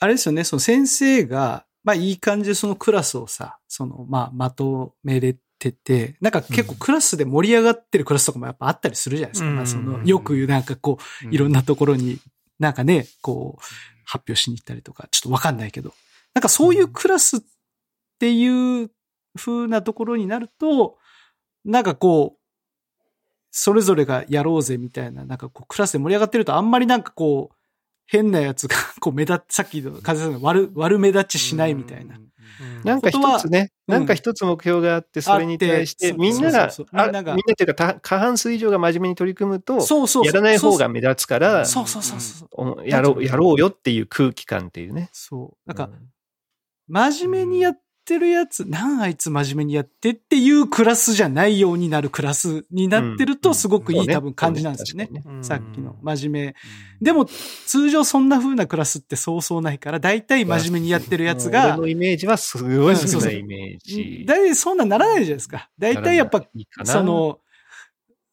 [0.00, 9.48] あれですよね、その先生が、まあいい感じでそのクラスをさ、その、まあまとめれてて、なんか結構クラスで盛り上がってるクラスとかもやっぱあったりするじゃないですか。
[9.48, 9.56] うん。
[9.56, 12.18] まあその、よくなんかこう、いろんなところに
[12.58, 13.62] なんかね、こう、
[14.04, 15.94] 発表しに行ったりとか、ちょっとわかんないけど、
[16.34, 17.40] なんかそういうクラスっ
[18.18, 18.90] ていう
[19.38, 20.98] 風なところになると、
[21.64, 22.38] なんかこう、
[23.50, 27.56] それぞれがやろうぜみたいな、なんかこう、クラスで盛り上がってるとあんまりなんかこう、
[28.06, 32.18] 変なやつが、 こう目立っ、さっきの風さんが悪、悪目立ちしないみたいな。
[32.82, 40.26] なんか一つね、うんなんか一つ目標があって、それに対して、みんなが、みんながみんなっていうか、た過半数以上が真面目に取り組むと、そうそう。
[40.26, 42.48] やらない方が目立つから、そうそうそうそう。
[42.52, 45.08] おやろう、やろうよっていう空気感っていうね。
[45.12, 45.68] そう。
[45.68, 45.88] なんか、
[46.88, 55.10] 真面目にやってるやつ、なんあいつ真面目にやってっていうクラスじゃないようになるクラスになってるとすごくいい多分感じなんですよね。
[55.42, 56.54] さっきの真面目。
[57.02, 64.24] でも通常そんな風なクラスってそうそうないから、大体真面目にやってるやつが俺、のイメージはすごいないイメージ。
[64.26, 65.68] 大体そんなならないじゃないですか。
[65.78, 66.42] 大体やっぱ、
[66.84, 67.40] そ、の、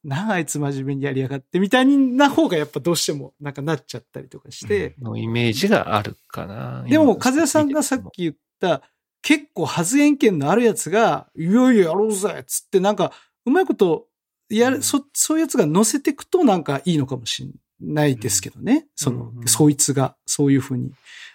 [0.06, 6.86] なんあいつ真面目にやりやがってみたいな方がやっぱどうしてもなんかなっちゃったりとかして、のイメージがあるかな。
[6.88, 8.84] でも、風さんがさっき言った、
[9.26, 13.12] 結構発言権のあるやつが、いよいよやろうぜつってなんか、
[13.44, 14.06] うまいこと、
[14.50, 17.50] やる、そ、そういうやつが乗せていくとなんかいいのかもしれ
[17.82, 18.86] ないですけどね。
[18.96, 20.92] そのう、んそいつが、そういうふうに、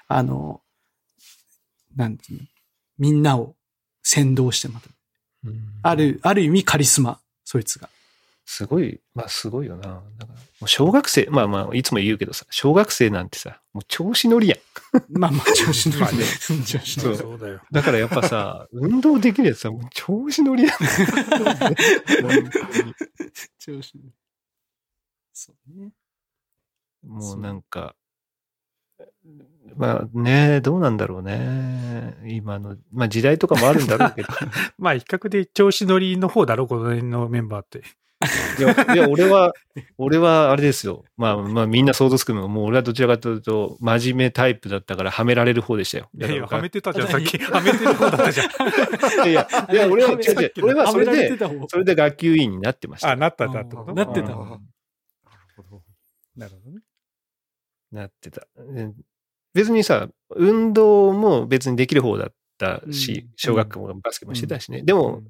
[0.06, 0.60] あの、
[1.96, 2.46] なんていうの、
[2.98, 3.56] みんなを
[4.04, 4.88] 先導してまた。
[5.46, 7.90] うんある、ある意味カリスマ、そいつが。
[8.44, 9.82] すごい、まあすごいよな。
[9.82, 14.58] だからもう小学生、まあまあ、いつも言うけどさ、小学生なんてさ、もう調子乗りやん。
[15.18, 16.00] まあまあ、調子乗り。
[16.00, 16.18] まあね
[16.66, 17.16] 調子乗り。
[17.16, 17.60] そうだよ。
[17.70, 20.72] だからやっぱさ、運動できるやつはもう調子乗りやん。
[23.58, 24.12] 調子乗り。
[25.32, 25.92] そうね。
[27.06, 27.94] もうなんか、
[29.76, 32.16] まあね、どうなんだろうね。
[32.26, 34.28] 今の、まあ時代とかもあるんだろうけど。
[34.78, 37.82] まあ、比較的調子乗りの方だろ、この辺のメンバーって。
[38.58, 39.54] いや、いや俺は、
[39.96, 41.04] 俺はあれですよ。
[41.16, 46.10] まあまあみんな想像つくのが、もう俺はどちらかというと、真面目タイプだったから、はめられる方でしたよ。
[46.14, 47.38] いやいや、はめてたじゃん、さっき。
[47.38, 48.48] はめてる方だったじゃん。
[49.28, 53.16] いやいや、俺は、違う違う俺はそれで、それで学級委員になってましたあ、。
[53.16, 55.82] なったんだってことなってたうんなるほど。
[56.36, 56.82] なるほどね。
[57.90, 58.46] なってた。
[58.74, 58.92] で
[59.54, 64.82] 別にさ、運動も別にできる方だったし、うん小学校もバスケもしてたしね。
[64.82, 65.22] でも、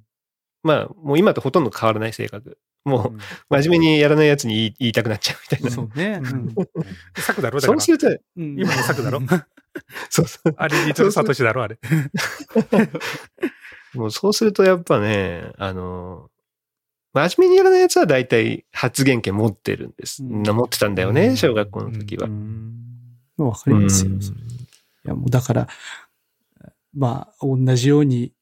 [0.63, 2.59] まあ、もう今とほとんど変わらない性格。
[2.85, 3.19] もう、
[3.51, 5.71] 真面目にやらないやつに言い言いたくなっちゃうみたいな。
[5.71, 6.21] そうね。
[6.23, 6.55] うん
[7.17, 7.61] 策だろ？
[7.61, 7.91] だからそうす。
[7.93, 9.21] ると、うん今の策だろ？
[10.11, 10.55] そうそう。
[10.57, 11.63] あれ、リトルサトシだろ？
[11.65, 11.79] あれ。
[13.95, 16.31] もうそうするとやっぱね、あの、
[17.13, 20.23] 真面目にやらないやつは大体発言権持ってるんです。
[20.23, 22.29] うん持ってたんだよね、小学校の時は。
[22.29, 24.13] まあわかりますよ。
[24.13, 25.69] うんいや、もうだから、
[26.95, 28.33] まあ、同じように、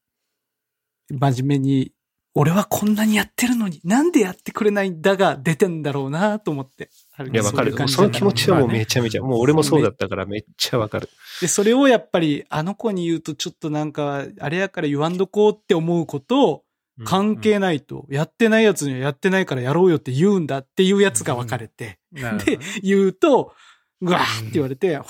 [1.08, 1.92] 真面目に、
[2.38, 6.88] 俺はこんなにやってるのに、なんでやってくれないんだが出てんだろうなと思って。
[7.32, 7.72] いや、わかる。
[7.74, 11.08] もううその気持ちはもうめちゃめちゃ、もう俺もそうだったからめっちゃわかる。
[11.40, 16.62] で、それをやっぱり、あの子に言うとちょっとなんか、あれやから言わんどこうって思うこと、
[17.04, 23.52] 関係ないと、やってないやつにはやってないからやろうよって言うんだっていうやつが分かれて、でなるほどね、言うと、
[24.00, 25.04] ぐわーって言われて、うんっ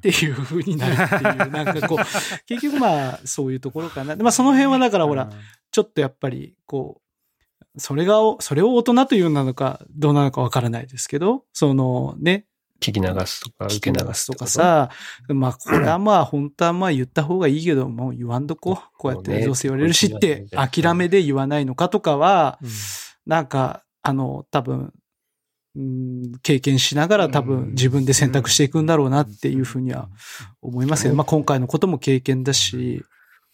[0.00, 1.98] ていう風になるっていう、なんかこう、
[2.46, 4.16] 結局まあ、そういうところかな。
[4.16, 5.30] でまあ、その辺はだからほら、、
[5.72, 7.00] ちょっとやっぱり、こ
[7.74, 12.46] う、それが、それを大人というなのか、どうなのかわからないですけど、そのね、
[12.80, 14.34] 聞き流すとか、受け流すと。
[14.34, 14.90] かさ、
[15.28, 18.82] まあ、これはまあ、本当はまあ言った方がいいけど、もう言わんとこ。
[18.98, 22.58] こうやってどうせ言われるしって、諦めで言わないのかとかは、
[23.24, 24.92] なんか、あの、多分、
[25.74, 30.10] うん経験しながら多分自分で選択していくんだろうなっていうふうには
[30.60, 33.02] 思いますけど、まあ今回のことも経験だし、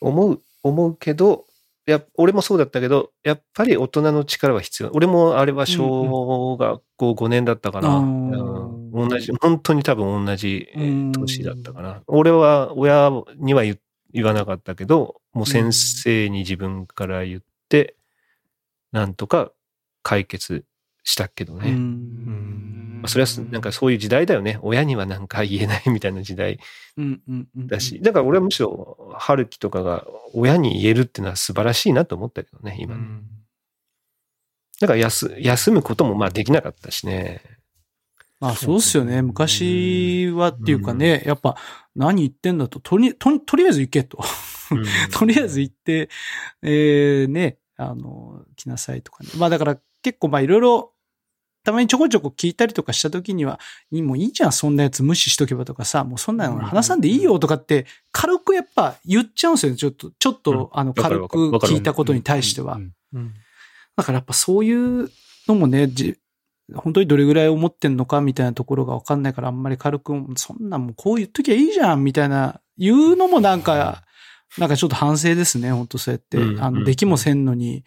[0.01, 1.45] 思う、思うけど、
[1.91, 4.91] や俺もそうだったけど、やっぱり大人の力は必要。
[4.93, 7.97] 俺もあれは小学校5年だったかな。
[7.97, 12.03] うんうん同じ、本当に多分同じえー年だったかな。
[12.07, 13.79] 俺は親には言
[14.13, 17.97] 言わなかったけど、もう先生に自分から言って、
[18.93, 19.53] なんとか
[20.03, 20.65] 解決
[21.05, 21.71] したけどね。
[21.71, 22.68] うんまあ
[23.09, 24.59] それはなんかそういう時代だよね。
[24.63, 26.59] 親にはなんか言えないみたいな時代
[26.97, 28.01] うんうんうんだし。
[28.01, 33.03] だから俺はむしろ、春樹とかが親に言えるっていうのは素晴らしいなと思ったけどね、今ね。
[34.81, 37.43] だから休休むこともまあできなかったしね。
[38.41, 39.23] まあそうっすよね。
[39.23, 41.57] 昔はっていうかね、やっぱ
[41.97, 44.19] 何言ってんだと、とり、ととりあえず行けと。
[45.13, 46.09] とりあえず行って、
[46.63, 49.31] えー、ね、あの、来なさいとかね。
[49.37, 50.93] まあだから結構まあいろいろ、
[51.65, 53.61] たまにちょこちょこ聞いたりとかした時には、
[53.93, 59.79] もういいじゃん、そんなやつ無視しとけばとかさ、もうそんなの話さんでいいよとかって、軽くやっぱ言っちゃうんですよね。
[59.79, 62.79] ちょっと、ちょっと、あの、軽く聞いたことに対しては。
[63.13, 63.35] うん。
[63.97, 65.11] だからやっぱそういう
[65.49, 66.19] のもね、じ
[66.75, 67.97] 本当にどれぐらい思ってん。
[67.97, 69.23] のかみたいなところがわかん。
[69.23, 69.63] ないからあん。
[69.63, 70.69] まり軽く、そん。
[70.69, 70.85] なん。
[70.87, 72.05] もうこう言っときゃいいじゃん。
[72.05, 73.63] みたいな、言うのもなん。
[73.63, 74.05] か、
[74.59, 74.69] なん。
[74.69, 76.37] かちょっと反省ですね、本当そうやって。
[76.37, 76.63] うん。
[76.63, 76.85] あの、うん。
[76.85, 77.45] できもせん。
[77.45, 77.85] のに、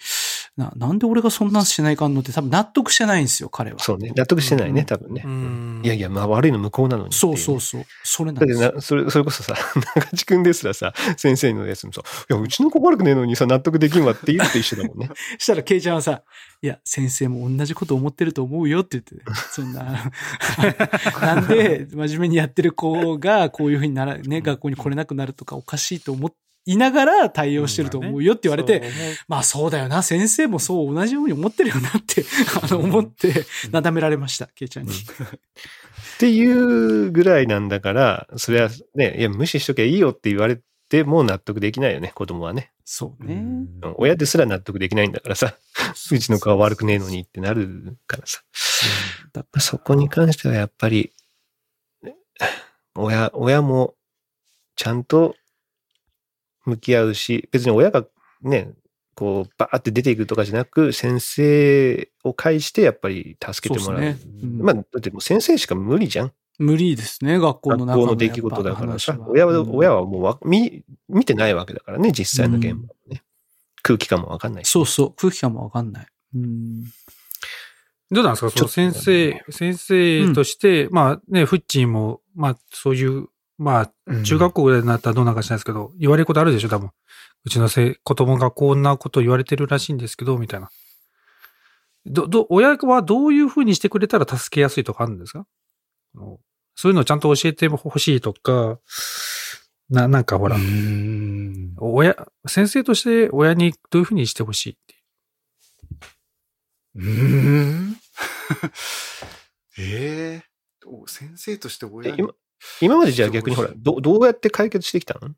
[0.58, 3.80] な、なんで俺がそんなんしないかんのって多分納得してないんですよ、彼は。
[3.80, 4.12] そうね。
[4.16, 5.30] 納得してないね、うん多分ねう。
[5.30, 7.86] んいやいや、まあ悪いの向こうなのにそうねそうそう。
[8.04, 8.62] それなんですよ。
[8.62, 9.56] だってな、それ、それこそさ、
[9.96, 15.10] 中地君ですらさ、先生のやつもさ、いや、うちの子悪くねえのにさ、納得できんわって言うと一緒だもんね。
[15.40, 16.24] したら、ケイちゃんはさ、
[16.62, 20.12] いや、先生も同じこと思ってると思うよって言って、そんな、
[21.22, 26.28] なんで、真面目にやってる子が、こういうふうになら、ね、学校に来れなくなるとかおかしいと思
[26.66, 28.84] いながら対応してると思うよって言われて、
[29.28, 32.24] まあそうだよな、先生もそう同じように思ってるよなって、
[32.62, 34.92] あの、思って、なだめられました、ケイちゃんに。
[34.94, 34.96] っ
[36.20, 42.72] ていうぐらいなんだから、それはね、いや、無視しときゃいいよって言われても納得できないよね、子供はね。
[42.86, 43.36] そうね。
[43.36, 43.96] うん。
[43.98, 45.56] 親ですら納得できないんだからさ、
[46.12, 48.44] うちの子は悪くねえのにってなるからさ。
[49.34, 51.14] だそこに関してはやっぱり、
[52.96, 53.96] 親、親も
[54.76, 55.36] ちゃんと
[56.66, 58.06] 向き合うし、別に親が
[58.42, 58.72] ね、
[59.16, 64.02] こう、バーって出ていくとかじゃなく、先生を介してやっぱり助けてもらう。
[64.02, 66.34] そうですねうんまあ、だってもう先生しか無理じゃん。
[66.60, 73.24] 無理ですね、学校の学中校の出来事だからさ親は、話うん親はもうわ見、見てないわけだからね、実際の現場もね。
[73.82, 74.70] 空気感もわかんないし。
[74.70, 76.08] そうそう、空気感もわかんない。
[76.36, 76.84] うん。
[78.12, 78.42] どうなんですか？
[78.42, 83.28] そのちょっと先生、先生として、まあね、フッチーも、まあそういう、
[83.62, 86.90] まあ中学校ぐらいになったらどうなんかしないですけど、言われることあるでしょ多分。
[87.46, 90.70] うちのせ子供がこんなこと言われてるらしいんですけど、みたいな。
[92.06, 95.46] ど、ど、親はどういうふうにしてくれたら助けやすいとかあるんですか？
[96.76, 98.80] そういうのをちゃんと教えてほしいとか、
[99.90, 101.76] な、なんかほら、うん。
[101.78, 102.16] 親、
[102.48, 104.96] 先生として親にどういうふうにしてほしいって。
[104.96, 104.98] い
[106.96, 107.02] う。
[107.02, 107.98] うーん。
[109.78, 110.52] ええ
[110.86, 112.24] お先生として親に？
[112.24, 112.26] え
[112.82, 115.30] 今今までじゃあ逆にほら、どどうやって解決してきたの？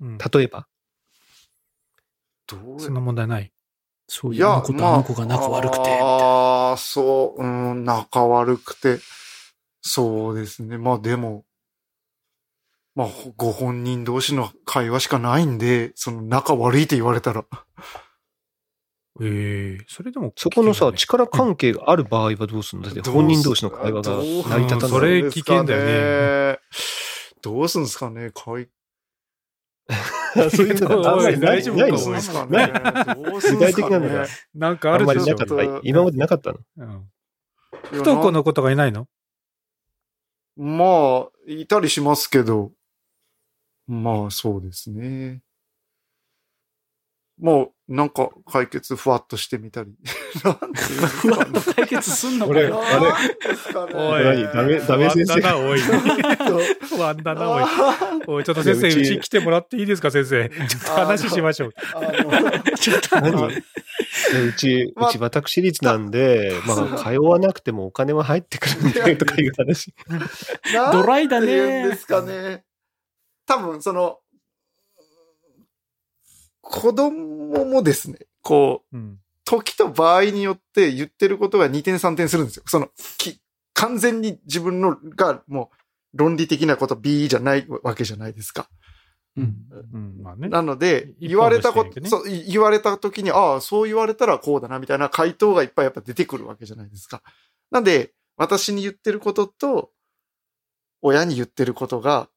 [0.00, 0.66] うん、例えば？
[2.46, 3.52] どうそんな問題ない。
[4.08, 8.98] そういう、子とあの子が仲悪くて、ああ、そう、うん、仲悪くて。
[9.82, 10.78] そうですね。
[10.78, 11.44] まあでも、
[12.94, 17.44] まあ、ほご本人同士の会話しかないんで、その仲悪いって言われたら。
[19.22, 22.84] ええそれでも、そこのさ、力関係がある場合はどうするん。
[22.84, 24.90] だって、本人同士の会話が成り立たうんない。
[24.90, 26.58] それ危険だよね。
[27.42, 28.30] どうすんですかね？
[28.34, 28.68] 会
[30.50, 32.72] そういうのがあんまりない大丈夫かないのどうすんですかね。
[33.30, 34.22] 具体ですか的なのが。
[34.24, 35.26] ねなんかあるでしょ。
[35.26, 35.80] なかった。
[35.84, 36.58] 今までなかったの？
[36.76, 37.10] うん。
[37.92, 39.06] 不登校の子とかいないの？
[40.56, 42.72] まあ、いたりしますけど、
[43.86, 45.42] まあそうですね。
[47.38, 49.92] もう、なんか解決ふわっとしてみたり。
[50.42, 50.54] と
[51.74, 52.82] 解決すんのか俺よ。
[52.82, 54.52] あれおい何？
[54.52, 55.80] ダメダメ先生不安だな、おい。
[55.80, 57.64] 不安だな、おい。
[58.26, 60.48] おい、ちょっと先生、いうちち来てもらっていいですか、先生。
[60.48, 61.72] ちょっと話しましょう。
[62.78, 69.94] ちょっと、うち、まあうち私立なんで、まあ、通わなくてもお金は入ってくるんだよとかいう話。
[70.92, 72.64] ドライだねですかね。
[73.46, 74.18] 多分、その、
[76.68, 79.18] 子供もですね、こう、うん。
[79.44, 82.64] 時と場合によって言ってることが2点3点するんですよ。
[82.66, 83.40] その、き
[83.74, 85.70] 完全に自分のがも
[86.14, 88.68] う論理的なこと B じゃないわけじゃないですか。
[89.36, 89.54] うん。
[89.92, 90.48] うん、まあね。
[90.48, 97.22] なので、一言われたこと、ねそう、い言われた時に、ああ、そう言われたらこうだな、みたいな回答がいっぱいやっぱ出てくるわけじゃないですか。
[97.70, 99.90] なんで、私に言ってることと、
[101.02, 102.28] 親に言ってることが、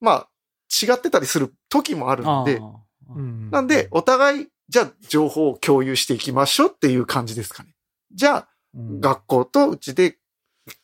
[0.00, 0.28] まあ、
[0.70, 7.74] 違ってたりする時もあるんで、あうんなんで、お互い、じゃあ情報を共有していきましょうっていう感じですかね。
[8.12, 10.18] じゃあ、うん学校とうちで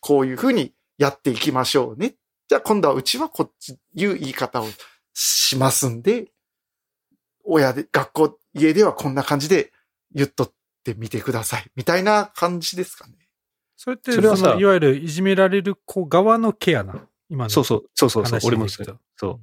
[0.00, 2.14] こういうふうにやっていきましょうね。
[2.48, 4.66] じゃあ今度はうちはこっちいう言い方を
[5.12, 6.32] しますんで、
[7.44, 9.72] 親で、学校、家ではこんな感じで
[10.14, 10.52] 言っとっ
[10.82, 11.70] てみてください。
[11.76, 13.14] みたいな感じですかね。
[13.76, 17.06] それって、それはいわゆるいじめられる子側のケアな。
[17.28, 17.50] 今の。
[17.50, 19.04] そうそう、そうそうそう話、俺もそれでいくと。
[19.16, 19.40] そう。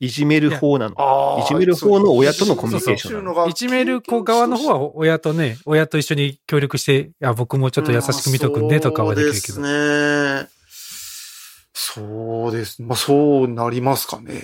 [0.00, 0.94] いじめる方なの。
[0.98, 9.54] あいじめる方の親とのコミュニケーションなのいじめる子側の方は親とね、親と一緒に協力して、いや、僕もちょっと優しく見とくんでとかはできるけど。
[9.54, 10.48] そうですね。
[11.72, 12.82] そうです。
[12.82, 14.42] まあそうなりますかね。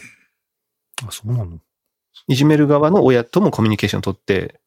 [1.07, 1.59] あ、そうなの？
[2.28, 4.61] いじめる側の親ともコミュニケーション取って、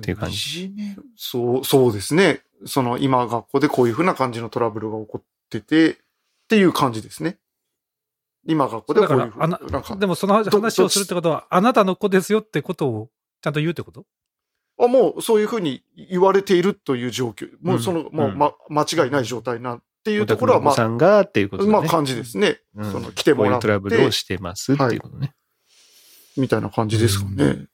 [0.00, 2.40] っていう感じじめるそう、そうですね。
[2.66, 5.96] その今学校でこういうふうな感じのトラブルが起こってて、っ
[6.48, 7.38] ていう感じですね。
[8.46, 13.10] 今学校でだからはこういうふう、あなでもそのど話をするってことは、あなたの子ですよってことを
[13.42, 14.06] ちゃんと言うってこと？
[14.80, 17.48] あもうそういうふうに言われているという状況。
[17.60, 21.72] もうその、うんもう、ま、間違いない状態なっていうところは、おまあ、さんがっていうことだね。
[21.72, 22.60] まあ感じですね。
[22.76, 25.34] うんその来てもらってトラブルをしてますっていうことね。
[26.36, 27.66] みたいな感じですかね。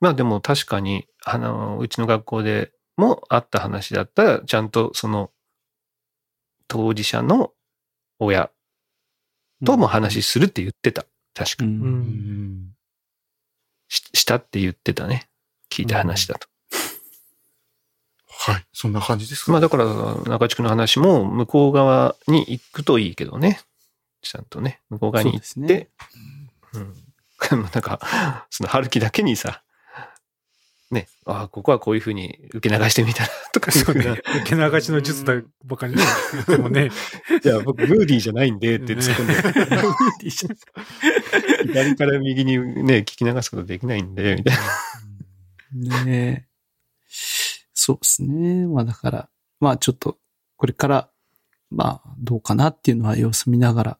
[0.00, 5.30] まあでも確かに、あの、うちの学校でもあった話だったら、ちゃんとその、
[6.70, 7.52] 当事者の
[8.20, 8.50] 親
[9.66, 11.04] とも話するって言ってた。
[11.34, 11.68] 確かう。
[11.68, 11.74] に。
[11.74, 12.66] うんうん
[13.92, 15.28] ししたって言ってたね。
[15.68, 16.46] 聞いた話だと。
[18.28, 18.66] はい。
[18.72, 19.52] そんな感じですか？
[19.52, 19.84] まあだから、
[20.30, 23.60] 中地区の話も向こう側に行くといいけどね。
[24.22, 25.90] ちゃんとね、向こう側に行って、
[26.72, 26.94] うん。
[27.50, 29.64] なんか、その春樹だけにさ、
[30.90, 34.08] ね、ああ、ここはこういうふうに受け流してみたらとかそうねい。
[34.42, 36.02] 受け流しの術だばかりね。
[36.48, 36.90] でもね、
[37.44, 39.26] いや、僕、ムーディーじゃないんでって突っ込ん
[40.20, 40.56] で、一緒に
[41.68, 44.56] 左から右にね、聞き流すことできないんで、みたい
[45.72, 46.04] な。
[46.04, 46.50] ねえ。
[47.72, 48.66] そうですね。
[48.66, 49.28] まあだから、
[49.60, 50.18] まあちょっと、
[50.56, 51.10] これから、
[51.70, 53.98] まあどうかなっていうのは様子見ながら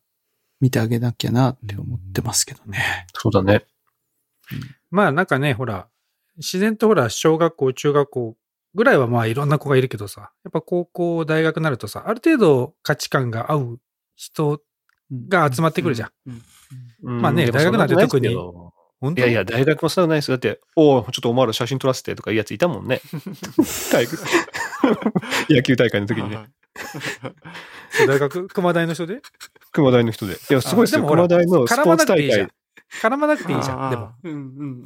[0.60, 3.06] 見てあげなきゃなって思ってますけどね。
[3.14, 3.64] そうだね。
[4.90, 5.88] まあなんかね、ほら、
[6.40, 8.36] 自然とほら、小学校、中学校
[8.74, 13.80] ぐらいはまあいろんな子がいるけどさ、やっぱ高校、大学になるとさ、ある程度価値観が合う
[14.16, 14.60] 人
[15.28, 16.10] が集まってくるじゃん。
[17.04, 17.22] うん。
[17.22, 20.36] まあね大学なんて特にいやいや、大学もそうないですよ。
[20.36, 23.00] だって、おおちょっとお前ら写真撮らせてとかいうやついたもんね。
[23.90, 24.18] 体育
[25.48, 26.50] 野球大会の時にね。
[28.06, 29.22] 大学、熊大の人で？
[29.72, 30.34] 熊大の人で。
[30.34, 31.06] いや、すごいですよ。
[31.06, 32.48] 熊大のスポーツ大会。
[33.02, 33.90] 絡まなくていいじゃん。
[33.90, 34.36] でも、うんう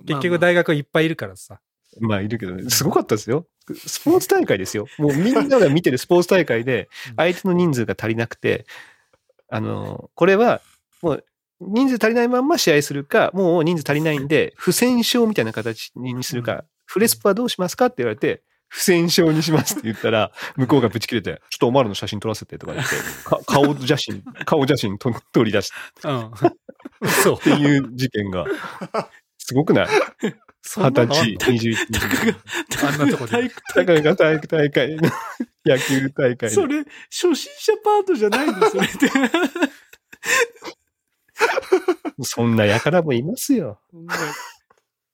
[0.02, 0.04] ん。
[0.04, 1.60] 結局大学いっぱいいるからさ。
[2.00, 2.68] まあ、いるけどね。
[2.70, 3.46] すごかったですよ。
[3.86, 4.86] スポーツ大会ですよ。
[4.98, 8.66] もうみんなが見てるスポーツ大会でうん、相手の人数が足りなくて、
[9.48, 10.60] あの、これは、
[11.02, 11.24] もう、
[11.60, 18.42] 人数足りないまんま試合するか、もう人数足りないんで、不戦勝みたいな形にするか、フレスポはどうしますかって言われて、
[18.74, 25.70] 不戦勝にしますって言ったら、 向こうがぶち切れて、ちょっとお前らの写真撮らせてとか言って、か顔写真、 顔写真と撮り出し
[26.02, 26.30] うん。
[27.22, 27.40] そうっ。
[27.40, 28.44] ていう事件が、
[29.38, 29.88] すごくない？
[30.64, 31.78] 二十歳、二十一、
[32.84, 35.10] あんなとこで体育だからが体育大会の
[35.64, 36.78] 野球大会それ、
[37.10, 38.68] 初心者パートじゃないの？
[38.70, 39.08] それって。
[42.24, 43.80] そんな輩もいますよ。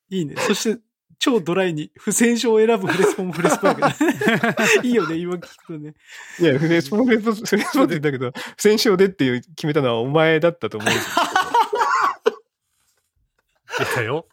[0.09, 0.35] いいね。
[0.37, 0.81] そして、
[1.21, 3.95] 超ドライに不戦勝を選ぶフレスポもフレスポだ。
[4.81, 5.93] いいよね、今聞くとね。
[6.39, 11.07] いや、フレスポフレスポ、フレスポって言ったけど、不戦勝でっていう決めたのはお前だったと思うんです
[13.77, 14.25] 出たよ。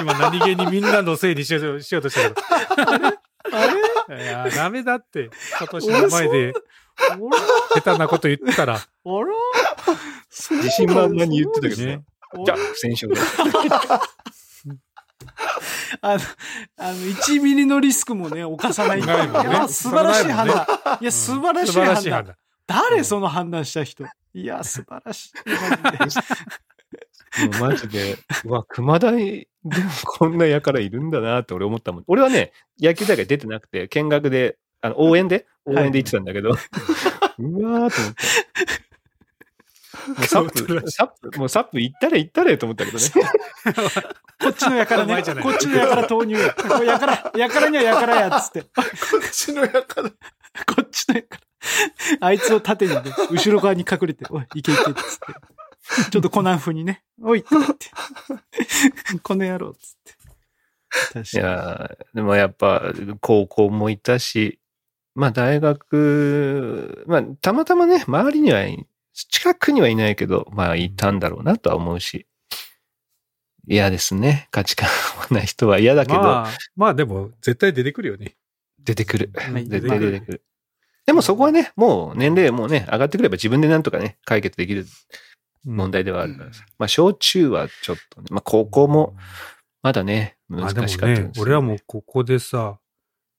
[0.00, 2.42] 今何気にみんなのせいにしようしようとしたけ
[3.52, 4.16] あれ？
[4.18, 4.22] ど。
[4.22, 5.30] いや、ダメだって。
[5.56, 6.52] サトシの前で
[7.76, 8.74] 下手なこと言ったら。
[8.74, 8.84] あら
[10.50, 12.04] 自信満々に言ってたけどねね。
[12.44, 13.20] じゃあ、不戦勝で。
[16.00, 16.20] あの、
[16.76, 19.00] あの、1ミリのリスクもね、犯さない。
[19.00, 20.98] いないもんねや、素晴らしい判そ断。
[21.00, 22.02] いや、素晴らしい判断。
[22.02, 22.36] しい判断。
[22.66, 24.04] 誰その判断した人？
[24.32, 25.32] いや、素晴らしい。
[25.92, 26.26] マジで
[27.50, 32.04] もうマジで、うわ、熊大でもこんな輩いるんだなって俺思ったもん。
[32.06, 35.46] 俺はね、野球大会出てなくて、見学で、あの、応援で？
[35.66, 38.22] 応援で行ってたんだけど、うわーと思って。
[40.06, 43.04] もうサップ、サップ、もうサップ行ったれ行ったれと思ったけどね。
[44.40, 45.22] こっちのやからね。
[45.42, 46.54] こっちのやから投入や。
[46.54, 48.62] これやから、やからにはやからや、つって。
[48.62, 48.82] ここ
[49.26, 50.08] っちのやから。
[50.08, 51.38] っちのやか
[52.20, 52.26] ら。
[52.26, 54.94] あいつを縦にね、後ろ側に隠れて、おい、いけいけ、つって。
[56.10, 57.90] ちょっとコナン風にね、おい、って言って。
[59.22, 60.14] この野郎、つって。
[61.12, 62.82] 確いかやーでもやっぱ、
[63.20, 64.60] 高校もいたし、
[65.14, 72.26] まあ大学、まあたまたまね、周りにはい、近くにはいないけど、まあいたんだろうなとは思うし、
[73.66, 74.48] 嫌ですね。
[74.50, 78.36] 価値観合わない人は嫌だけど、まあ、まあでも、絶対出てくるよね。
[78.82, 79.30] 出てくる。
[79.54, 79.68] に。
[79.68, 80.42] 絶対出てくる。
[81.06, 84.86] でもそこはね、もう年齢もね、上がってくれば自分でなんとかね、解決できる
[85.64, 86.64] 問題ではあるからさ。
[86.78, 89.14] まあ小中はちょっとね、まあ高校も
[89.82, 92.78] まだね、難あでもしかったです、ね、俺はもうここでさ、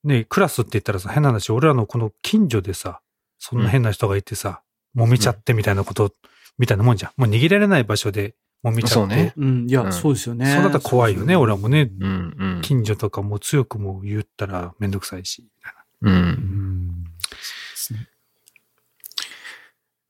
[0.03, 3.01] ね、クラスって言ったらさ、変な話、俺らのこの近所でさ、
[3.39, 4.61] そんな変な人がいてさ、
[4.95, 6.13] 揉めちゃってみたいなこと、
[6.59, 7.11] みたいなもんじゃん。
[7.17, 8.93] もう逃げられない場所で揉めちゃって。
[8.93, 10.45] そうねうん、いや、うんそうですよね。
[10.53, 12.62] そうなったら怖いよね、俺はもうね、うんうん。
[12.62, 15.43] 近所とかも強くも言ったらめんどくさいし。
[15.43, 16.14] みたいうん。
[16.14, 17.06] なうん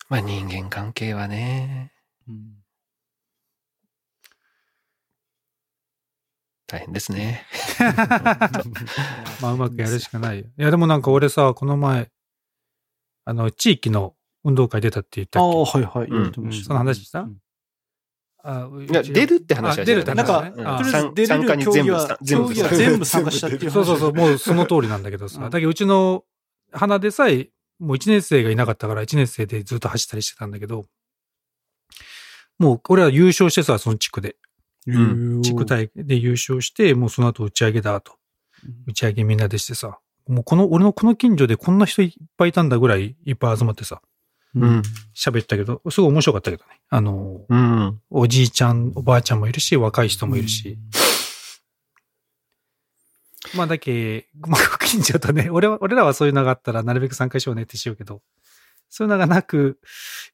[0.08, 1.92] まあ人間関係はね、
[2.28, 2.62] うん
[6.68, 7.46] 大変ですね。
[9.40, 10.46] まあ、うまくやるしかないよ。
[10.46, 12.10] いや、でもなんか俺さ、この前、
[13.24, 16.10] あの、地域の運動会出たって言ったっああ、けはいはい。
[16.10, 17.22] 言ってましたその話した？
[17.22, 17.38] うん
[18.48, 20.64] あいや、出るって話はあ出るってなんか、話だね。
[20.66, 23.74] あとりあえず参出れる参加に全部競技は、全部競技は全部参加したっていう話。
[23.74, 25.44] そうそうそう、もうその通りなんだけどさ。
[25.44, 25.50] うん。
[25.50, 26.24] だけどうちの
[26.72, 30.86] 花でさえ、もう1年生がいなかったから1年生でずっと走ったりしてたんだけど、
[32.60, 34.36] もう俺は優勝してさ、その地区で。
[34.88, 35.42] ん。
[35.42, 38.14] 地区大会で優勝して、もうその後打ち上げだと。
[38.88, 44.02] 打ち上げみんなでしてさ、もうこの、俺のこの近所でこんな人いっぱいいたんだぐらいいっぱい集まってさ、
[44.56, 44.82] うん。
[45.14, 46.80] 喋ったけど、すごい面白かったけどね。
[46.90, 48.02] あの、うん。
[48.10, 50.78] おじいちゃん、おばあちゃんもいるし、若い人もいるし。
[53.54, 58.22] まあだけ、まあ近所とね、 俺は、俺らはそういうのがあったらなるべく参加しようねってしようけど、
[58.90, 59.80] そういうのがなく、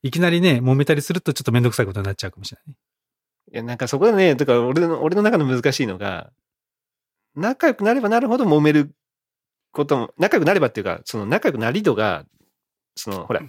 [0.04, 2.76] いきなりね、揉めたりするとちょっとめんどくさいことになっちゃうかもしれないね。
[3.54, 6.32] いや、なんかそこでね、だから俺の、俺の中の難しいのが、
[7.36, 8.94] 仲良くなればなるほど揉める
[9.72, 12.26] ことも、仲良くなればっていうか、その仲良くなり度が、
[12.96, 13.42] その、ほら、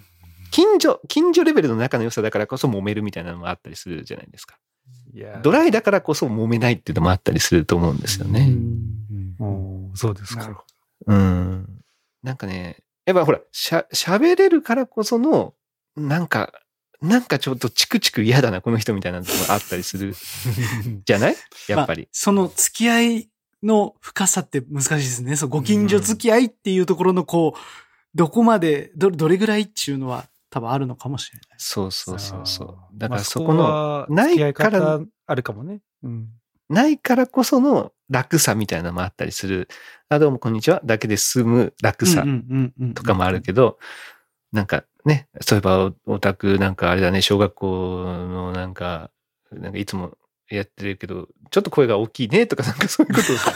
[0.53, 4.59] 近所、近所レベルの仲の良さだからこそ揉めるみたいなのもあったりするじゃないですか。
[5.41, 8.53] ドライだからこそ揉めないっていうのもあったりすると思うんですよね。
[9.39, 10.63] おーそうですなるか。
[11.07, 11.67] ほうん。
[12.21, 15.55] なんかね、やっぱほら、しゃ、喋れるからこその、
[15.95, 16.51] なんか、
[17.01, 20.15] なんかちょっとチクチク嫌だな、この人みたいなのもあったりする
[21.05, 21.35] じゃない？
[21.67, 22.09] やっぱりまあ。
[22.11, 23.29] その付き合い
[23.63, 25.35] の深さって難しいですね。
[25.35, 27.59] そう、ご近所付き合いっていうところのこう、
[28.15, 31.57] どこまで、ど、どれぐらいっていうのは多分あるのかもしれない。
[31.57, 32.67] そうそうそうそう。
[32.93, 35.81] だからまあそこの、はないから方あるかもね。
[36.03, 36.27] うん。
[36.69, 39.67] ないからこその楽さみたいなのもあったりする。
[40.09, 40.79] あ、どうもこんにちは。
[40.85, 42.23] だけで済む楽さ
[42.93, 43.79] とかもあるけど、
[44.51, 49.09] なんかね、そういえばおオタクなんかあれだね、小学校のなんか、
[49.51, 50.19] なんかいつも
[50.51, 53.53] やってるけど、ちょっと声が大きいねとかなんかそういうことをさ、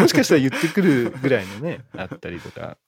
[0.00, 2.78] もしかしたら言ってくるぐらいのね、あったりとか。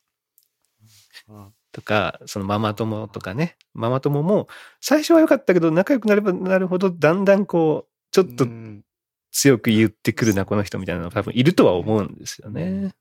[1.73, 4.49] とか、そのママ友とかね、ママ友も
[4.81, 8.85] 最初は良かったけど仲良くなればなるほどだんだんこう、ちょっとうん
[9.33, 12.93] 強く言ってくるな、この人みたいなのが多分いるとは思うんですよね。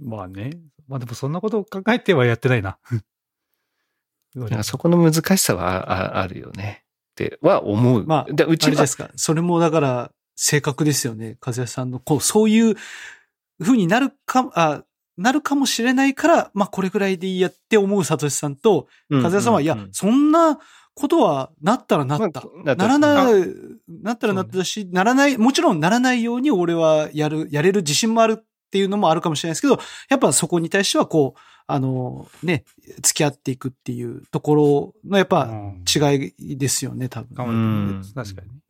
[0.00, 0.50] まあね。
[0.88, 2.78] まあでもそんなことを考えてはやってないな。
[4.62, 6.84] そこの難しさはあるよね。
[7.12, 8.04] っては思う。
[8.06, 9.10] まあでうちはあれですか。
[9.16, 11.38] それもだから、性格ですよね。
[11.44, 12.74] 和也さんの、こう、そういう
[13.60, 14.84] 風になるか、あ、
[15.16, 20.58] なるかもしれないから、まあ、これぐらいでいいやって思うサトシさんと、うん和也さんは、いやそんな
[20.94, 22.42] ことはなったらなった。
[22.64, 23.44] まあならない、
[23.88, 32.64] なったらなったし、ならない、もちろんならないように俺はやる、やれる自信もあるっていうのもあるかもしれないですけど、やっぱそこに対してはこう、あの、ね、
[33.02, 35.48] 付き合っていくっていうところのやっぱ
[35.94, 37.46] 違いですよね、多分。
[37.46, 38.63] うん確かにね。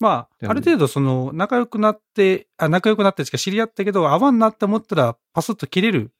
[0.00, 6.12] まあ、ある程度その、仲良くなって、あ、仲良くなってしか知り合ったけど、合わんなって思ったら、パスッと切れる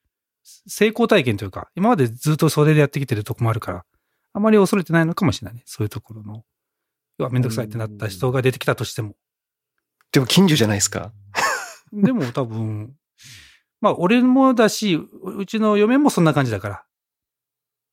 [0.67, 3.85] 成功体験というか、今までずっとそれでやってきてるとこもあるから、
[4.33, 5.63] あまり恐れてないのかもしれないね。
[5.67, 6.45] そういうところの。
[7.19, 9.15] 要はめんどくさいってなった人が出てきたとしても。
[10.13, 11.13] でも近所じゃないですか。
[11.93, 12.95] でも多分、
[13.81, 15.09] まあ俺もだし、う
[15.39, 16.85] うちの嫁もそんな感じだから、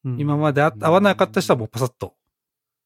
[0.04, 2.16] うん今まであ合わなかった人はもうパサッと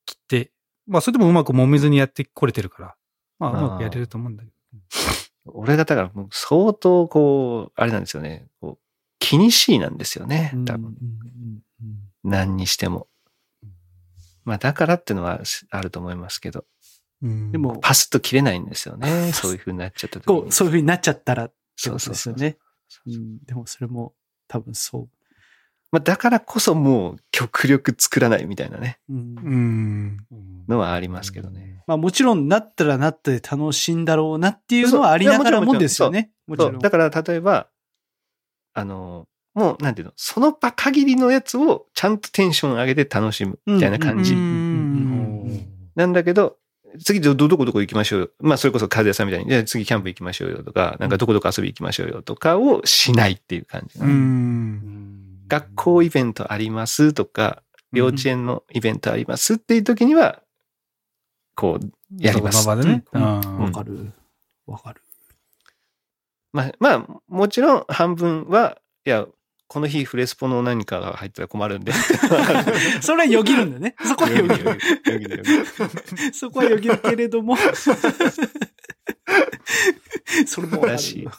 [0.05, 0.51] 切って、
[0.89, 2.95] まあそれでもうまく揉めずにやってこれてるから、
[3.37, 4.55] まあうまくやれると思うんだけど。
[5.51, 8.47] 俺がだからもう相当こう、あれなんですよね。
[8.59, 8.85] こう
[9.19, 10.53] 気にしいなんですよね。
[10.65, 10.95] 多分。
[12.23, 13.07] 何にしても。
[14.43, 16.65] まあだからっていうのはあると思いますけど、
[17.21, 19.31] うんでも、パスッと切れないんですよね。
[19.33, 22.57] そういう風になっちゃったこう、そういう風になっちゃったらってことそうですよね。
[23.05, 24.13] うんでもそれも
[24.47, 25.07] 多分そ
[25.91, 29.13] まあだからこそもう極力作らないみたいなね、う。
[29.13, 30.17] うんうん。
[30.67, 31.83] のはありますけどね。
[31.87, 36.31] まあもちろんなったらなって楽しいんだろうなっていうのはありながらもですよね。
[36.47, 36.79] もちろん。
[36.79, 37.67] だから例えば、
[38.73, 44.33] あの、もうなんていうの、その場限りのやつをちゃんとテンション上げて楽しむみたいな感じ。
[44.33, 45.65] うん
[45.95, 46.57] なんだけど、
[47.03, 48.29] 次ど、ど、どこどこ行きましょうよ。
[48.39, 53.99] まあ、それこそ和也さんみたいに、じゃあ次キャンプ行きましょうよとか、なんかどこどこ遊び行きましょうよとかをしないっていう感じ。
[53.99, 55.28] うん。
[55.49, 60.41] 学校イベントありますとか、幼稚園のイベントありますっていう時には、
[61.55, 63.03] こう、やりますその場でね。
[63.11, 64.13] うんうんわかる。
[64.67, 65.01] わかる。
[66.53, 69.25] まあ、まあ、もちろん半分は、いや、
[69.67, 71.91] この日フレスポの何かが入ったら困るんで。
[73.01, 73.95] それはよぎるんだね。
[74.03, 74.65] そこはよぎる。
[74.65, 74.75] よ
[75.19, 75.65] ぎるよぎる
[76.33, 77.55] そこはよぎるけれども。
[80.47, 81.25] それもらるしい。
[81.25, 81.35] うんうん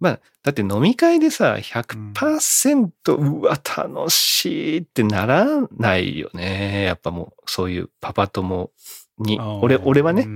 [0.00, 6.84] まあ、だって飲み会でさ、100%、うわ、楽しいってならないよね。
[6.84, 8.70] やっぱもう、そういうパパ友
[9.18, 9.38] に。
[9.40, 10.26] 俺、俺はね。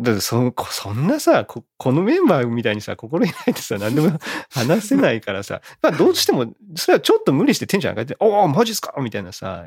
[0.00, 4.18] だってそ、こそんなさこ、このメンバーみたいにさ、心にないとさ、 何でも
[4.50, 8.94] 話せないからさ、まあどうしても、それはちょっと無理してテンション上がって、おお、マジっすか？
[9.00, 9.66] みたいなさ、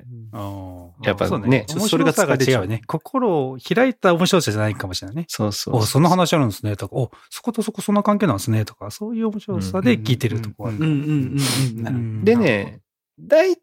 [1.03, 1.65] やっぱそうね。
[1.69, 2.81] 面白さが違うよね。
[2.88, 5.26] 心を開いた面白さじゃないかもしれないね。
[5.27, 11.38] そうそうお、そんな話あるんですね、とか、お、そことそこそんな関係なんですね、とか、そういう面白さで聞いてるとこはあるうんうんうん
[11.77, 12.80] うんなるほどうんでね、
[13.19, 13.57] 大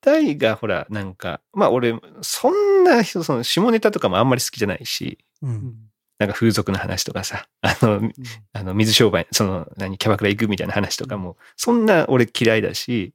[0.00, 5.74] 体がほら、なんか、まあ俺、そんな人、その下ネタとかもあんまり好きじゃないし、うん。
[6.18, 8.10] なんか風俗の話とかさ、あの、
[8.52, 13.12] あの、水商売、その、何、キャバクラ行くみたいな話とかも、そんな俺嫌いだし、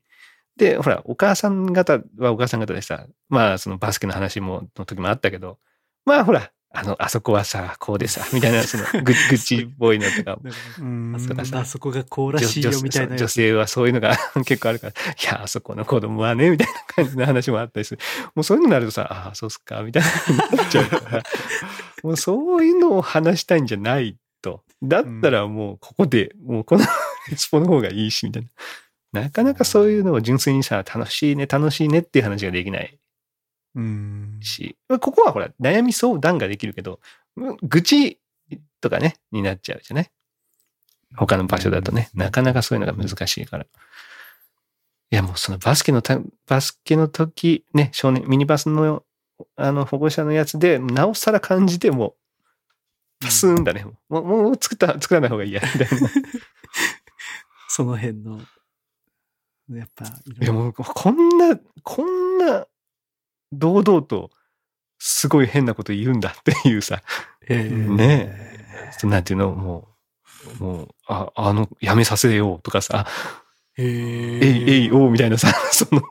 [0.57, 5.57] で、ほら、お母さん方はお母さん方でさ、まあ、そのバスケの話も、の時もあったけど、
[6.05, 10.39] まあ、ほら、あの、あそこはさ、こうでさ、みたいな、その、ぐ、 愚痴っぽいのとか、
[10.79, 13.21] うんあそこかさあそこがこうらしいよみたいなやつ。
[13.21, 14.15] 女性はそういうのが
[14.45, 14.95] 結構あるから、い
[15.25, 17.99] や、あそこの子供はね、みたいな感じの話もあったりする。
[18.35, 21.23] もうそういうのになるとさ、ああ、そうっすか、みたいななっちゃうから、
[22.03, 24.63] もうそういうのを話したいんじゃないと。
[24.81, 26.85] だったらもうここで、もうこの
[27.35, 29.23] スポの方がいいし、みたいな。
[29.23, 32.97] なかなかそういうのを純粋にさ、楽しいね、楽しいねっていう話ができないうん。
[34.41, 36.99] し、ここはほら、悩み相談ができるけど、
[37.63, 38.19] 愚痴
[38.81, 40.11] とかね、になっちゃうじゃない？
[41.15, 43.65] 他の場所だとね、なかなかそういうのが難しいから。
[43.65, 43.67] い
[45.09, 49.03] や、もうそのバスケのた、バスケの時、ね、少年、ミニバスの、
[49.57, 52.15] あの、保護者のやつで、なおさら感じても、
[53.19, 53.85] パスーンだね。
[54.07, 56.09] もう、もう作った、作らない方がいいや、みたいな。
[57.67, 58.39] その辺の、
[59.69, 60.09] やっぱ、い
[60.43, 62.65] いや、もう、こんな、こんな、
[63.51, 64.29] 堂々と、
[64.99, 67.01] すごい変なこと言うんだっていうさ、
[67.49, 68.51] ええね
[69.03, 69.87] なんていうの、も
[70.59, 73.07] う、もう、あ、あの、やめさせようとかさ、
[73.77, 76.01] ええい、えい、おうみたいなさ、 その、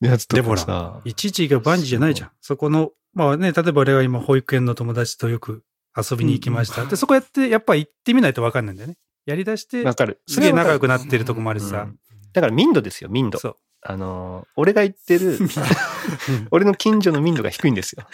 [0.00, 2.30] やつとかさ、いちいちが万事じゃないじゃん。
[2.40, 5.64] そこの、まあね、例えば俺が今保育園の友達とよく
[5.96, 6.84] 遊びに行きました。
[6.84, 8.96] で、そこやって、やっぱ行ってみないとわかんないんだよね。
[9.24, 10.20] やり出してわ、かる。
[10.28, 11.88] すげえ仲良くななってるとこもあるしさ。
[12.32, 13.38] だから民度ですよ、民度。
[13.38, 13.56] そう。
[13.88, 15.38] あのー、俺が言ってる、
[16.50, 18.06] 俺の近所の民度が低いんですよ。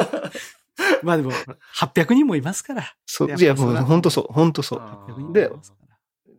[1.02, 1.32] まあでも、
[1.76, 2.94] 800人もいますから。
[3.06, 4.78] そう、いや、もう本当そう、本当そう。
[4.80, 5.50] 800人もで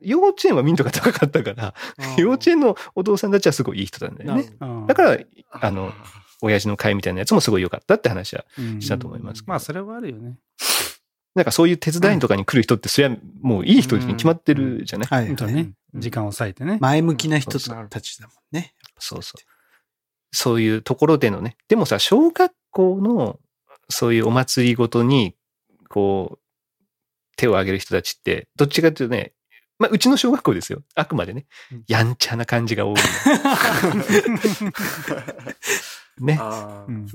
[0.01, 1.73] 幼稚園は民度が高かったから、ら
[2.17, 4.49] 幼稚園のお父さんたちはすごいいい人なんだよね。
[4.59, 5.17] うんだから、
[5.51, 5.91] あの、
[6.41, 10.37] 親父の会みたいなやつもすごい良かったって話はうんしたと思いますまあ、それはあるよね。
[11.37, 15.69] なんかそういう手伝いとかに来る人って、そりゃもういい人に決まってるじゃない、はい本当ね。
[15.93, 16.79] 時間を割いてね。
[16.81, 18.73] 前向きな人たちだもんね。
[18.97, 19.41] そうそう。
[20.31, 21.55] そういうところでのね。
[21.67, 23.39] でもさ、小学校の
[23.87, 25.35] そういうお祭りごとに、
[25.89, 26.39] こう、
[27.35, 29.33] 手を挙げる人たちって、どっちかというとね、
[29.77, 30.81] まあ、うちの小学校ですよ。
[30.95, 31.83] あくまでねうん。
[31.87, 32.95] やんちゃな感じが多い。
[36.19, 36.39] ね。
[36.41, 37.05] あーうん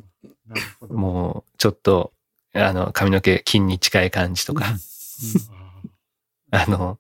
[0.47, 0.95] なるほど。
[0.95, 2.13] もう、ちょっと、
[2.55, 4.67] あの、髪の毛金に近い感じとか、
[6.51, 6.99] あの、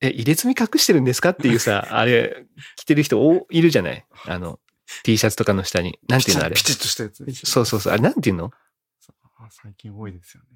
[0.00, 2.46] え、入れ墨隠してるんですかっていうさ、 あれ、
[2.76, 4.04] 着てる人おいるじゃない？
[4.26, 4.60] あの、
[5.02, 5.98] T シャツとかの下に。
[6.08, 6.54] なんていうのあれ？
[6.54, 6.62] ピ。
[6.62, 7.24] チッとしたやつ。
[7.46, 7.92] そうそうそう。
[7.92, 8.50] あれ、なんていうの？
[9.38, 10.48] あ最近多いですよね。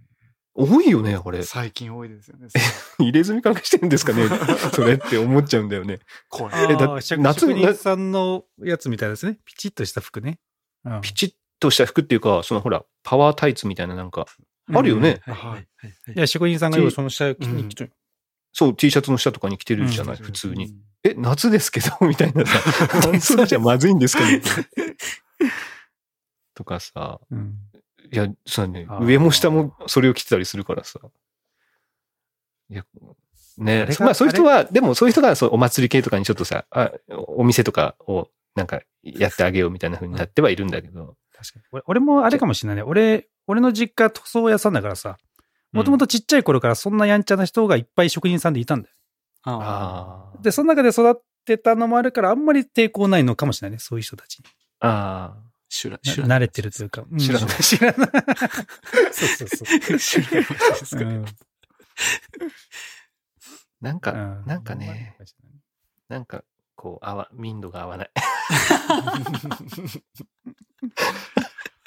[0.52, 1.42] 多いよね、これ。
[1.42, 2.48] 最近多いですよね。
[2.98, 4.28] 入れ墨隠してるんですかね？
[4.74, 6.00] それって思っちゃうんだよね。
[6.28, 6.54] 怖い。
[6.54, 9.38] あえだ夏職人さんのやつみたいですね。
[9.44, 10.38] ピチッとした服ね。
[10.84, 14.26] うんピチッとした服っていうか、そのほら、パワータイツみたいななんか、
[14.72, 15.20] あるよね。
[15.22, 15.66] はいはいはい。
[16.14, 17.92] や、職人さんがよくその下を着に来てる。
[18.52, 20.24] そう、T シャツの下とかに着てるじゃない、うん。
[20.24, 20.74] 普通に。
[21.04, 21.90] え、夏ですけど？
[22.06, 22.58] みたいなさ、
[23.02, 24.40] 半袖じゃまずいんですかね
[26.54, 27.58] とかさ、うん。
[28.12, 28.86] いや、そうね。
[29.00, 31.00] 上も下もそれを着てたりするからさ。
[32.70, 32.84] いや、
[33.58, 33.88] ね。
[34.00, 41.16] まあそういう人は、でもそういう人がそうお祭り系とかにちょっとさ、あお店とかをなんかやってあげようみたいな風になってはいるんだけど。
[41.40, 41.64] 確かに。
[41.72, 42.82] 俺俺もあれかもしれないね。
[42.82, 45.16] 俺、俺の実家塗装屋さんだからさ、
[45.72, 48.94] もともとちっちゃい頃からそんなやんちゃな人がいっぱい職人さんでいたんだよ。
[49.44, 50.42] あああ。
[50.42, 51.14] で、その中で育っ
[51.46, 53.78] てたのもあるから、あんまり抵抗ないのかもしれないね。
[53.78, 54.44] そういう人たちに。
[54.80, 55.50] ああ。
[55.70, 57.04] 知らな慣れてるというか。
[57.10, 58.10] うん知らない知らない。
[59.12, 59.98] そうそうそう。
[59.98, 61.24] 知らないですかうん
[63.80, 65.16] なんか、うんなんかね、
[66.08, 66.44] なんか、
[66.74, 68.10] こう、合わ、民度が合わない。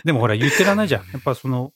[0.03, 1.01] でもほら言ってらんないじゃん。
[1.11, 1.73] やっぱその、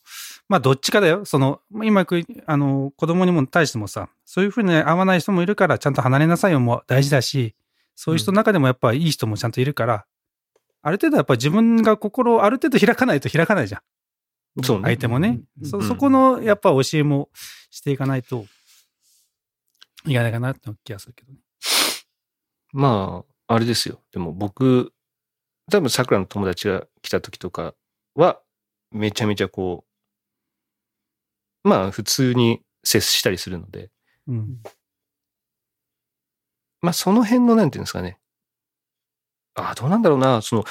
[0.50, 1.26] まあどっちかだよ。
[1.26, 7.56] その、今く、あの、子供にも対してもさ、そういうふうに合わない人もいるから、ちゃんと離れなさいよも大事だし、
[7.96, 10.06] そういう人の中でもやっぱいい人もちゃんといるから、
[10.82, 14.64] ある程度やっぱ自分が心をある程度開かないと開かないじゃん。
[14.64, 15.40] そうね相手もね。
[15.62, 17.30] うんそ、うんそこのやっぱ教えも
[17.70, 18.46] していかないと、
[20.06, 21.40] いかないかなって気がするけどね。
[22.74, 24.02] まあ、あれですよ。
[24.12, 24.94] でも僕、
[25.72, 27.74] 多分桜の友達が来た時とか
[28.18, 28.42] は、
[28.92, 29.86] めちゃめちゃこ
[31.64, 33.90] う、まあ普通に接したりするので、
[34.28, 34.58] うん。
[36.82, 38.20] まあその辺のなんていうんですかね。
[39.56, 40.42] ああ、どうなんだろうな。
[40.42, 40.64] その、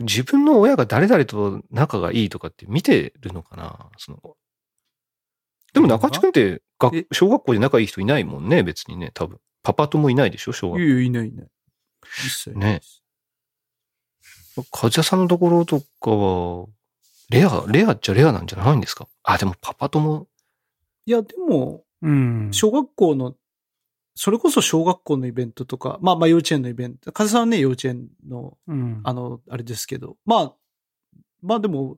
[0.00, 3.90] 自分の親が誰々と仲がいいとかって見てるのかな。
[3.98, 4.36] その、
[5.72, 7.06] でも中地君って学え？
[7.12, 9.38] 小学校で仲いい人いないもんね、別にね、多分。
[9.62, 10.84] パパ友いないでしょ、小学校。
[10.84, 11.46] いやいないいない。
[12.24, 13.02] 一切ないです。
[14.70, 16.66] 梶谷さんのところとかは、
[17.30, 19.08] レア、レアっちゃレアなんじゃないんですか？
[19.24, 20.26] あ、でもパパ友、
[21.06, 22.48] いや、でも、うん。
[22.52, 23.34] 小学校の、
[24.14, 29.00] それこそ小学校のイベントとか、まあまあ幼稚園のイベント、風さんはね、幼稚園の、うん。
[29.04, 30.54] あの、あれですけど、まあ、
[31.42, 31.96] まあでも、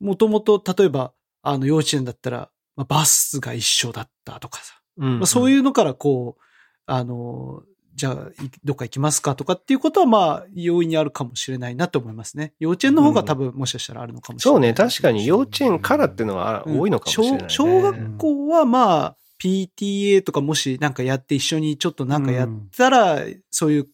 [0.00, 1.12] もともと、例えば、
[1.42, 6.42] あの、幼稚園だったら、まあ、バスが一緒だったとかさ、うんまあ、そういうのからこう、
[6.86, 7.62] あの、
[7.98, 12.54] じゃあ、いどっか行きますかとかっていうことは、まあ、容易にあるかもしれないなと思いますね。
[12.60, 14.54] 幼稚園の方が多分、もしかしたらあるのかもしれない。
[14.54, 23.88] そうね、確かに幼稚園からっていうのはうん多いのかもしれない、ね小小学校はまあ、PTA とかもしなんかやって一緒にちょっとなんかやったら、そういう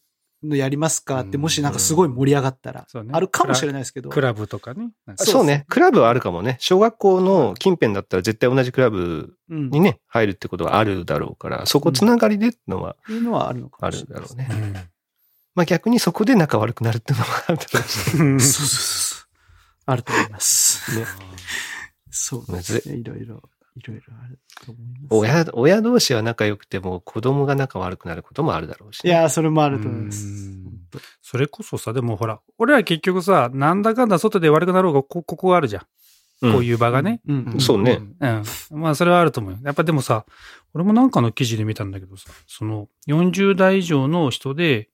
[0.45, 1.21] のやりますか？
[1.21, 4.11] って、うんもしなんかすごい盛り上がったらあるかもしれないですけど。
[4.11, 4.91] クラブとかね。
[5.17, 6.57] そうね、クラブはあるかもね。
[6.61, 9.71] 小学校の近辺だったら絶対同じクラブうん。
[9.71, 14.67] にね、入るってことはあるだろうから、そこつながりでってのはいうのはあるのかあもしれないでするだろうね。
[14.69, 14.81] うん
[15.55, 18.17] まあ逆にそこで仲悪くなるっていうのもあるだろうし。
[18.17, 19.29] うんそうそうそう。
[19.87, 20.99] あると思います。
[20.99, 21.07] ね
[22.11, 22.97] そうですね。
[22.97, 23.43] いろいろ、
[23.77, 25.07] いろいろあると思います。
[25.11, 30.27] 親、親同士は仲良くても子供が仲悪くなることもあるだろうし、いやー、それもあると思います
[31.23, 35.83] それこそさ、でもほら、俺は結局さ、なんだかんだ外で悪くなろうが、こ、ここがあるじゃん。
[35.83, 37.21] うんこういう場がね。
[37.27, 37.57] うん。
[37.59, 38.43] そうねうん。
[38.73, 39.59] まあ、それはあると思うよ。
[39.63, 40.27] やっぱでもさ、
[40.75, 44.91] 俺もなんかの記事で見たんだけどさ、その、40代以上の人で、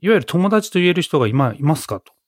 [0.00, 2.18] いわゆる友達と言える人が今、いますかとうん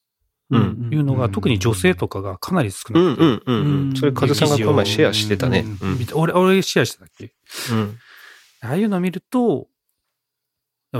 [0.50, 3.24] いうのが、うん特に女性とかがかなり少うんなくて。
[3.24, 3.96] うんうんうん。
[3.96, 5.64] それ、風さんがこの前シェアしてたね。
[5.80, 7.32] ううん俺、俺シェアしてたっけ？
[7.72, 7.98] うん。
[8.60, 9.68] ああいうの見ると、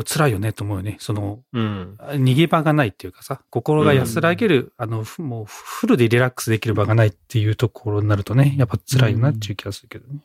[0.05, 0.97] 辛いよねと思うよね。
[1.01, 1.97] その、うん。
[1.99, 10.21] 逃げ場がないっていうかさ、心が安らげる、あの、ふもうフルでリラックスできる場がないっていうところになるとね、やっぱ辛いよなっていう気がするけどね。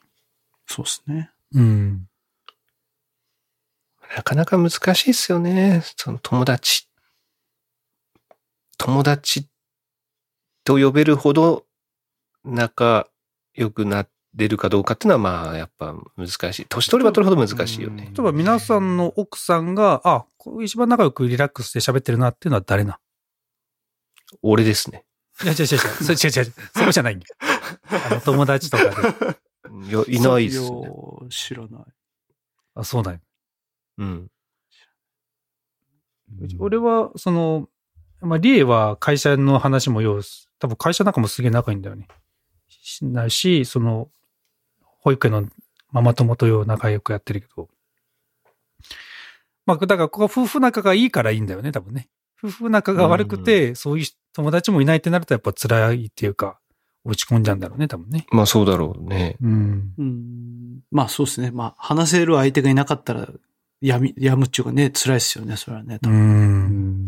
[0.66, 1.30] そうですね。
[1.54, 2.08] うん。
[4.16, 5.84] なかなか難しいっすよね。
[5.96, 6.90] その友達。
[8.84, 9.48] 友達
[10.64, 11.68] と呼べるほど
[12.44, 13.08] 仲
[13.54, 16.66] 良くなれるかどうかっていうのはまあやっぱ難しい。
[16.68, 18.06] 年取れば取るほど難しいよね。
[18.06, 23.00] 例えば皆さんの奥さんが、あ、こう一番仲良くリラックスで喋ってるなっていうのは誰な？
[24.42, 25.06] 俺ですね。
[25.44, 25.78] いや、違う違う違う。
[25.78, 26.54] それ違う違う。
[26.76, 27.36] そこじゃないんだよ。
[28.10, 28.90] あの、友達とかで。
[28.90, 30.66] いや、いないっすね。
[30.66, 31.84] よ知らない。
[32.74, 33.20] あ、そうなんよ
[34.00, 34.32] うん。
[36.58, 37.70] 俺は、その、
[38.22, 40.22] まあ、リエは会社の話もよう、
[40.60, 42.08] 多分会社なんかもすげえ仲いいんだよね。
[42.70, 44.10] しないし、その、
[44.82, 45.50] 保育園の
[45.92, 47.68] ママ友とよう仲良くやってるけど。
[49.66, 52.10] まあ、だから、ここ夫婦仲がいいからいいんだよね、多分ね。
[52.44, 56.60] 夫婦仲が悪くて、そういう友達もいないってなるとやっぱ辛いっていうか、
[57.04, 58.26] 落ち込んじゃうんだろうね、多分ね。
[58.32, 59.38] まあそうだろうね。
[59.42, 59.94] うん。
[59.98, 60.80] うん。
[60.92, 61.52] まあそうですね。
[61.52, 63.28] まあ話せる相手がいなかったら、
[63.82, 66.00] やみ、やむっちゅうかね、辛いですよね、それはね。
[66.00, 67.08] 多う分ん。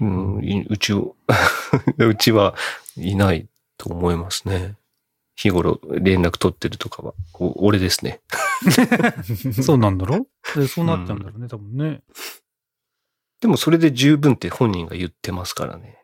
[0.00, 0.04] う
[0.40, 1.16] ん、いうちを、
[1.98, 2.54] うちは
[2.96, 4.76] いないと思いますね。
[5.36, 8.20] 日頃連絡取ってるとかは、お俺ですね。
[9.62, 10.26] そうなんだろ？
[10.56, 12.02] でそうなっちゃうんだろうね、多分ね。
[13.40, 15.98] でもそれで十分って本人が言ってますからね。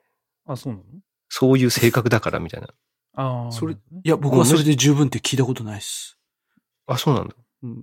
[0.46, 0.84] あ、そうなの？
[1.28, 2.68] そういう性格だからみたいな。
[3.16, 3.52] ああ。
[3.52, 6.16] それいや、僕はそれで十分って聞いたことないです。
[6.86, 7.34] あ、そうなんだ。
[7.64, 7.82] うん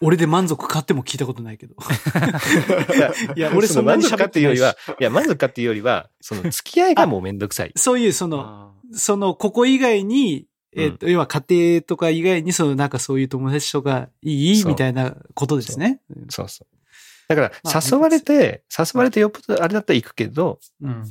[0.00, 1.74] 俺で満足かっても聞いたことないけど。
[3.34, 7.72] いや、俺そんなに満足か喋っていうよりは、いや、満足かっていうよりは、その付き合いがもうめんどくさい。
[7.76, 10.46] そういう、その、あその、ここ以外に、
[10.76, 14.64] えっ、と、要は家庭とか以外に、その、なんかそういう友達とかいい？
[14.66, 16.00] みたいなことですね。
[16.14, 16.76] うんそうそう。
[17.28, 21.04] だから、まあ誘われて、誘われてよっぽどあれだったら行くけど、うん。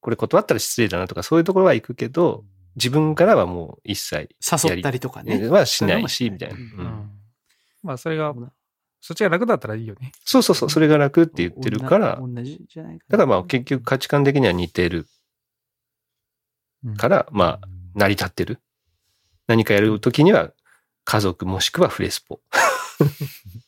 [0.00, 2.44] これ断ったら失礼だなとか、そういうところは行くけど、
[2.80, 5.46] 自分からはもう一切誘ったりとかね。
[5.48, 6.56] はしないし、みたいな。
[7.82, 8.34] まあ、それが、
[9.00, 10.12] そっちが楽だったらいいよね。
[10.24, 12.98] そうそうそう、それが楽って言ってるから、同じじゃない。
[13.08, 15.06] だからまあ結局価値観的には似てる
[16.96, 18.60] から、まあ、成り立ってる。
[19.46, 20.52] 何かやるときには、
[21.04, 22.40] 家族もしくはフレスポ。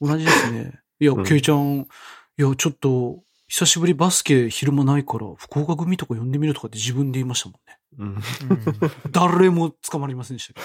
[0.00, 0.80] 同じですね。
[1.00, 1.86] いやう、んケイちゃん、
[2.38, 7.78] いや、ちょっと、久しぶりバスケ昼間ないから、福岡組とか呼んでみるとかって自分で言いましたもんね。
[7.98, 8.16] うん
[9.10, 10.60] 誰も捕まりませんでした。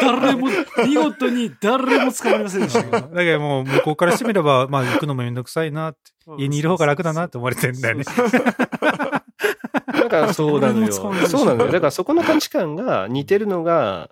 [0.00, 0.48] 誰も、
[0.86, 3.00] 見事に誰も捕まりませんでした。
[3.02, 6.00] だけどもう、向こうからしてみれば、まあ、行くのもめんどくさいなって、
[6.38, 8.04] 家にいる方が楽だなって思われてんだよね。
[9.92, 10.92] だからそうなのよ。
[10.92, 11.14] そう
[11.46, 11.72] なのよ。
[11.72, 14.10] だからそこの価値観が似てるのが、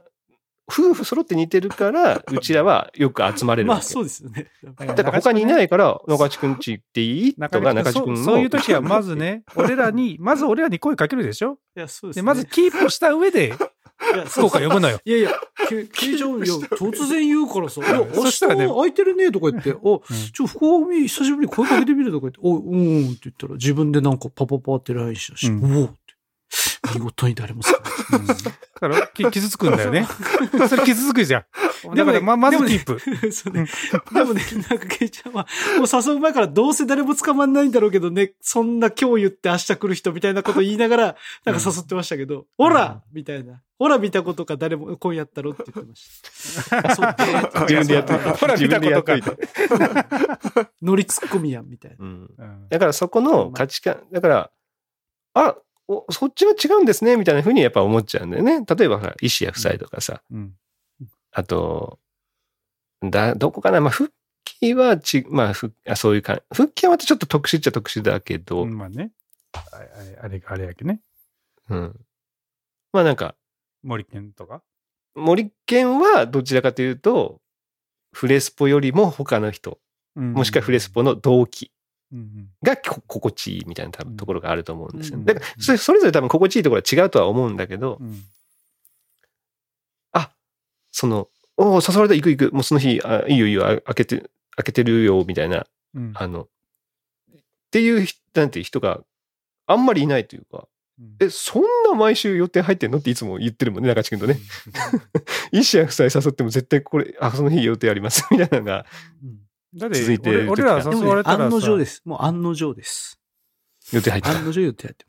[0.70, 3.82] 夫婦揃って似てるから、 うちらはよく集まれるまあ。
[3.82, 4.46] そうですよね。
[4.76, 7.34] だから他にいないから、中地くんち行っていい？
[7.34, 8.16] とか、中地くんも。
[8.16, 11.58] そういう時はまずね、俺らに、 まず俺らに声かけるでしょ？
[11.76, 12.26] いや、そうですで、ね。
[12.26, 13.48] まずキープした上で、
[14.14, 14.98] いや、福岡呼ぶのよ。
[15.04, 15.30] いやいや、
[15.68, 20.02] け、けいちゃん、 いや、突然言うからさ、いや、明日そしたらねは空いてるね、とか言って、お、
[20.32, 25.94] ちょ、福岡美久しぶりに声かけてみるとか言って、お、うん、うんって言ったら、自分でなんかパパパって LINE したし、うんおおって。
[26.94, 27.78] 見事に誰もさ。
[28.12, 28.26] うん
[28.80, 30.06] だから、き傷つくんだよね。
[30.68, 31.94] それ傷つくじゃん。
[31.94, 32.98] だから、ま、まずキープ。
[33.30, 33.66] そうね。
[34.12, 35.46] でもね、なんかケイちゃんは、
[35.78, 43.60] もう誘う前からどうせ誰も捕まんないんだろうけどね、そんな今日言って明日来る人みたいなこと言いながら、なんか誘ってましたけど、ほらみたいな。
[43.78, 46.94] ほら見たことか誰も今夜やったろって言ってました。
[46.96, 47.14] そう
[47.62, 48.12] 自分でやって。
[48.14, 52.58] ほら見たことか自分でやっといて乗りツッコミやん、みたいな。
[52.70, 54.50] だからそこの価値観、だから、
[55.34, 55.56] あ、
[55.92, 58.64] おそっちは違うんですね、みたいな風にやっぱ思っちゃうんだよね。
[58.64, 60.54] 例えばほら、医師や夫妻とかさ、うん
[61.32, 61.98] あと、
[63.02, 64.12] だ、どこかな、まあ、復
[64.44, 69.10] 帰はち、まあ、ふあそういうか、復帰はまたちょっと特殊っちゃ特殊だけど、うんまあね。
[69.52, 71.00] ああれ、あれあれやけね。
[71.68, 72.00] うん。
[72.92, 73.34] まあなんか、
[73.82, 74.62] 森健とか？
[75.14, 77.40] 森健はどちらかというと、
[78.12, 79.78] フレスポよりも他の人、
[80.14, 81.79] もしくはフレスポの動機うん
[82.62, 85.18] がこ心地いいみたいな多分ところがあると思うんですよ。
[85.18, 88.08] うんだからそれ、ぞれ多分心地いいところは違うとは思うんだけど、うん。
[88.08, 88.22] うん
[90.12, 90.32] あ、
[90.90, 96.12] その、おお、誘われた、行く行く、もうその日、あいいよいいよ、あ開けて、開けてるよ、みたいな、うん。
[96.16, 96.46] あの、っ
[97.70, 99.00] ていう人、なんていう人が
[99.66, 100.66] あんまりいないというか、
[100.98, 101.16] うん。
[101.20, 102.98] え、そんな毎週予定入ってんの？
[102.98, 104.36] っていつも言ってるもんね、中地君とね。
[105.52, 108.84] 医師や夫妻誘っても絶対これ、あ、その日予定あります、みたいなのが
[109.74, 112.02] だって続いてる俺、俺ら誘われ、たら案の定さ、です。
[112.04, 113.18] もう案の定です。
[113.92, 114.36] 予定入ってた。
[114.36, 115.06] 案の定言ってやって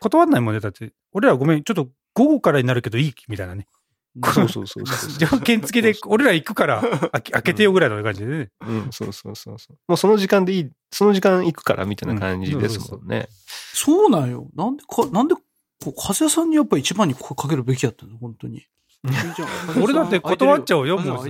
[0.00, 0.60] 断んないもんね。
[0.60, 3.66] だって、俺らごめん、ちょっと午後からになるけどいいみたいなね。
[4.14, 4.34] ます。
[4.34, 5.10] そうそうそうそう。
[5.18, 6.82] 条件付きで、俺ら行くから、
[7.12, 8.50] あ開けてよぐらいの感じでね。
[8.66, 9.76] うん、そうそうそうそう。
[9.88, 13.28] もうその時間でいい、その時間行くからみたいな感じですもんね。
[13.72, 14.48] そうなんよ。
[14.54, 15.42] なんでか、なんで、こ
[15.86, 18.66] う、風さんにやっぱ一番に声かけるべきやったの本当に。
[19.82, 21.24] 俺だって断っちゃうよもう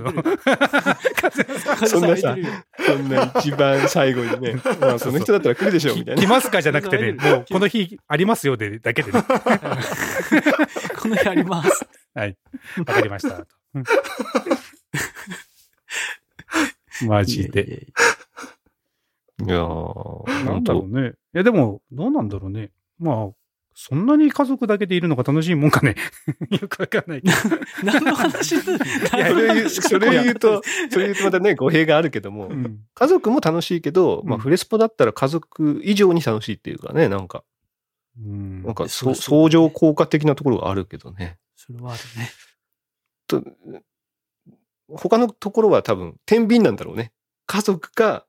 [1.87, 2.37] そんなさ
[2.85, 6.21] そんな一番最後にね、 まあその人だったら来るでしょうみたいな。
[6.21, 9.21] 来ますかじゃなくてね、うんもうこの日ありますよで、だけでね。
[10.97, 11.85] この日あります。
[12.13, 12.37] はい。
[12.77, 13.45] わかりました。
[17.05, 17.87] マジで。
[19.45, 21.09] いやなん本当だろうね。
[21.09, 22.71] いや、でも、どうなんだろうね。
[22.99, 23.29] まあ、
[23.77, 25.95] そんなに家族だけでいるのが楽しいもんかね？
[26.49, 27.35] よくわかんない けど。
[27.83, 28.55] 何の話？
[28.65, 28.73] だ
[29.17, 37.43] いやそれ言う、それ言うと、 それ言うとまたね、語弊があるけども、うん家族も楽しいけど、まあうんフレスポだったら家族以上に楽しいっていうかね、なんか、
[38.17, 41.37] うんなんかそ相乗効果的なところがあるけどね。
[41.57, 42.29] それはあるね。
[43.27, 43.43] と
[44.87, 47.11] 他のところは多分、天秤なんだろうね。
[47.45, 48.25] 家族か、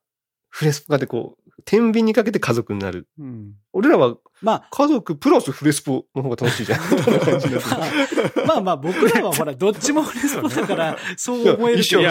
[0.49, 3.07] フレスポかでこう、天秤にかけて家族になる。
[3.19, 6.81] うん俺らはまあ、家族プラスフレスポの方が楽しいじゃん。
[8.47, 12.03] まあまあ僕らはほら、 どっちもフレスポだから、そう思えるけど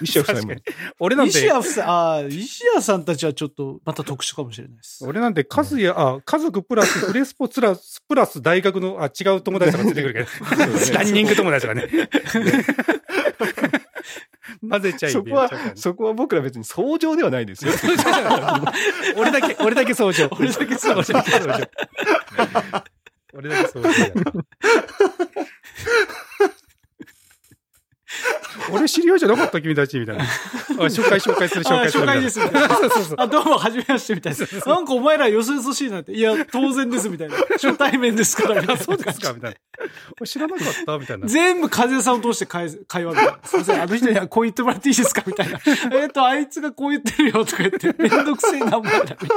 [0.00, 0.60] 一社夫妻も。
[1.00, 5.04] 俺なんて石谷、夫妻、ああ、石谷さんたちはちょっとまた特殊かもしれないです。
[5.04, 11.88] 俺なんて、家族や、あ、家族プラス、フレスポプラス、プラス大学の、あ、違う友達とか出てくるけど、 ランニング友達とかね。
[14.68, 17.72] 混ぜちゃいそこは、そこは僕ら別に相乗ではないですよ。
[19.16, 20.28] 俺だけ、俺だけ相乗。
[20.38, 21.02] 俺だけ相乗
[23.34, 23.92] 俺だけ相乗。
[28.70, 30.24] 俺知り合いじゃなかった君たちみたいな。
[30.24, 30.26] あ
[30.84, 32.04] 紹介紹介する紹あ介する。
[32.04, 32.68] 紹介ですみたいな。
[32.76, 33.16] そうそうそう。
[33.18, 34.74] あ、どうも、はじめまして、みたいな。
[34.74, 36.12] なんかお前らよそよそしいなって。
[36.12, 37.36] いや、当然です、みたいな。
[37.36, 38.82] 初対面ですから、みたいな。
[38.82, 39.56] そうですかみたいな。
[40.20, 41.28] 俺知らなかったみたいな。
[41.28, 43.38] 全部風さんを通して会会話みたいな。
[43.44, 45.60] すいません、あの人にはこう言ってもらっていいですかみたいな。
[45.92, 49.28] えっと、あいつがこう言ってるよ、とか言って、めんどくせえな、お前ら、みたいな。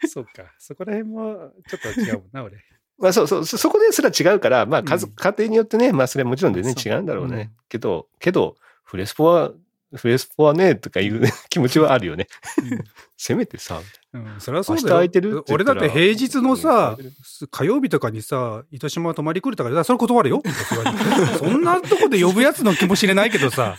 [0.08, 0.30] そうか。
[0.58, 2.56] そこら辺も、ちょっと違うもんな、俺。
[2.98, 7.36] まあそうそう、そそこですら違うから、まあ家家庭によってね、まあそれはもちろん全然違うんだろうね。
[7.36, 9.52] うんけど、けど、フレスポは、
[9.94, 12.26] フレスポはね、とかいう 気持ちはあるよね。
[13.16, 13.80] せめてさ、
[14.12, 14.88] うん、それはそうだよ。
[14.88, 20.42] 空いてるって言俺だって平日のさうん、火曜日とかにさ、糸島泊まり来るとか、それ断るよ。
[21.38, 23.76] そんなとこで呼ぶやつの気もしれないけどさ、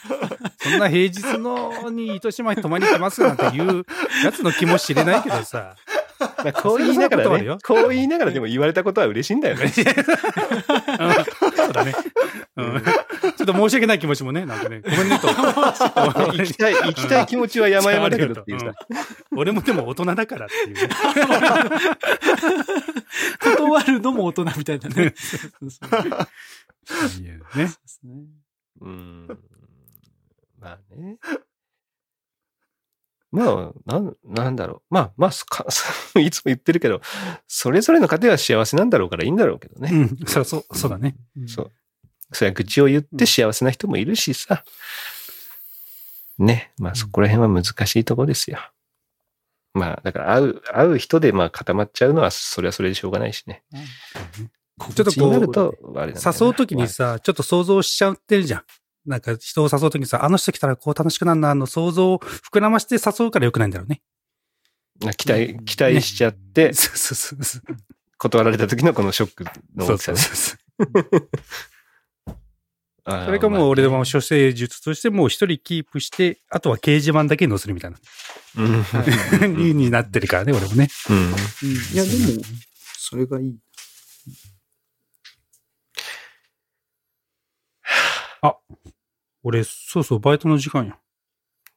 [0.58, 3.86] そんな平日のに糸島に泊まり来ますなんていう
[4.24, 5.76] やつの気もしれないけどさ、
[6.44, 9.68] まあこう言いながらねこう言いながらでも言われたことは嬉しいんだよね。
[9.70, 9.86] そう
[11.74, 11.94] だね。
[12.56, 12.84] うん
[13.38, 15.28] ちょっと申し訳ない気持ちもね、なんかね、ごめんねと。
[15.30, 18.66] 行きたい、行きたい気持ちは山々だけどっていうさ。
[18.66, 18.74] うん
[19.38, 20.90] 俺もでも大人だからっていうね。
[23.40, 25.14] 断るのも大人みたいなね。
[25.16, 27.44] そうそういいよね。
[27.56, 28.14] ですね
[28.82, 29.28] うん。
[30.60, 31.18] まあね。
[33.38, 34.94] まあ、なん、なんだろう。
[34.94, 35.32] まあ、まあ、
[36.20, 37.02] いつも言ってるけど、
[37.48, 39.90] それぞれの家庭は幸せなんだろうからいいんだろうけどね。
[39.92, 41.16] うん、そう、そう、そうだね。
[41.48, 41.72] そう。
[42.32, 44.64] それは愚痴を言って幸せな人もいるしさ。
[46.38, 46.74] ね。
[46.78, 48.60] まあそこら辺は難しいとこですよ。
[49.74, 53.64] まあだから会う、会う人でまあ固まっちゃうのはそれはそれでしょうがないしね。
[54.80, 58.64] ちょっとこう、そうなると、あれなんだよな誘うときにさ、ちょっと想像しちゃってるじゃん。
[59.08, 64.02] なんか人を誘うときにさ、あの人来たらこう楽しくなるな、あの想像を膨らまして誘うから良くないんだろうね。
[65.02, 67.62] まあ期待、期待しちゃって、そうそうそう。
[68.18, 69.44] 断られた時のこのショック
[69.76, 71.02] のそう大きさそうね。
[71.06, 72.38] そう。
[73.10, 77.98] あーそれかもう俺でも処世術としてもう一人キープして、あとは掲示板だけに載せるみたいな。
[78.58, 79.56] うん。
[79.78, 80.90] になってるからね、俺もね。
[81.10, 81.34] うん。
[81.94, 82.44] いや、でも、
[82.98, 83.56] それがいい。
[89.48, 90.98] 俺、そうそう、バイトの時間や。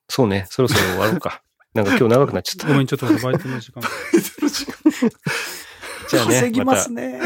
[0.09, 0.44] そうね。
[0.51, 1.40] そろそろ終わろうか。
[1.72, 3.80] なんか今日長くなっちゃっごめん、ちょっと待って、バイトの時間。
[3.82, 3.88] た。
[6.10, 7.20] じゃあね、稼ぎますね。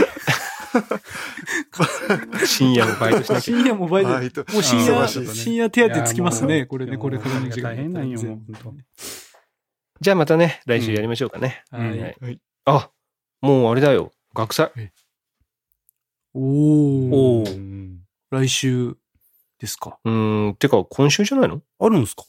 [2.45, 3.41] 深夜もバイトしなきゃ。
[3.41, 4.11] 深夜もバイト。
[4.11, 6.67] バイトもう深夜、深夜手当つきますね。
[6.67, 7.71] これね、これからの時間。
[7.71, 8.77] 大変なんよ、もう本
[10.03, 11.65] じゃあまたね、来週やりましょうかね。
[11.71, 12.01] はうんい。
[12.01, 12.41] はい。
[12.67, 12.91] あ、
[13.41, 14.13] もうあれだよ。
[14.35, 14.71] 学祭。
[16.35, 17.45] おお
[18.31, 18.97] 来週
[19.65, 19.99] ですか？
[20.05, 21.61] うーん、てか今週じゃないの？
[21.81, 22.25] あるんですか？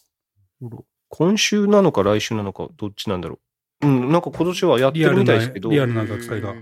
[1.10, 3.40] 今週なのか来週なのか、どっちなんだろ
[3.84, 3.88] う。
[3.88, 6.56] うん、なんか今年はやってるみたいですけど、リアルな学祭が。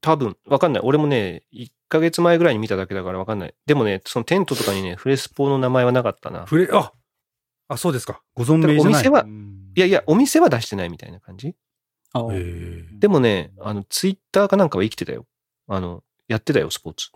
[0.00, 0.82] 多分、わかんない。
[0.84, 3.54] 俺もね、1ヶ月前ぐらいに見ただけだからわかんない。
[3.66, 6.44] でもね、そのテントとかにね、フレスポの名前はなかったな。
[6.46, 6.92] フレ、あ
[7.68, 8.22] あ、そうですか。
[8.34, 8.78] ご存命じゃない。
[8.80, 9.26] お店は、
[9.76, 11.54] いやいや、お店は出してないみたいな感じ
[12.12, 15.26] あでもね、あの、ツイッターかなんかは生きてたよ。
[15.68, 17.10] あの、やってたよ、スポーツ。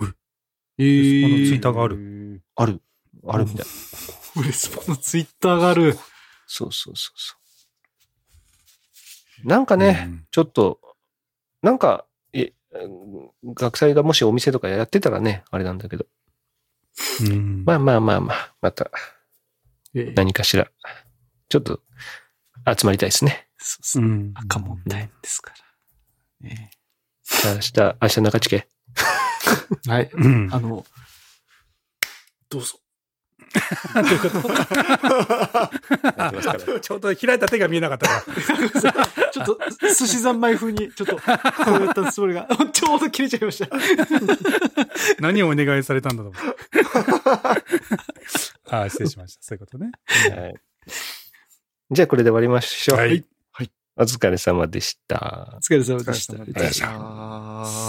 [0.78, 2.43] えーこのツイッターがある。
[2.57, 2.82] ある。
[3.27, 3.66] あるみたい。
[4.35, 5.97] フレスポのツイッターがある。
[6.47, 7.35] そうそうそうそ
[9.44, 9.48] う。
[9.48, 10.81] なんかね、ちょっと、
[11.62, 12.86] なんか、え、う
[13.48, 16.07] ん学祭がもしお店とかやってたらね、あれなんだけど。
[17.20, 17.65] うん。
[17.65, 18.90] まあまあまあまあ、また
[19.94, 20.70] えー何かしら、
[21.48, 21.82] ちょっと
[22.78, 23.48] 集まりたいですね。
[23.59, 24.07] そうっすね。
[24.07, 24.32] うん。
[24.35, 25.53] 赤門タイムですか
[26.43, 26.48] ら。
[26.51, 26.70] ね
[27.44, 28.69] 明日、明日中地家。
[29.88, 30.10] はい。
[30.12, 30.48] うん。
[30.52, 30.84] あの、
[32.48, 32.78] どうぞ。
[33.94, 34.28] どういうこ
[36.72, 38.24] とちょうど開いた手が見えなかったか
[38.93, 39.30] ら。
[39.32, 43.68] ちょっと、寿司三昧風に、ちょっと、こうやったつもりが、 ちょうど切れちゃいました。
[45.20, 46.43] 何をお願いされたんだと思う。
[48.68, 49.43] ああ、失礼しました。
[49.43, 49.93] そういうことね。
[50.06, 50.55] はい。
[51.90, 52.98] じゃあこれで終わりましょう。
[52.98, 53.24] はい。
[53.98, 55.60] お疲れ様でしたお。
[55.60, 56.34] 疲れ様でした。
[56.34, 57.86] お疲れ様でした。